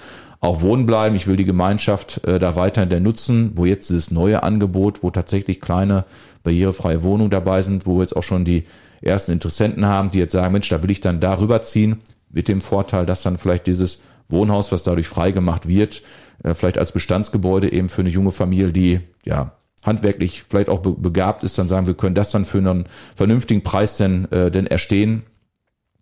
auch 0.45 0.61
wohnen 0.61 0.85
bleiben. 0.85 1.15
Ich 1.15 1.27
will 1.27 1.37
die 1.37 1.45
Gemeinschaft 1.45 2.23
äh, 2.25 2.39
da 2.39 2.55
weiterhin 2.55 2.89
der 2.89 2.99
nutzen, 2.99 3.51
wo 3.55 3.65
jetzt 3.65 3.89
dieses 3.89 4.11
neue 4.11 4.43
Angebot, 4.43 5.03
wo 5.03 5.09
tatsächlich 5.09 5.59
kleine 5.59 6.05
barrierefreie 6.43 7.03
Wohnungen 7.03 7.31
dabei 7.31 7.61
sind, 7.61 7.85
wo 7.85 7.97
wir 7.97 8.01
jetzt 8.01 8.15
auch 8.15 8.23
schon 8.23 8.45
die 8.45 8.65
ersten 9.01 9.31
Interessenten 9.31 9.85
haben, 9.85 10.11
die 10.11 10.19
jetzt 10.19 10.33
sagen, 10.33 10.53
Mensch, 10.53 10.69
da 10.69 10.81
will 10.83 10.91
ich 10.91 11.01
dann 11.01 11.19
darüber 11.19 11.61
ziehen, 11.61 12.01
mit 12.29 12.47
dem 12.47 12.61
Vorteil, 12.61 13.05
dass 13.05 13.23
dann 13.23 13.37
vielleicht 13.37 13.67
dieses 13.67 14.03
Wohnhaus, 14.29 14.71
was 14.71 14.83
dadurch 14.83 15.07
freigemacht 15.07 15.67
wird, 15.67 16.01
äh, 16.43 16.53
vielleicht 16.53 16.77
als 16.77 16.91
Bestandsgebäude 16.91 17.71
eben 17.71 17.89
für 17.89 18.01
eine 18.01 18.09
junge 18.09 18.31
Familie, 18.31 18.71
die 18.71 18.99
ja 19.25 19.53
handwerklich 19.85 20.43
vielleicht 20.49 20.69
auch 20.69 20.79
begabt 20.79 21.43
ist, 21.43 21.57
dann 21.57 21.67
sagen, 21.67 21.87
wir 21.87 21.93
können 21.93 22.15
das 22.15 22.31
dann 22.31 22.45
für 22.45 22.57
einen 22.57 22.85
vernünftigen 23.15 23.61
Preis 23.61 23.97
denn, 23.97 24.31
äh, 24.31 24.51
denn 24.51 24.67
erstehen 24.67 25.23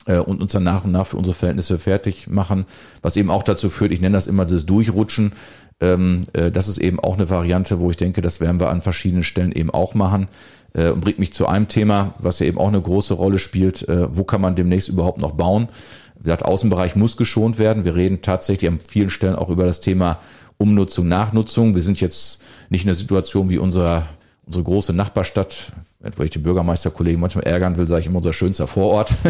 äh, 0.05 0.17
und 0.17 0.41
uns 0.41 0.53
dann 0.53 0.63
nach 0.63 0.85
und 0.85 0.91
nach 0.91 1.07
für 1.07 1.17
unsere 1.17 1.35
Verhältnisse 1.35 1.79
fertig 1.79 2.27
machen, 2.27 2.65
was 3.01 3.17
eben 3.17 3.29
auch 3.29 3.43
dazu 3.43 3.69
führt, 3.69 3.91
ich 3.91 4.01
nenne 4.01 4.15
das 4.15 4.27
immer 4.27 4.45
das 4.45 4.65
Durchrutschen, 4.65 5.33
ähm, 5.81 6.25
äh, 6.33 6.51
das 6.51 6.67
ist 6.67 6.77
eben 6.77 6.99
auch 6.99 7.15
eine 7.15 7.29
Variante, 7.29 7.79
wo 7.79 7.89
ich 7.89 7.97
denke, 7.97 8.21
das 8.21 8.39
werden 8.39 8.59
wir 8.59 8.69
an 8.69 8.81
verschiedenen 8.81 9.23
Stellen 9.23 9.51
eben 9.51 9.69
auch 9.69 9.93
machen 9.93 10.27
äh, 10.73 10.89
und 10.89 11.01
bringt 11.01 11.19
mich 11.19 11.33
zu 11.33 11.47
einem 11.47 11.67
Thema, 11.67 12.13
was 12.19 12.39
ja 12.39 12.45
eben 12.45 12.57
auch 12.57 12.67
eine 12.67 12.81
große 12.81 13.13
Rolle 13.13 13.39
spielt, 13.39 13.87
äh, 13.87 14.15
wo 14.15 14.23
kann 14.23 14.41
man 14.41 14.55
demnächst 14.55 14.89
überhaupt 14.89 15.19
noch 15.19 15.31
bauen? 15.31 15.67
Wie 16.15 16.23
gesagt, 16.23 16.45
Außenbereich 16.45 16.95
muss 16.95 17.17
geschont 17.17 17.59
werden. 17.59 17.83
Wir 17.83 17.95
reden 17.95 18.21
tatsächlich 18.21 18.71
an 18.71 18.79
vielen 18.79 19.09
Stellen 19.09 19.35
auch 19.35 19.49
über 19.49 19.65
das 19.65 19.81
Thema 19.81 20.19
Umnutzung, 20.57 21.07
Nachnutzung. 21.07 21.75
Wir 21.75 21.81
sind 21.81 22.01
jetzt 22.01 22.41
nicht 22.69 22.83
in 22.83 22.87
der 22.87 22.95
Situation 22.95 23.49
wie 23.49 23.57
unser, 23.57 24.07
unsere 24.45 24.63
große 24.63 24.93
Nachbarstadt, 24.93 25.71
wo 26.17 26.23
ich 26.23 26.29
die 26.29 26.39
Bürgermeisterkollegen 26.39 27.19
manchmal 27.19 27.45
ärgern 27.45 27.77
will, 27.77 27.87
sage 27.87 28.01
ich 28.01 28.07
immer 28.07 28.17
unser 28.17 28.33
schönster 28.33 28.67
Vorort. 28.67 29.13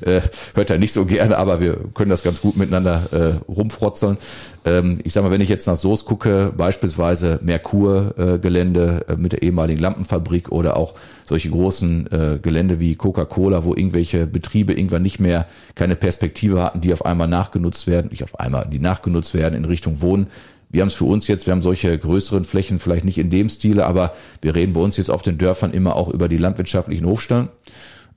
Äh, 0.00 0.20
hört 0.54 0.68
er 0.68 0.76
nicht 0.76 0.92
so 0.92 1.06
gerne, 1.06 1.38
aber 1.38 1.60
wir 1.60 1.78
können 1.94 2.10
das 2.10 2.24
ganz 2.24 2.42
gut 2.42 2.56
miteinander 2.56 3.12
äh, 3.12 3.50
rumfrotzeln. 3.50 4.18
Ähm, 4.66 5.00
ich 5.02 5.12
sage 5.14 5.26
mal, 5.26 5.32
wenn 5.32 5.40
ich 5.40 5.48
jetzt 5.48 5.66
nach 5.66 5.76
Soos 5.76 6.04
gucke, 6.04 6.52
beispielsweise 6.54 7.38
Merkur-Gelände 7.42 9.06
äh, 9.08 9.16
mit 9.16 9.32
der 9.32 9.42
ehemaligen 9.42 9.80
Lampenfabrik 9.80 10.50
oder 10.52 10.76
auch 10.76 10.94
solche 11.24 11.48
großen 11.48 12.12
äh, 12.12 12.38
Gelände 12.42 12.80
wie 12.80 12.96
Coca-Cola, 12.96 13.64
wo 13.64 13.74
irgendwelche 13.74 14.26
Betriebe 14.26 14.74
irgendwann 14.74 15.02
nicht 15.02 15.20
mehr 15.20 15.46
keine 15.74 15.96
Perspektive 15.96 16.62
hatten, 16.62 16.80
die 16.80 16.92
auf 16.92 17.06
einmal 17.06 17.28
nachgenutzt 17.28 17.86
werden, 17.86 18.08
nicht 18.10 18.24
auf 18.24 18.38
einmal, 18.38 18.68
die 18.70 18.80
nachgenutzt 18.80 19.32
werden 19.32 19.54
in 19.54 19.64
Richtung 19.64 20.02
Wohnen. 20.02 20.26
Wir 20.74 20.80
haben 20.80 20.88
es 20.88 20.94
für 20.94 21.04
uns 21.04 21.28
jetzt, 21.28 21.46
wir 21.46 21.52
haben 21.52 21.62
solche 21.62 21.96
größeren 21.96 22.42
Flächen, 22.42 22.80
vielleicht 22.80 23.04
nicht 23.04 23.18
in 23.18 23.30
dem 23.30 23.48
Stile, 23.48 23.86
aber 23.86 24.12
wir 24.42 24.56
reden 24.56 24.72
bei 24.72 24.80
uns 24.80 24.96
jetzt 24.96 25.08
auf 25.08 25.22
den 25.22 25.38
Dörfern 25.38 25.72
immer 25.72 25.94
auch 25.94 26.08
über 26.08 26.28
die 26.28 26.36
landwirtschaftlichen 26.36 27.06
Hofstellen. 27.06 27.48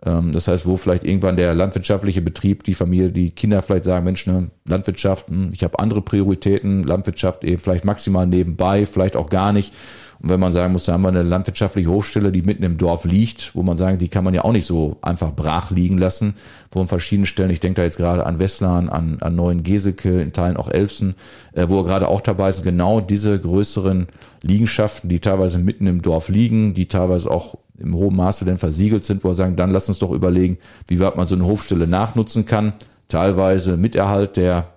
Ähm, 0.04 0.32
das 0.32 0.48
heißt, 0.48 0.66
wo 0.66 0.76
vielleicht 0.76 1.04
irgendwann 1.04 1.38
der 1.38 1.54
landwirtschaftliche 1.54 2.24
Betrieb, 2.24 2.64
die 2.64 2.74
Familie, 2.74 3.12
die 3.12 3.30
Kinder 3.30 3.62
vielleicht 3.62 3.84
sagen, 3.86 4.06
Mensch, 4.06 4.26
ne, 4.26 4.50
Landwirtschaft, 4.68 5.28
hm, 5.28 5.52
ich 5.54 5.64
habe 5.64 5.78
andere 5.78 6.02
Prioritäten, 6.02 6.82
Landwirtschaft 6.82 7.44
eben 7.44 7.60
vielleicht 7.60 7.86
maximal 7.86 8.26
nebenbei, 8.26 8.88
vielleicht 8.88 9.16
auch 9.16 9.30
gar 9.30 9.54
nicht. 9.54 9.72
Und 10.20 10.30
wenn 10.30 10.40
man 10.40 10.52
sagen 10.52 10.74
muss, 10.74 10.86
da 10.86 10.94
haben 10.94 11.04
wir 11.04 11.10
eine 11.10 11.24
landwirtschaftliche 11.24 11.90
Hochstelle, 11.90 12.32
die 12.32 12.42
mitten 12.42 12.64
im 12.64 12.78
Dorf 12.78 13.06
liegt, 13.06 13.56
wo 13.56 13.62
man 13.62 13.78
sagen, 13.78 14.00
die 14.00 14.08
kann 14.08 14.24
man 14.24 14.34
ja 14.34 14.44
auch 14.44 14.52
nicht 14.52 14.66
so 14.66 14.98
einfach 15.02 15.36
brach 15.36 15.70
liegen 15.70 15.98
lassen, 15.98 16.36
wo 16.72 16.82
an 16.82 16.88
verschiedenen 16.88 17.28
Stellen, 17.28 17.52
ich 17.52 17.60
denke 17.60 17.82
da 17.82 17.84
jetzt 17.84 17.98
gerade 17.98 18.26
an 18.26 18.40
Westlan, 18.40 18.90
an, 18.90 19.18
an 19.22 19.36
Neuen 19.36 19.64
Geseke, 19.64 20.22
in 20.22 20.34
Teilen 20.34 20.58
auch 20.58 20.70
Elfsen, 20.70 21.16
äh, 21.54 21.68
wo 21.68 21.78
wir 21.78 21.86
gerade 21.86 22.08
auch 22.08 22.22
dabei 22.22 22.52
sind, 22.52 22.64
genau 22.64 23.00
diese 23.00 23.40
größeren 23.40 24.08
Liegenschaften, 24.42 25.10
die 25.10 25.20
teilweise 25.20 25.60
mitten 25.60 25.86
im 25.88 26.02
Dorf 26.02 26.30
liegen, 26.30 26.74
die 26.74 26.88
teilweise 26.88 27.30
auch 27.30 27.56
im 27.78 27.94
hohen 27.94 28.16
Maße 28.16 28.44
denn 28.44 28.58
versiegelt 28.58 29.06
sind, 29.06 29.24
wo 29.24 29.30
wir 29.30 29.34
sagen, 29.36 29.56
dann 29.56 29.70
lass 29.70 29.88
uns 29.88 30.00
doch 30.00 30.12
überlegen, 30.12 30.58
wie 30.88 31.00
weit 31.00 31.16
man 31.16 31.28
so 31.28 31.36
eine 31.36 31.46
Hofstelle 31.46 31.86
nachnutzen 31.86 32.46
kann, 32.46 32.74
teilweise 33.08 33.78
mit 33.78 33.96
Erhalt 33.96 34.38
der 34.38 34.77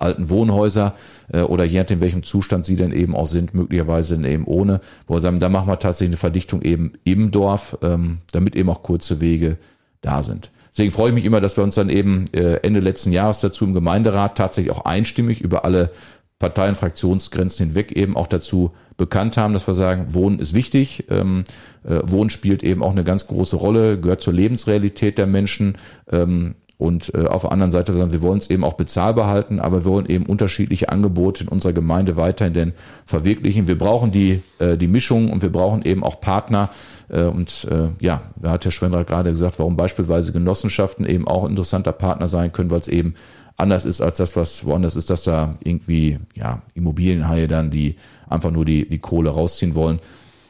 alten 0.00 0.30
Wohnhäuser 0.30 0.94
äh, 1.32 1.42
oder 1.42 1.64
je 1.64 1.78
nachdem, 1.78 2.00
welchem 2.00 2.22
Zustand 2.22 2.64
sie 2.64 2.76
denn 2.76 2.92
eben 2.92 3.14
auch 3.14 3.26
sind, 3.26 3.54
möglicherweise 3.54 4.16
eben 4.26 4.44
ohne, 4.44 4.80
wo 5.06 5.14
wir 5.14 5.20
sagen, 5.20 5.40
da 5.40 5.48
machen 5.48 5.68
wir 5.68 5.78
tatsächlich 5.78 6.10
eine 6.10 6.16
Verdichtung 6.16 6.62
eben 6.62 6.92
im 7.04 7.30
Dorf, 7.30 7.78
ähm, 7.82 8.18
damit 8.32 8.56
eben 8.56 8.70
auch 8.70 8.82
kurze 8.82 9.20
Wege 9.20 9.58
da 10.00 10.22
sind. 10.22 10.50
Deswegen 10.72 10.92
freue 10.92 11.08
ich 11.08 11.14
mich 11.14 11.24
immer, 11.24 11.40
dass 11.40 11.56
wir 11.56 11.64
uns 11.64 11.74
dann 11.74 11.90
eben 11.90 12.26
äh, 12.32 12.54
Ende 12.62 12.80
letzten 12.80 13.12
Jahres 13.12 13.40
dazu 13.40 13.64
im 13.64 13.74
Gemeinderat 13.74 14.38
tatsächlich 14.38 14.72
auch 14.74 14.84
einstimmig 14.84 15.40
über 15.40 15.64
alle 15.64 15.90
Parteien, 16.38 16.74
Fraktionsgrenzen 16.74 17.66
hinweg 17.66 17.92
eben 17.92 18.16
auch 18.16 18.26
dazu 18.26 18.70
bekannt 18.96 19.36
haben, 19.36 19.52
dass 19.52 19.66
wir 19.66 19.74
sagen, 19.74 20.14
Wohnen 20.14 20.38
ist 20.38 20.54
wichtig. 20.54 21.04
Ähm, 21.10 21.44
äh, 21.84 22.00
Wohnen 22.04 22.30
spielt 22.30 22.62
eben 22.62 22.82
auch 22.82 22.92
eine 22.92 23.04
ganz 23.04 23.26
große 23.26 23.56
Rolle, 23.56 24.00
gehört 24.00 24.20
zur 24.20 24.32
Lebensrealität 24.32 25.18
der 25.18 25.26
Menschen. 25.26 25.76
Ähm, 26.10 26.54
und 26.80 27.12
äh, 27.14 27.26
auf 27.26 27.42
der 27.42 27.52
anderen 27.52 27.70
Seite, 27.70 27.94
wir 27.94 28.22
wollen 28.22 28.38
es 28.38 28.48
eben 28.48 28.64
auch 28.64 28.72
bezahlbar 28.72 29.26
halten, 29.26 29.60
aber 29.60 29.84
wir 29.84 29.90
wollen 29.90 30.06
eben 30.06 30.24
unterschiedliche 30.24 30.88
Angebote 30.88 31.44
in 31.44 31.48
unserer 31.48 31.74
Gemeinde 31.74 32.16
weiterhin 32.16 32.54
denn 32.54 32.72
verwirklichen. 33.04 33.68
Wir 33.68 33.76
brauchen 33.76 34.12
die, 34.12 34.42
äh, 34.58 34.78
die 34.78 34.88
Mischung 34.88 35.28
und 35.28 35.42
wir 35.42 35.52
brauchen 35.52 35.82
eben 35.82 36.02
auch 36.02 36.22
Partner. 36.22 36.70
Äh, 37.10 37.24
und 37.24 37.68
äh, 37.70 37.88
ja, 38.00 38.22
da 38.36 38.52
hat 38.52 38.64
Herr 38.64 38.72
Schwendrath 38.72 39.08
gerade 39.08 39.30
gesagt, 39.30 39.58
warum 39.58 39.76
beispielsweise 39.76 40.32
Genossenschaften 40.32 41.04
eben 41.04 41.28
auch 41.28 41.44
ein 41.44 41.50
interessanter 41.50 41.92
Partner 41.92 42.28
sein 42.28 42.50
können, 42.50 42.70
weil 42.70 42.80
es 42.80 42.88
eben 42.88 43.14
anders 43.58 43.84
ist 43.84 44.00
als 44.00 44.16
das, 44.16 44.34
was 44.34 44.64
woanders 44.64 44.96
ist, 44.96 45.10
dass 45.10 45.22
da 45.22 45.56
irgendwie 45.62 46.18
ja 46.34 46.62
Immobilienhaie 46.72 47.46
dann, 47.46 47.70
die 47.70 47.96
einfach 48.26 48.52
nur 48.52 48.64
die, 48.64 48.88
die 48.88 49.00
Kohle 49.00 49.28
rausziehen 49.28 49.74
wollen. 49.74 49.98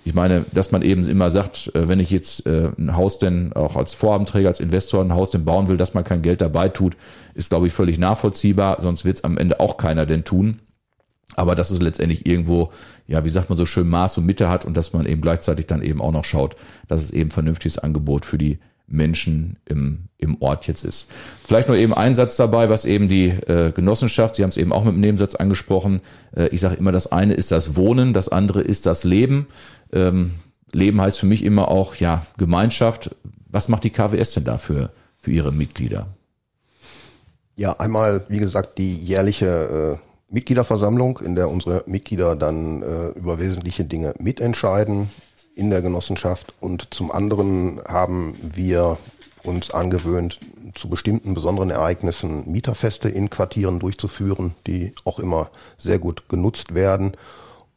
Ich 0.05 0.15
meine, 0.15 0.45
dass 0.53 0.73
man 0.73 0.83
eben 0.83 1.07
immer 1.07 1.31
sagt, 1.31 1.75
äh, 1.75 1.89
wenn 1.89 2.01
ich 2.01 2.11
jetzt 2.11 2.47
äh, 2.47 2.71
ein 2.79 2.97
Haus 2.97 3.19
denn 3.19 3.53
auch 3.53 3.77
als 3.77 3.95
Vorhabenträger, 3.95 4.49
als 4.49 4.61
Investor 4.61 5.03
ein 5.03 5.13
Haus 5.13 5.31
denn 5.31 5.45
bauen 5.45 5.69
will, 5.69 5.77
dass 5.77 5.95
man 5.95 6.05
kein 6.05 6.23
Geld 6.23 6.41
dabei 6.41 6.69
tut, 6.69 6.97
ist, 7.35 7.51
glaube 7.51 7.67
ich, 7.67 7.73
völlig 7.73 7.99
nachvollziehbar. 7.99 8.81
Sonst 8.81 9.05
wird 9.05 9.19
es 9.19 9.25
am 9.25 9.37
Ende 9.37 9.61
auch 9.61 9.77
keiner 9.77 10.07
denn 10.07 10.25
tun. 10.25 10.61
Aber 11.37 11.55
dass 11.55 11.71
es 11.71 11.81
letztendlich 11.81 12.27
irgendwo, 12.27 12.71
ja, 13.07 13.25
wie 13.25 13.29
sagt 13.29 13.51
man 13.51 13.59
so 13.59 13.67
schön, 13.67 13.89
Maß 13.89 14.19
und 14.19 14.27
Mitte 14.27 14.49
hat 14.49 14.65
und 14.65 14.77
dass 14.77 14.93
man 14.93 15.07
eben 15.07 15.21
gleichzeitig 15.21 15.67
dann 15.67 15.83
eben 15.83 16.01
auch 16.01 16.13
noch 16.13 16.25
schaut, 16.25 16.57
dass 16.89 17.03
es 17.03 17.11
eben 17.13 17.31
vernünftiges 17.31 17.79
Angebot 17.79 18.25
für 18.25 18.39
die 18.39 18.59
Menschen 18.91 19.57
im, 19.67 20.09
im 20.19 20.37
Ort 20.43 20.67
jetzt 20.67 20.85
ist. 20.85 21.09
Vielleicht 21.47 21.69
noch 21.69 21.77
eben 21.77 21.95
ein 21.95 22.17
Satz 22.17 22.37
dabei, 22.37 22.69
was 22.69 22.85
eben 22.85 23.09
die 23.09 23.29
äh, 23.29 23.71
Genossenschaft, 23.73 24.35
Sie 24.35 24.43
haben 24.43 24.51
es 24.51 24.57
eben 24.57 24.73
auch 24.73 24.85
mit 24.85 24.95
dem 24.95 25.01
Nebensatz 25.01 25.37
angesprochen, 25.37 26.01
äh, 26.37 26.49
ich 26.49 26.61
sage 26.61 26.75
immer, 26.75 26.91
das 26.91 27.13
eine 27.13 27.35
ist 27.35 27.53
das 27.53 27.77
Wohnen, 27.77 28.13
das 28.13 28.29
andere 28.29 28.61
ist 28.63 28.87
das 28.87 29.05
Leben. 29.05 29.47
Ähm, 29.93 30.35
Leben 30.73 31.01
heißt 31.01 31.19
für 31.19 31.27
mich 31.27 31.45
immer 31.45 31.69
auch, 31.69 31.97
ja, 31.97 32.25
Gemeinschaft. 32.37 33.15
Was 33.49 33.69
macht 33.69 33.85
die 33.85 33.91
KWS 33.91 34.35
denn 34.35 34.45
dafür 34.45 34.91
für 35.19 35.33
ihre 35.33 35.53
Mitglieder? 35.53 36.07
Ja, 37.57 37.73
einmal, 37.79 38.25
wie 38.29 38.39
gesagt, 38.39 38.79
die 38.79 38.97
jährliche 38.97 39.99
äh, 40.01 40.33
Mitgliederversammlung, 40.33 41.19
in 41.19 41.35
der 41.35 41.51
unsere 41.51 41.83
Mitglieder 41.87 42.37
dann 42.37 42.83
äh, 42.83 43.09
über 43.19 43.39
wesentliche 43.39 43.85
Dinge 43.85 44.15
mitentscheiden 44.19 45.11
in 45.57 45.71
der 45.71 45.83
Genossenschaft. 45.83 46.55
Und 46.61 46.95
zum 46.95 47.11
anderen 47.11 47.81
haben 47.87 48.35
wir 48.41 48.97
uns 49.43 49.73
angewöhnt, 49.73 50.39
zu 50.75 50.89
bestimmten 50.89 51.35
besonderen 51.35 51.71
Ereignissen 51.71 52.51
Mieterfeste 52.51 53.09
in 53.09 53.29
Quartieren 53.29 53.81
durchzuführen, 53.81 54.55
die 54.67 54.93
auch 55.05 55.19
immer 55.19 55.51
sehr 55.77 55.99
gut 55.99 56.29
genutzt 56.29 56.75
werden. 56.75 57.17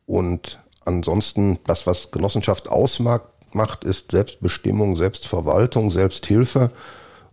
Und 0.06 0.60
ansonsten, 0.86 1.60
das, 1.66 1.88
was 1.88 2.12
Genossenschaft 2.12 2.70
ausmacht, 2.70 3.24
macht, 3.52 3.84
ist 3.84 4.12
Selbstbestimmung, 4.12 4.96
Selbstverwaltung, 4.96 5.92
Selbsthilfe. 5.92 6.72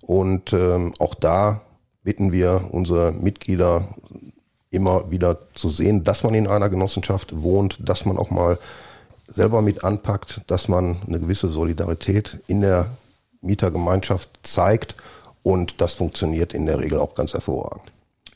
Und 0.01 0.53
ähm, 0.53 0.95
auch 0.99 1.15
da 1.15 1.63
bitten 2.03 2.33
wir 2.33 2.69
unsere 2.71 3.13
Mitglieder 3.13 3.85
immer 4.71 5.11
wieder 5.11 5.39
zu 5.55 5.69
sehen, 5.69 6.05
dass 6.05 6.23
man 6.23 6.35
in 6.35 6.47
einer 6.47 6.69
Genossenschaft 6.69 7.43
wohnt, 7.43 7.79
dass 7.81 8.05
man 8.05 8.19
auch 8.19 8.31
mal 8.31 8.59
selber 9.27 9.63
mit 9.63 9.85
anpackt, 9.85 10.43
dass 10.47 10.69
man 10.69 10.97
eine 11.07 11.21
gewisse 11.21 11.49
Solidarität 11.49 12.39
in 12.47 12.61
der 12.61 12.87
Mietergemeinschaft 13.41 14.31
zeigt 14.43 14.95
und 15.43 15.81
das 15.81 15.95
funktioniert 15.95 16.53
in 16.53 16.67
der 16.67 16.79
Regel 16.79 16.99
auch 16.99 17.15
ganz 17.15 17.33
hervorragend. 17.33 17.85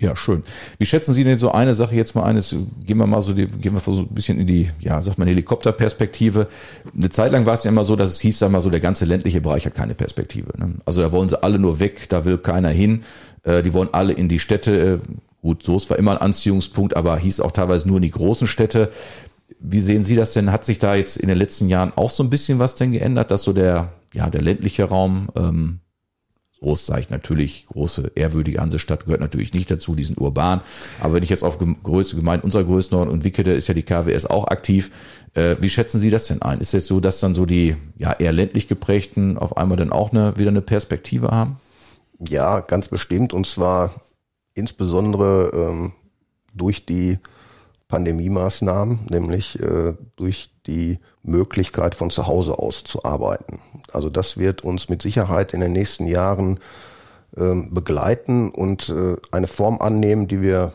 Ja, 0.01 0.17
schön. 0.17 0.43
Wie 0.79 0.87
schätzen 0.87 1.15
Sie 1.15 1.23
denn 1.23 1.39
so 1.39 1.53
eine 1.53 1.73
Sache 1.73 1.95
jetzt 1.95 2.15
mal 2.15 2.25
eines, 2.25 2.51
gehen 2.85 2.99
wir 2.99 3.07
mal 3.07 3.23
so, 3.23 3.33
die, 3.33 3.47
gehen 3.47 3.75
wir 3.75 3.81
so 3.81 4.01
ein 4.01 4.09
bisschen 4.09 4.41
in 4.41 4.47
die, 4.47 4.71
ja, 4.81 5.01
sagt 5.01 5.19
man, 5.19 5.29
Helikopterperspektive. 5.29 6.49
Eine 6.97 7.11
Zeit 7.11 7.33
lang 7.33 7.47
war 7.47 7.55
es 7.55 7.65
ja 7.65 7.71
immer 7.71 7.85
so, 7.85 7.95
dass 7.95 8.11
es 8.11 8.21
hieß, 8.21 8.41
sag 8.41 8.51
mal 8.51 8.61
so, 8.61 8.71
der 8.71 8.81
ganze 8.81 9.05
ländliche 9.05 9.41
Bereich 9.41 9.67
hat 9.67 9.75
keine 9.75 9.95
Perspektive. 9.95 10.51
Ne? 10.59 10.75
Also 10.85 11.01
da 11.01 11.13
wollen 11.13 11.29
sie 11.29 11.41
alle 11.41 11.59
nur 11.59 11.79
weg, 11.79 12.09
da 12.09 12.25
will 12.25 12.39
keiner 12.39 12.71
hin. 12.71 13.05
Äh, 13.45 13.63
die 13.63 13.73
wollen 13.73 13.91
alle 13.93 14.13
in 14.13 14.29
die 14.29 14.41
Städte. 14.41 14.95
Äh, 14.95 14.99
gut, 15.43 15.63
so 15.63 15.77
ist 15.77 15.89
war 15.91 15.99
immer 15.99 16.13
ein 16.13 16.19
Anziehungspunkt, 16.19 16.97
aber 16.97 17.17
hieß 17.17 17.39
auch 17.41 17.53
teilweise 17.53 17.87
nur 17.87 17.99
in 17.99 18.03
die 18.03 18.11
großen 18.11 18.49
Städte. 18.49 18.91
Wie 19.61 19.81
sehen 19.81 20.05
Sie 20.05 20.17
das 20.17 20.33
denn? 20.33 20.51
Hat 20.51 20.65
sich 20.65 20.81
da 20.81 20.97
jetzt 20.97 21.17
in 21.17 21.29
den 21.29 21.39
letzten 21.39 21.69
Jahren 21.69 21.93
auch 21.95 22.11
so 22.11 22.23
ein 22.23 22.31
bisschen 22.31 22.59
was 22.59 22.75
denn 22.75 22.93
geändert, 22.93 23.31
dass 23.31 23.45
so 23.45 23.53
der, 23.53 23.93
ja, 24.13 24.29
der 24.29 24.43
ländliche 24.43 24.85
Raum, 24.85 25.29
ähm, 25.37 25.81
groß 26.65 26.87
sage 26.87 27.03
ich 27.03 27.11
natürlich, 27.11 27.67
große, 27.67 28.13
ehrwürdige 28.15 28.61
Hansestadt 28.61 29.05
gehört 29.05 29.21
natürlich 29.21 29.53
nicht 29.53 29.71
dazu, 29.71 29.95
die 29.95 30.05
sind 30.05 30.19
urban. 30.19 30.63
Aber 31.01 31.15
wenn 31.15 31.23
ich 31.23 31.29
jetzt 31.29 31.45
auf 31.45 31.59
Größe 31.59 32.17
gemeint, 32.17 32.43
unserer 32.43 32.65
Größenordnung 32.65 33.19
und 33.19 33.25
Wickede 33.25 33.53
ist 33.53 33.69
ja 33.69 33.75
die 33.75 33.83
KWS 33.83 34.27
auch 34.27 34.49
aktiv. 34.49 34.91
Äh, 35.35 35.57
wie 35.61 35.69
schätzen 35.69 36.01
Sie 36.01 36.11
das 36.11 36.27
denn 36.27 36.41
ein? 36.43 36.61
Ist 36.61 36.73
es 36.75 36.87
so, 36.87 37.01
dass 37.01 37.21
dann 37.21 37.35
so 37.35 37.45
die 37.45 37.77
ja 37.99 38.13
eher 38.13 38.33
ländlich 38.33 38.67
geprägten 38.67 39.37
auf 39.37 39.57
einmal 39.57 39.77
dann 39.77 39.93
auch 39.93 40.13
eine, 40.13 40.39
wieder 40.39 40.51
eine 40.51 40.63
Perspektive 40.63 41.29
haben? 41.29 41.61
Ja, 42.19 42.61
ganz 42.61 42.89
bestimmt. 42.89 43.35
Und 43.35 43.47
zwar 43.47 43.91
insbesondere 44.55 45.51
ähm, 45.53 45.93
durch 46.55 46.87
die 46.87 47.19
Pandemie-Maßnahmen, 47.89 49.07
nämlich 49.11 49.61
äh, 49.61 49.95
durch 50.17 50.51
die 50.67 50.99
Möglichkeit 51.25 51.95
von 51.95 52.11
zu 52.11 52.27
Hause 52.27 52.59
aus 52.59 52.85
zu 52.85 53.05
arbeiten. 53.05 53.61
Also 53.93 54.09
das 54.11 54.37
wird 54.37 54.63
uns 54.63 54.89
mit 54.89 55.03
Sicherheit 55.03 55.53
in 55.53 55.61
den 55.61 55.73
nächsten 55.73 56.07
Jahren 56.07 56.61
äh, 57.37 57.55
begleiten 57.71 58.51
und 58.51 58.91
äh, 58.91 59.17
eine 59.33 59.47
Form 59.47 59.81
annehmen, 59.81 60.29
die 60.29 60.41
wir 60.41 60.73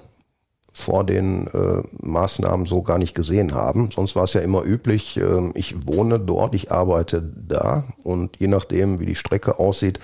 vor 0.73 1.03
den 1.03 1.47
äh, 1.47 1.83
Maßnahmen 2.01 2.65
so 2.65 2.81
gar 2.81 2.97
nicht 2.97 3.15
gesehen 3.15 3.53
haben. 3.53 3.91
Sonst 3.91 4.15
war 4.15 4.23
es 4.23 4.33
ja 4.33 4.41
immer 4.41 4.63
üblich, 4.63 5.17
äh, 5.17 5.51
ich 5.53 5.87
wohne 5.87 6.19
dort, 6.19 6.55
ich 6.55 6.71
arbeite 6.71 7.21
da 7.21 7.83
und 8.03 8.37
je 8.39 8.47
nachdem, 8.47 8.99
wie 8.99 9.05
die 9.05 9.15
Strecke 9.15 9.59
aussieht, 9.59 9.99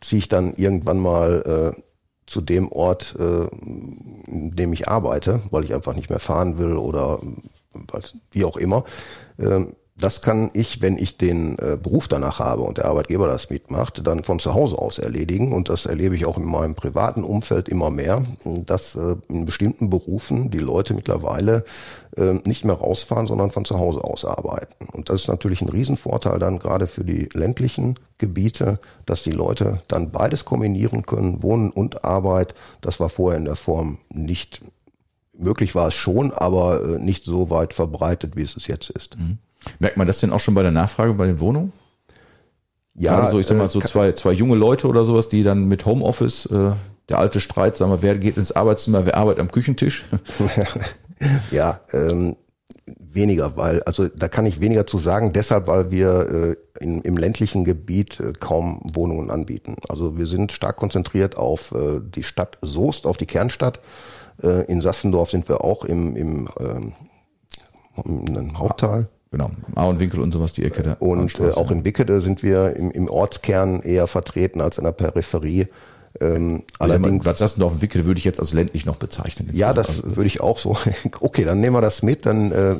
ziehe 0.00 0.18
ich 0.18 0.28
dann 0.28 0.54
irgendwann 0.54 0.98
mal 0.98 1.74
äh, 1.76 1.82
zu 2.26 2.40
dem 2.40 2.70
Ort, 2.72 3.14
äh, 3.18 3.46
in 4.26 4.56
dem 4.56 4.72
ich 4.72 4.88
arbeite, 4.88 5.40
weil 5.50 5.64
ich 5.64 5.74
einfach 5.74 5.94
nicht 5.94 6.10
mehr 6.10 6.18
fahren 6.18 6.58
will 6.58 6.76
oder 6.76 7.20
wie 8.32 8.44
auch 8.44 8.56
immer. 8.56 8.84
Das 9.98 10.20
kann 10.20 10.50
ich, 10.52 10.82
wenn 10.82 10.98
ich 10.98 11.16
den 11.16 11.58
äh, 11.58 11.78
Beruf 11.82 12.06
danach 12.06 12.38
habe 12.38 12.62
und 12.62 12.76
der 12.76 12.84
Arbeitgeber 12.84 13.28
das 13.28 13.48
mitmacht, 13.48 14.06
dann 14.06 14.24
von 14.24 14.38
zu 14.38 14.52
Hause 14.52 14.76
aus 14.76 14.98
erledigen. 14.98 15.54
Und 15.54 15.70
das 15.70 15.86
erlebe 15.86 16.14
ich 16.14 16.26
auch 16.26 16.36
in 16.36 16.44
meinem 16.44 16.74
privaten 16.74 17.24
Umfeld 17.24 17.66
immer 17.70 17.88
mehr, 17.90 18.22
dass 18.44 18.94
äh, 18.94 19.16
in 19.28 19.46
bestimmten 19.46 19.88
Berufen 19.88 20.50
die 20.50 20.58
Leute 20.58 20.92
mittlerweile 20.92 21.64
äh, 22.14 22.34
nicht 22.44 22.66
mehr 22.66 22.74
rausfahren, 22.74 23.26
sondern 23.26 23.50
von 23.52 23.64
zu 23.64 23.78
Hause 23.78 24.04
aus 24.04 24.26
arbeiten. 24.26 24.86
Und 24.92 25.08
das 25.08 25.22
ist 25.22 25.28
natürlich 25.28 25.62
ein 25.62 25.70
Riesenvorteil 25.70 26.38
dann 26.38 26.58
gerade 26.58 26.88
für 26.88 27.04
die 27.04 27.30
ländlichen 27.32 27.94
Gebiete, 28.18 28.78
dass 29.06 29.22
die 29.22 29.30
Leute 29.30 29.80
dann 29.88 30.10
beides 30.10 30.44
kombinieren 30.44 31.06
können, 31.06 31.42
Wohnen 31.42 31.70
und 31.70 32.04
Arbeit. 32.04 32.54
Das 32.82 33.00
war 33.00 33.08
vorher 33.08 33.38
in 33.38 33.46
der 33.46 33.56
Form 33.56 33.96
nicht 34.12 34.60
möglich 35.38 35.74
war 35.74 35.88
es 35.88 35.94
schon, 35.94 36.32
aber 36.32 36.98
nicht 36.98 37.24
so 37.24 37.50
weit 37.50 37.74
verbreitet, 37.74 38.36
wie 38.36 38.42
es 38.42 38.56
es 38.56 38.68
jetzt 38.68 38.88
ist. 38.88 39.18
Mhm. 39.18 39.36
Merkt 39.78 39.96
man 39.96 40.06
das 40.06 40.20
denn 40.20 40.32
auch 40.32 40.40
schon 40.40 40.54
bei 40.54 40.62
der 40.62 40.72
Nachfrage 40.72 41.14
bei 41.14 41.26
den 41.26 41.40
Wohnungen? 41.40 41.72
Ja. 42.94 43.18
Also 43.20 43.38
ich 43.38 43.46
sag 43.46 43.58
mal 43.58 43.68
so 43.68 43.80
äh, 43.80 43.84
zwei, 43.84 44.12
zwei 44.12 44.32
junge 44.32 44.56
Leute 44.56 44.88
oder 44.88 45.04
sowas, 45.04 45.28
die 45.28 45.42
dann 45.42 45.66
mit 45.66 45.84
Homeoffice, 45.84 46.46
äh, 46.46 46.72
der 47.08 47.18
alte 47.18 47.40
Streit, 47.40 47.76
sagen 47.76 47.92
wir, 47.92 48.02
wer 48.02 48.16
geht 48.16 48.36
ins 48.36 48.52
Arbeitszimmer, 48.52 49.06
wer 49.06 49.16
arbeitet 49.16 49.40
am 49.40 49.50
Küchentisch? 49.50 50.04
ja, 51.50 51.80
ähm, 51.92 52.36
weniger, 52.98 53.56
weil, 53.56 53.82
also 53.82 54.08
da 54.08 54.28
kann 54.28 54.46
ich 54.46 54.60
weniger 54.60 54.86
zu 54.86 54.98
sagen, 54.98 55.32
deshalb, 55.32 55.66
weil 55.66 55.90
wir 55.90 56.56
äh, 56.80 56.84
in, 56.84 57.02
im 57.02 57.16
ländlichen 57.16 57.64
Gebiet 57.64 58.20
äh, 58.20 58.32
kaum 58.38 58.80
Wohnungen 58.94 59.30
anbieten. 59.30 59.76
Also 59.88 60.18
wir 60.18 60.26
sind 60.26 60.52
stark 60.52 60.76
konzentriert 60.76 61.36
auf 61.36 61.72
äh, 61.72 62.00
die 62.00 62.22
Stadt 62.22 62.58
Soest, 62.62 63.06
auf 63.06 63.16
die 63.16 63.26
Kernstadt. 63.26 63.80
Äh, 64.42 64.64
in 64.66 64.80
Sassendorf 64.80 65.30
sind 65.30 65.48
wir 65.48 65.62
auch 65.62 65.84
im, 65.84 66.16
im, 66.16 66.48
ähm, 66.60 66.92
im 68.04 68.58
Haupttal. 68.58 69.08
Genau, 69.32 69.50
Auenwinkel 69.74 70.20
und 70.20 70.32
sowas, 70.32 70.52
die 70.52 70.64
Ecke 70.64 70.82
der 70.82 71.02
Und 71.02 71.38
äh, 71.40 71.50
auch 71.50 71.70
in 71.70 71.84
Wickede 71.84 72.20
sind 72.20 72.42
wir 72.42 72.76
im, 72.76 72.90
im 72.90 73.08
Ortskern 73.08 73.82
eher 73.82 74.06
vertreten 74.06 74.60
als 74.60 74.78
in 74.78 74.84
der 74.84 74.92
Peripherie. 74.92 75.66
Ähm, 76.20 76.62
allerdings. 76.78 77.24
Bad 77.24 77.36
Sassendorf 77.36 77.74
und 77.74 77.82
Wickede 77.82 78.06
würde 78.06 78.18
ich 78.18 78.24
jetzt 78.24 78.40
als 78.40 78.52
ländlich 78.52 78.86
noch 78.86 78.96
bezeichnen. 78.96 79.50
Ja, 79.52 79.72
das 79.72 79.88
also, 79.88 80.16
würde 80.16 80.28
ich 80.28 80.40
auch 80.40 80.58
so. 80.58 80.76
okay, 81.20 81.44
dann 81.44 81.60
nehmen 81.60 81.74
wir 81.74 81.80
das 81.80 82.02
mit. 82.02 82.24
Dann, 82.24 82.52
äh, 82.52 82.76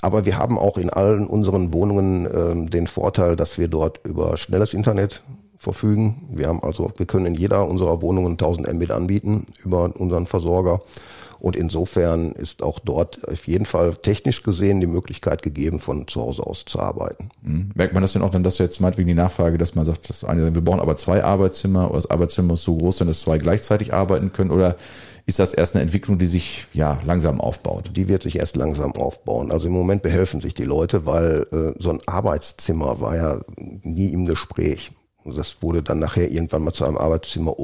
aber 0.00 0.26
wir 0.26 0.38
haben 0.38 0.58
auch 0.58 0.78
in 0.78 0.90
allen 0.90 1.26
unseren 1.26 1.72
Wohnungen 1.72 2.26
äh, 2.26 2.70
den 2.70 2.86
Vorteil, 2.86 3.36
dass 3.36 3.58
wir 3.58 3.68
dort 3.68 4.00
über 4.04 4.36
schnelles 4.36 4.74
Internet 4.74 5.22
verfügen. 5.58 6.28
Wir 6.32 6.48
haben 6.48 6.62
also, 6.62 6.92
wir 6.96 7.06
können 7.06 7.26
in 7.26 7.34
jeder 7.34 7.66
unserer 7.68 8.02
Wohnungen 8.02 8.32
1000 8.32 8.72
Mbit 8.72 8.90
anbieten 8.90 9.46
über 9.64 9.92
unseren 9.98 10.26
Versorger. 10.26 10.80
Und 11.44 11.56
insofern 11.56 12.32
ist 12.32 12.62
auch 12.62 12.78
dort 12.78 13.28
auf 13.28 13.46
jeden 13.46 13.66
Fall 13.66 13.94
technisch 13.96 14.42
gesehen 14.44 14.80
die 14.80 14.86
Möglichkeit 14.86 15.42
gegeben, 15.42 15.78
von 15.78 16.08
zu 16.08 16.22
Hause 16.22 16.42
aus 16.42 16.64
zu 16.64 16.80
arbeiten. 16.80 17.28
Mhm. 17.42 17.68
Merkt 17.74 17.92
man 17.92 18.00
das 18.00 18.14
denn 18.14 18.22
auch 18.22 18.30
dann, 18.30 18.42
dass 18.42 18.56
jetzt 18.56 18.80
meinetwegen 18.80 19.08
die 19.08 19.14
Nachfrage, 19.14 19.58
dass 19.58 19.74
man 19.74 19.84
sagt, 19.84 20.08
das 20.08 20.24
eine, 20.24 20.54
wir 20.54 20.62
brauchen 20.62 20.80
aber 20.80 20.96
zwei 20.96 21.22
Arbeitszimmer 21.22 21.88
oder 21.88 21.96
das 21.96 22.10
Arbeitszimmer 22.10 22.48
muss 22.48 22.62
so 22.62 22.78
groß 22.78 22.96
sein, 22.96 23.08
dass 23.08 23.20
zwei 23.20 23.36
gleichzeitig 23.36 23.92
arbeiten 23.92 24.32
können 24.32 24.50
oder 24.50 24.76
ist 25.26 25.38
das 25.38 25.52
erst 25.52 25.74
eine 25.74 25.82
Entwicklung, 25.82 26.18
die 26.18 26.24
sich 26.24 26.66
ja 26.72 26.98
langsam 27.04 27.42
aufbaut? 27.42 27.90
Die 27.94 28.08
wird 28.08 28.22
sich 28.22 28.36
erst 28.36 28.56
langsam 28.56 28.92
aufbauen. 28.92 29.52
Also 29.52 29.66
im 29.66 29.74
Moment 29.74 30.00
behelfen 30.00 30.40
sich 30.40 30.54
die 30.54 30.64
Leute, 30.64 31.04
weil 31.04 31.46
äh, 31.52 31.78
so 31.78 31.90
ein 31.90 32.00
Arbeitszimmer 32.06 33.02
war 33.02 33.16
ja 33.16 33.40
nie 33.82 34.14
im 34.14 34.24
Gespräch. 34.24 34.92
Das 35.26 35.62
wurde 35.62 35.82
dann 35.82 35.98
nachher 35.98 36.30
irgendwann 36.30 36.64
mal 36.64 36.72
zu 36.72 36.86
einem 36.86 36.96
Arbeitszimmer 36.96 37.58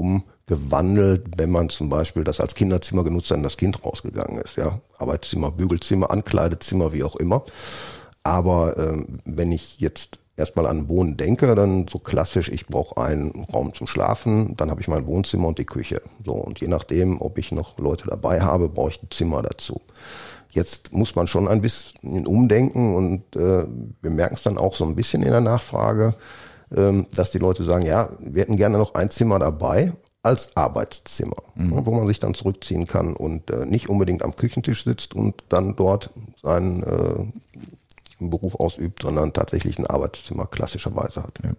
umgewandelt, 0.51 1.27
wenn 1.37 1.51
man 1.51 1.69
zum 1.69 1.89
Beispiel 1.89 2.25
das 2.25 2.41
als 2.41 2.55
Kinderzimmer 2.55 3.05
genutzt 3.05 3.31
hat 3.31 3.39
und 3.39 3.43
das 3.45 3.57
Kind 3.57 3.85
rausgegangen 3.85 4.41
ist. 4.41 4.57
Ja, 4.57 4.81
Arbeitszimmer, 4.99 5.51
Bügelzimmer, 5.51 6.11
Ankleidezimmer, 6.11 6.93
wie 6.93 7.05
auch 7.05 7.17
immer. 7.17 7.45
Aber 8.23 8.77
ähm, 8.77 9.21
wenn 9.25 9.53
ich 9.53 9.81
jetzt 9.81 10.19
erstmal 10.37 10.67
an 10.67 10.89
Wohnen 10.89 11.17
denke, 11.17 11.55
dann 11.55 11.87
so 11.89 11.99
klassisch, 11.99 12.51
ich 12.51 12.67
brauche 12.67 13.01
einen 13.01 13.45
Raum 13.53 13.73
zum 13.75 13.87
Schlafen, 13.87 14.57
dann 14.57 14.71
habe 14.71 14.81
ich 14.81 14.89
mein 14.89 15.07
Wohnzimmer 15.07 15.49
und 15.49 15.59
die 15.59 15.67
Küche. 15.67 16.03
So, 16.25 16.33
und 16.33 16.61
je 16.61 16.69
nachdem, 16.69 17.21
ob 17.21 17.39
ich 17.39 17.53
noch 17.53 17.79
Leute 17.79 18.07
dabei 18.09 18.41
habe, 18.41 18.69
brauche 18.69 18.91
ich 18.91 19.03
ein 19.03 19.11
Zimmer 19.11 19.43
dazu. 19.43 19.81
Jetzt 20.53 20.93
muss 20.93 21.15
man 21.15 21.29
schon 21.29 21.47
ein 21.47 21.61
bisschen 21.61 22.27
umdenken 22.27 22.97
und 22.97 23.37
äh, 23.37 23.65
wir 24.03 24.11
merken 24.11 24.35
es 24.35 24.43
dann 24.43 24.59
auch 24.59 24.75
so 24.75 24.85
ein 24.85 24.97
bisschen 24.97 25.23
in 25.23 25.31
der 25.31 25.41
Nachfrage 25.41 26.15
ähm, 26.77 27.07
dass 27.15 27.33
die 27.33 27.39
Leute 27.39 27.65
sagen, 27.65 27.85
ja, 27.85 28.11
wir 28.21 28.43
hätten 28.43 28.57
gerne 28.57 28.79
noch 28.79 28.95
ein 28.95 29.11
Zimmer 29.11 29.41
dabei 29.41 29.93
als 30.23 30.57
Arbeitszimmer, 30.57 31.37
mhm. 31.55 31.87
Wo 31.87 31.93
man 31.93 32.07
sich 32.07 32.19
dann 32.19 32.35
zurückziehen 32.35 32.87
kann 32.87 33.15
und 33.15 33.51
äh, 33.51 33.65
nicht 33.65 33.89
unbedingt 33.89 34.23
am 34.23 34.37
Küchentisch 34.37 34.85
sitzt 34.85 35.15
und 35.15 35.43
dann 35.49 35.77
dort 35.77 36.11
seinen 36.43 36.83
äh, 36.83 38.29
Beruf 38.29 38.55
ausübt, 38.55 39.03
sondern 39.03 39.33
tatsächlich 39.33 39.79
ein 39.79 39.87
Arbeitszimmer 39.87 40.47
klassischerweise 40.47 41.23
hat. 41.23 41.39
Ja. 41.43 41.53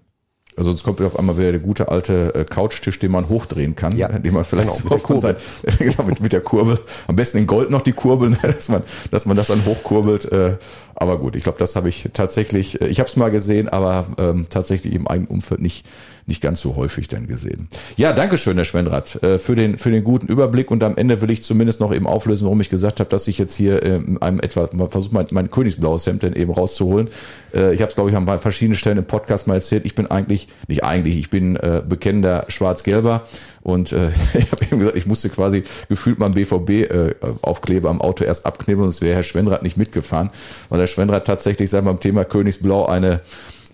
Also 0.57 0.71
sonst 0.71 0.83
kommt 0.83 1.01
auf 1.01 1.17
einmal 1.17 1.37
wieder 1.37 1.51
der 1.51 1.61
gute 1.61 1.87
alte 1.87 2.35
äh, 2.35 2.43
Couchtisch, 2.43 2.99
den 2.99 3.11
man 3.11 3.29
hochdrehen 3.29 3.75
kann, 3.77 3.95
ja, 3.95 4.09
den 4.09 4.33
man 4.33 4.43
vielleicht 4.43 4.83
genau, 4.83 4.95
mit, 4.95 5.09
der 5.09 5.19
sein, 5.19 5.35
genau, 5.79 6.03
mit, 6.03 6.19
mit, 6.19 6.33
der 6.33 6.41
Kurbel, 6.41 6.77
am 7.07 7.15
besten 7.15 7.37
in 7.37 7.47
Gold 7.47 7.69
noch 7.69 7.81
die 7.81 7.93
Kurbel, 7.93 8.37
dass 8.41 8.67
man, 8.67 8.83
dass 9.11 9.25
man 9.25 9.37
das 9.37 9.47
dann 9.47 9.63
hochkurbelt. 9.65 10.29
Äh, 10.29 10.57
aber 10.93 11.19
gut, 11.19 11.37
ich 11.37 11.43
glaube, 11.43 11.57
das 11.57 11.77
habe 11.77 11.87
ich 11.87 12.09
tatsächlich, 12.13 12.81
äh, 12.81 12.87
ich 12.87 12.99
habe 12.99 13.07
es 13.07 13.15
mal 13.15 13.31
gesehen, 13.31 13.69
aber 13.69 14.07
ähm, 14.17 14.47
tatsächlich 14.49 14.93
im 14.93 15.07
eigenen 15.07 15.29
Umfeld 15.29 15.61
nicht, 15.61 15.85
nicht 16.25 16.41
ganz 16.41 16.61
so 16.61 16.75
häufig 16.75 17.07
dann 17.07 17.27
gesehen. 17.27 17.67
Ja, 17.97 18.13
danke 18.13 18.37
schön, 18.37 18.55
Herr 18.57 18.65
Schwendrath, 18.65 19.21
äh, 19.23 19.37
für 19.37 19.55
den, 19.55 19.77
für 19.77 19.91
den 19.91 20.03
guten 20.03 20.27
Überblick 20.27 20.71
und 20.71 20.83
am 20.83 20.97
Ende 20.97 21.21
will 21.21 21.31
ich 21.31 21.43
zumindest 21.43 21.79
noch 21.79 21.93
eben 21.93 22.07
auflösen, 22.07 22.45
warum 22.45 22.61
ich 22.61 22.69
gesagt 22.69 22.99
habe, 22.99 23.09
dass 23.09 23.27
ich 23.27 23.37
jetzt 23.37 23.55
hier 23.55 23.83
ähm, 23.83 24.17
einem 24.21 24.39
etwa, 24.39 24.67
versuche 24.87 25.13
mein, 25.13 25.27
mein 25.31 25.51
königsblaues 25.51 26.05
Hemd 26.07 26.23
dann 26.23 26.33
eben 26.33 26.51
rauszuholen. 26.51 27.07
Äh, 27.53 27.73
ich 27.73 27.81
habe 27.81 27.89
es, 27.89 27.95
glaube 27.95 28.09
ich, 28.09 28.15
an 28.15 28.27
verschiedenen 28.39 28.77
Stellen 28.77 28.97
im 28.97 29.05
Podcast 29.05 29.47
mal 29.47 29.55
erzählt. 29.55 29.85
Ich 29.85 29.95
bin 29.95 30.09
eigentlich, 30.09 30.47
nicht 30.67 30.83
eigentlich, 30.83 31.17
ich 31.17 31.29
bin 31.29 31.55
äh, 31.55 31.81
bekennender 31.87 32.45
Schwarz-Gelber. 32.47 33.21
Und 33.61 33.91
äh, 33.91 34.09
ich 34.33 34.51
habe 34.51 34.65
eben 34.65 34.79
gesagt, 34.79 34.97
ich 34.97 35.05
musste 35.05 35.29
quasi 35.29 35.63
gefühlt 35.89 36.19
mal 36.19 36.29
BVB-Aufkleber 36.29 37.87
äh, 37.87 37.91
am 37.91 38.01
Auto 38.01 38.23
erst 38.23 38.45
abknebeln, 38.45 38.85
sonst 38.85 39.01
wäre 39.01 39.15
Herr 39.15 39.23
Schwendrath 39.23 39.63
nicht 39.63 39.77
mitgefahren. 39.77 40.29
Weil 40.69 40.79
Herr 40.79 40.87
Schwendrath 40.87 41.25
tatsächlich, 41.25 41.69
sagen 41.69 41.85
wir, 41.85 41.91
beim 41.91 41.99
Thema 41.99 42.25
Königsblau 42.25 42.85
eine, 42.85 43.21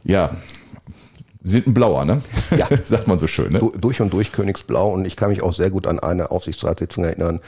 ja, 0.04 0.36
sind 1.48 1.68
ein 1.68 1.74
Blauer, 1.74 2.06
ne? 2.06 2.22
Ja. 2.56 2.68
Sagt 2.84 3.08
man 3.08 3.20
so 3.20 3.28
schön, 3.28 3.54
ne? 3.54 3.62
Durch 3.80 4.02
und 4.02 4.14
durch 4.14 4.32
Königsblau. 4.32 4.92
Und 4.92 5.06
ich 5.06 5.16
kann 5.16 5.30
mich 5.30 5.42
auch 5.42 5.54
sehr 5.54 5.70
gut 5.70 5.88
an 5.88 6.00
eine 6.00 6.32
Aufsichtsratssitzung 6.32 7.06
erinnern, 7.06 7.40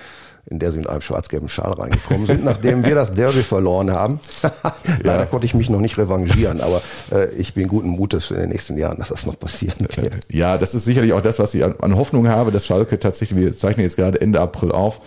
in 0.49 0.57
der 0.57 0.71
sie 0.71 0.79
mit 0.79 0.89
einem 0.89 1.01
schwarz-gelben 1.01 1.49
Schal 1.49 1.73
reingekommen 1.73 2.25
sind, 2.25 2.43
nachdem 2.43 2.85
wir 2.85 2.95
das 2.95 3.13
Derby 3.13 3.43
verloren 3.43 3.91
haben. 3.91 4.19
Leider 5.03 5.23
ja. 5.23 5.25
konnte 5.25 5.45
ich 5.45 5.53
mich 5.53 5.69
noch 5.69 5.79
nicht 5.79 5.97
revanchieren, 5.97 6.61
aber 6.61 6.81
äh, 7.11 7.29
ich 7.35 7.53
bin 7.53 7.67
guten 7.67 7.89
Mutes 7.89 8.25
für 8.25 8.35
den 8.35 8.49
nächsten 8.49 8.77
Jahren, 8.77 8.97
dass 8.97 9.09
das 9.09 9.25
noch 9.25 9.37
passieren 9.37 9.87
wird. 9.95 10.25
Ja, 10.29 10.57
das 10.57 10.73
ist 10.73 10.85
sicherlich 10.85 11.13
auch 11.13 11.21
das, 11.21 11.37
was 11.39 11.53
ich 11.53 11.63
an, 11.63 11.75
an 11.81 11.95
Hoffnung 11.95 12.27
habe, 12.27 12.51
dass 12.51 12.65
Schalke 12.65 12.97
tatsächlich, 12.99 13.39
wir 13.39 13.55
zeichnen 13.55 13.83
jetzt 13.83 13.97
gerade 13.97 14.19
Ende 14.21 14.39
April 14.39 14.71
auf, 14.71 15.01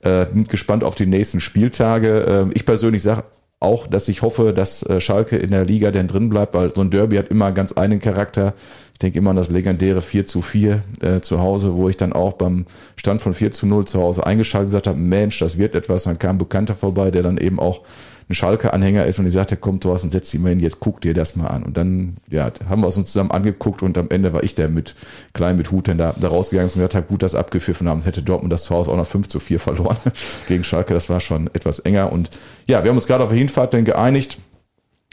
äh, 0.00 0.26
bin 0.26 0.48
gespannt 0.48 0.84
auf 0.84 0.94
die 0.94 1.06
nächsten 1.06 1.40
Spieltage. 1.40 2.48
Äh, 2.48 2.52
ich 2.54 2.64
persönlich 2.64 3.02
sage 3.02 3.24
auch, 3.60 3.86
dass 3.86 4.08
ich 4.08 4.22
hoffe, 4.22 4.52
dass 4.52 4.82
äh, 4.84 5.00
Schalke 5.00 5.36
in 5.36 5.50
der 5.50 5.64
Liga 5.64 5.90
denn 5.90 6.06
drin 6.06 6.28
bleibt, 6.28 6.54
weil 6.54 6.74
so 6.74 6.80
ein 6.80 6.90
Derby 6.90 7.16
hat 7.16 7.28
immer 7.28 7.52
ganz 7.52 7.72
einen 7.72 8.00
Charakter. 8.00 8.54
Ich 8.98 9.00
denke 9.00 9.20
immer 9.20 9.30
an 9.30 9.36
das 9.36 9.48
legendäre 9.48 10.02
4 10.02 10.26
zu 10.26 10.42
4 10.42 10.82
äh, 11.02 11.20
zu 11.20 11.38
Hause, 11.38 11.76
wo 11.76 11.88
ich 11.88 11.96
dann 11.96 12.12
auch 12.12 12.32
beim 12.32 12.64
Stand 12.96 13.22
von 13.22 13.32
4 13.32 13.52
zu 13.52 13.68
0 13.68 13.84
zu 13.84 14.00
Hause 14.00 14.26
eingeschaltet 14.26 14.70
gesagt 14.70 14.88
habe, 14.88 14.98
Mensch, 14.98 15.38
das 15.38 15.56
wird 15.56 15.76
etwas. 15.76 16.02
Dann 16.02 16.18
kam 16.18 16.34
ein 16.34 16.38
Bekannter 16.38 16.74
vorbei, 16.74 17.12
der 17.12 17.22
dann 17.22 17.38
eben 17.38 17.60
auch 17.60 17.82
ein 18.28 18.34
Schalke-Anhänger 18.34 19.06
ist 19.06 19.20
und 19.20 19.26
ich 19.28 19.34
sagte, 19.34 19.56
komm 19.56 19.78
Thorsten, 19.78 20.10
setz 20.10 20.32
dich 20.32 20.40
mal 20.40 20.48
hin, 20.48 20.58
jetzt 20.58 20.80
guck 20.80 21.00
dir 21.00 21.14
das 21.14 21.36
mal 21.36 21.46
an. 21.46 21.62
Und 21.62 21.76
dann, 21.76 22.16
ja, 22.28 22.50
haben 22.68 22.82
wir 22.82 22.88
es 22.88 22.96
uns 22.96 23.12
zusammen 23.12 23.30
angeguckt 23.30 23.82
und 23.84 23.96
am 23.96 24.10
Ende 24.10 24.32
war 24.32 24.42
ich 24.42 24.56
der 24.56 24.68
mit, 24.68 24.96
klein 25.32 25.56
mit 25.56 25.70
Hut, 25.70 25.86
dann 25.86 25.96
da, 25.96 26.12
da 26.18 26.26
rausgegangen 26.26 26.68
und 26.68 26.74
gesagt 26.74 26.96
habe, 26.96 27.06
gut, 27.06 27.22
das 27.22 27.36
abgepfiffen 27.36 27.88
haben, 27.88 28.02
hätte 28.02 28.22
Dortmund 28.22 28.52
das 28.52 28.64
zu 28.64 28.74
Hause 28.74 28.90
auch 28.90 28.96
noch 28.96 29.06
5 29.06 29.28
zu 29.28 29.38
4 29.38 29.60
verloren 29.60 29.96
gegen 30.48 30.64
Schalke. 30.64 30.92
Das 30.92 31.08
war 31.08 31.20
schon 31.20 31.46
etwas 31.54 31.78
enger 31.78 32.12
und 32.12 32.30
ja, 32.66 32.82
wir 32.82 32.90
haben 32.90 32.98
uns 32.98 33.06
gerade 33.06 33.22
auf 33.22 33.30
der 33.30 33.38
Hinfahrt 33.38 33.74
dann 33.74 33.84
geeinigt, 33.84 34.38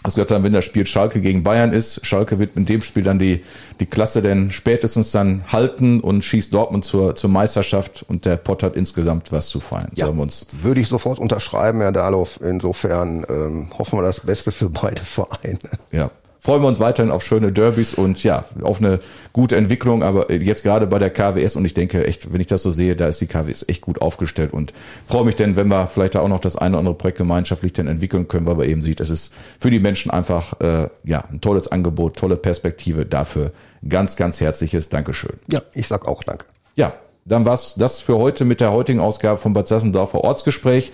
das 0.05 0.15
gehört 0.15 0.31
dann, 0.31 0.43
wenn 0.43 0.53
das 0.53 0.65
Spiel 0.65 0.85
Schalke 0.85 1.19
gegen 1.19 1.43
Bayern 1.43 1.73
ist. 1.73 2.05
Schalke 2.05 2.39
wird 2.39 2.55
in 2.55 2.65
dem 2.65 2.81
Spiel 2.81 3.03
dann 3.03 3.19
die, 3.19 3.43
die 3.79 3.85
Klasse 3.85 4.21
denn 4.21 4.51
spätestens 4.51 5.11
dann 5.11 5.43
halten 5.51 5.99
und 5.99 6.23
schießt 6.23 6.53
Dortmund 6.53 6.85
zur, 6.85 7.15
zur 7.15 7.29
Meisterschaft 7.29 8.05
und 8.07 8.25
der 8.25 8.37
Pott 8.37 8.63
hat 8.63 8.75
insgesamt 8.75 9.31
was 9.31 9.49
zu 9.49 9.59
feiern. 9.59 9.91
Ja, 9.95 10.07
uns 10.07 10.47
würde 10.61 10.79
ich 10.79 10.87
sofort 10.87 11.19
unterschreiben, 11.19 11.81
Herr 11.81 11.91
Dahloff. 11.91 12.39
Insofern 12.41 13.25
ähm, 13.29 13.67
hoffen 13.77 13.99
wir 13.99 14.03
das 14.03 14.21
Beste 14.21 14.51
für 14.51 14.69
beide 14.69 15.01
Vereine. 15.01 15.59
Ja, 15.91 16.11
freuen 16.45 16.61
wir 16.61 16.67
uns 16.67 16.79
weiterhin 16.79 17.11
auf 17.11 17.23
schöne 17.23 17.51
Derbys 17.51 17.95
und 17.95 18.23
ja, 18.23 18.45
auf 18.61 18.77
eine 18.77 18.99
gute 19.33 19.55
Entwicklung, 19.55 20.03
aber 20.03 20.31
jetzt 20.31 20.61
gerade 20.61 20.85
bei 20.85 20.99
der 20.99 21.09
KWS 21.09 21.55
und 21.55 21.65
ich 21.65 21.73
denke 21.73 22.05
echt, 22.05 22.31
wenn 22.31 22.39
ich 22.39 22.45
das 22.45 22.61
so 22.61 22.69
sehe, 22.69 22.95
da 22.95 23.07
ist 23.07 23.19
die 23.19 23.25
KWS 23.25 23.65
echt 23.67 23.81
gut 23.81 23.99
aufgestellt 23.99 24.53
und 24.53 24.71
freue 25.05 25.25
mich 25.25 25.35
denn, 25.35 25.55
wenn 25.55 25.69
wir 25.69 25.87
vielleicht 25.87 26.13
da 26.13 26.19
auch 26.19 26.27
noch 26.27 26.39
das 26.39 26.55
eine 26.55 26.75
oder 26.75 26.79
andere 26.79 26.93
Projekt 26.93 27.17
gemeinschaftlich 27.17 27.73
denn 27.73 27.87
entwickeln 27.87 28.27
können, 28.27 28.45
weil 28.45 28.53
man 28.53 28.69
eben 28.69 28.83
sieht, 28.83 28.99
es 28.99 29.09
ist 29.09 29.33
für 29.59 29.71
die 29.71 29.79
Menschen 29.79 30.11
einfach 30.11 30.59
äh, 30.61 30.87
ja 31.03 31.23
ein 31.31 31.41
tolles 31.41 31.67
Angebot, 31.67 32.15
tolle 32.15 32.35
Perspektive. 32.35 33.07
Dafür 33.07 33.51
ganz, 33.89 34.15
ganz 34.15 34.39
herzliches 34.39 34.89
Dankeschön. 34.89 35.37
Ja, 35.47 35.61
ich 35.73 35.87
sag 35.87 36.07
auch 36.07 36.23
Danke. 36.23 36.45
Ja, 36.75 36.93
dann 37.25 37.47
war's 37.47 37.73
das 37.75 37.99
für 37.99 38.17
heute 38.17 38.45
mit 38.45 38.61
der 38.61 38.71
heutigen 38.71 38.99
Ausgabe 38.99 39.39
vom 39.39 39.53
Bad 39.53 39.67
Sassendorfer 39.67 40.23
Ortsgespräch. 40.23 40.91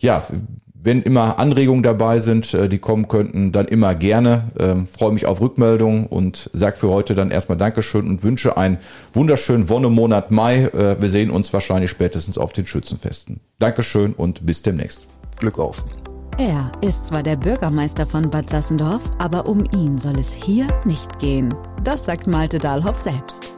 Ja, 0.00 0.24
wenn 0.82 1.02
immer 1.02 1.38
Anregungen 1.38 1.82
dabei 1.82 2.18
sind, 2.18 2.54
äh, 2.54 2.68
die 2.68 2.78
kommen 2.78 3.08
könnten, 3.08 3.52
dann 3.52 3.66
immer 3.66 3.94
gerne. 3.94 4.50
Ähm, 4.58 4.86
freue 4.86 5.12
mich 5.12 5.26
auf 5.26 5.40
Rückmeldungen 5.40 6.06
und 6.06 6.50
sage 6.52 6.76
für 6.76 6.88
heute 6.88 7.14
dann 7.14 7.30
erstmal 7.30 7.58
Dankeschön 7.58 8.08
und 8.08 8.22
wünsche 8.22 8.56
einen 8.56 8.78
wunderschönen 9.12 9.68
Wonnemonat 9.68 10.30
Mai. 10.30 10.64
Äh, 10.64 11.00
wir 11.00 11.10
sehen 11.10 11.30
uns 11.30 11.52
wahrscheinlich 11.52 11.90
spätestens 11.90 12.38
auf 12.38 12.52
den 12.52 12.66
Schützenfesten. 12.66 13.40
Dankeschön 13.58 14.12
und 14.12 14.46
bis 14.46 14.62
demnächst. 14.62 15.06
Glück 15.38 15.58
auf. 15.58 15.84
Er 16.38 16.70
ist 16.82 17.08
zwar 17.08 17.24
der 17.24 17.34
Bürgermeister 17.34 18.06
von 18.06 18.30
Bad 18.30 18.48
Sassendorf, 18.48 19.02
aber 19.18 19.46
um 19.48 19.64
ihn 19.74 19.98
soll 19.98 20.18
es 20.20 20.32
hier 20.32 20.68
nicht 20.84 21.18
gehen. 21.18 21.52
Das 21.82 22.04
sagt 22.04 22.28
Malte 22.28 22.58
Dahlhoff 22.58 22.96
selbst. 22.98 23.57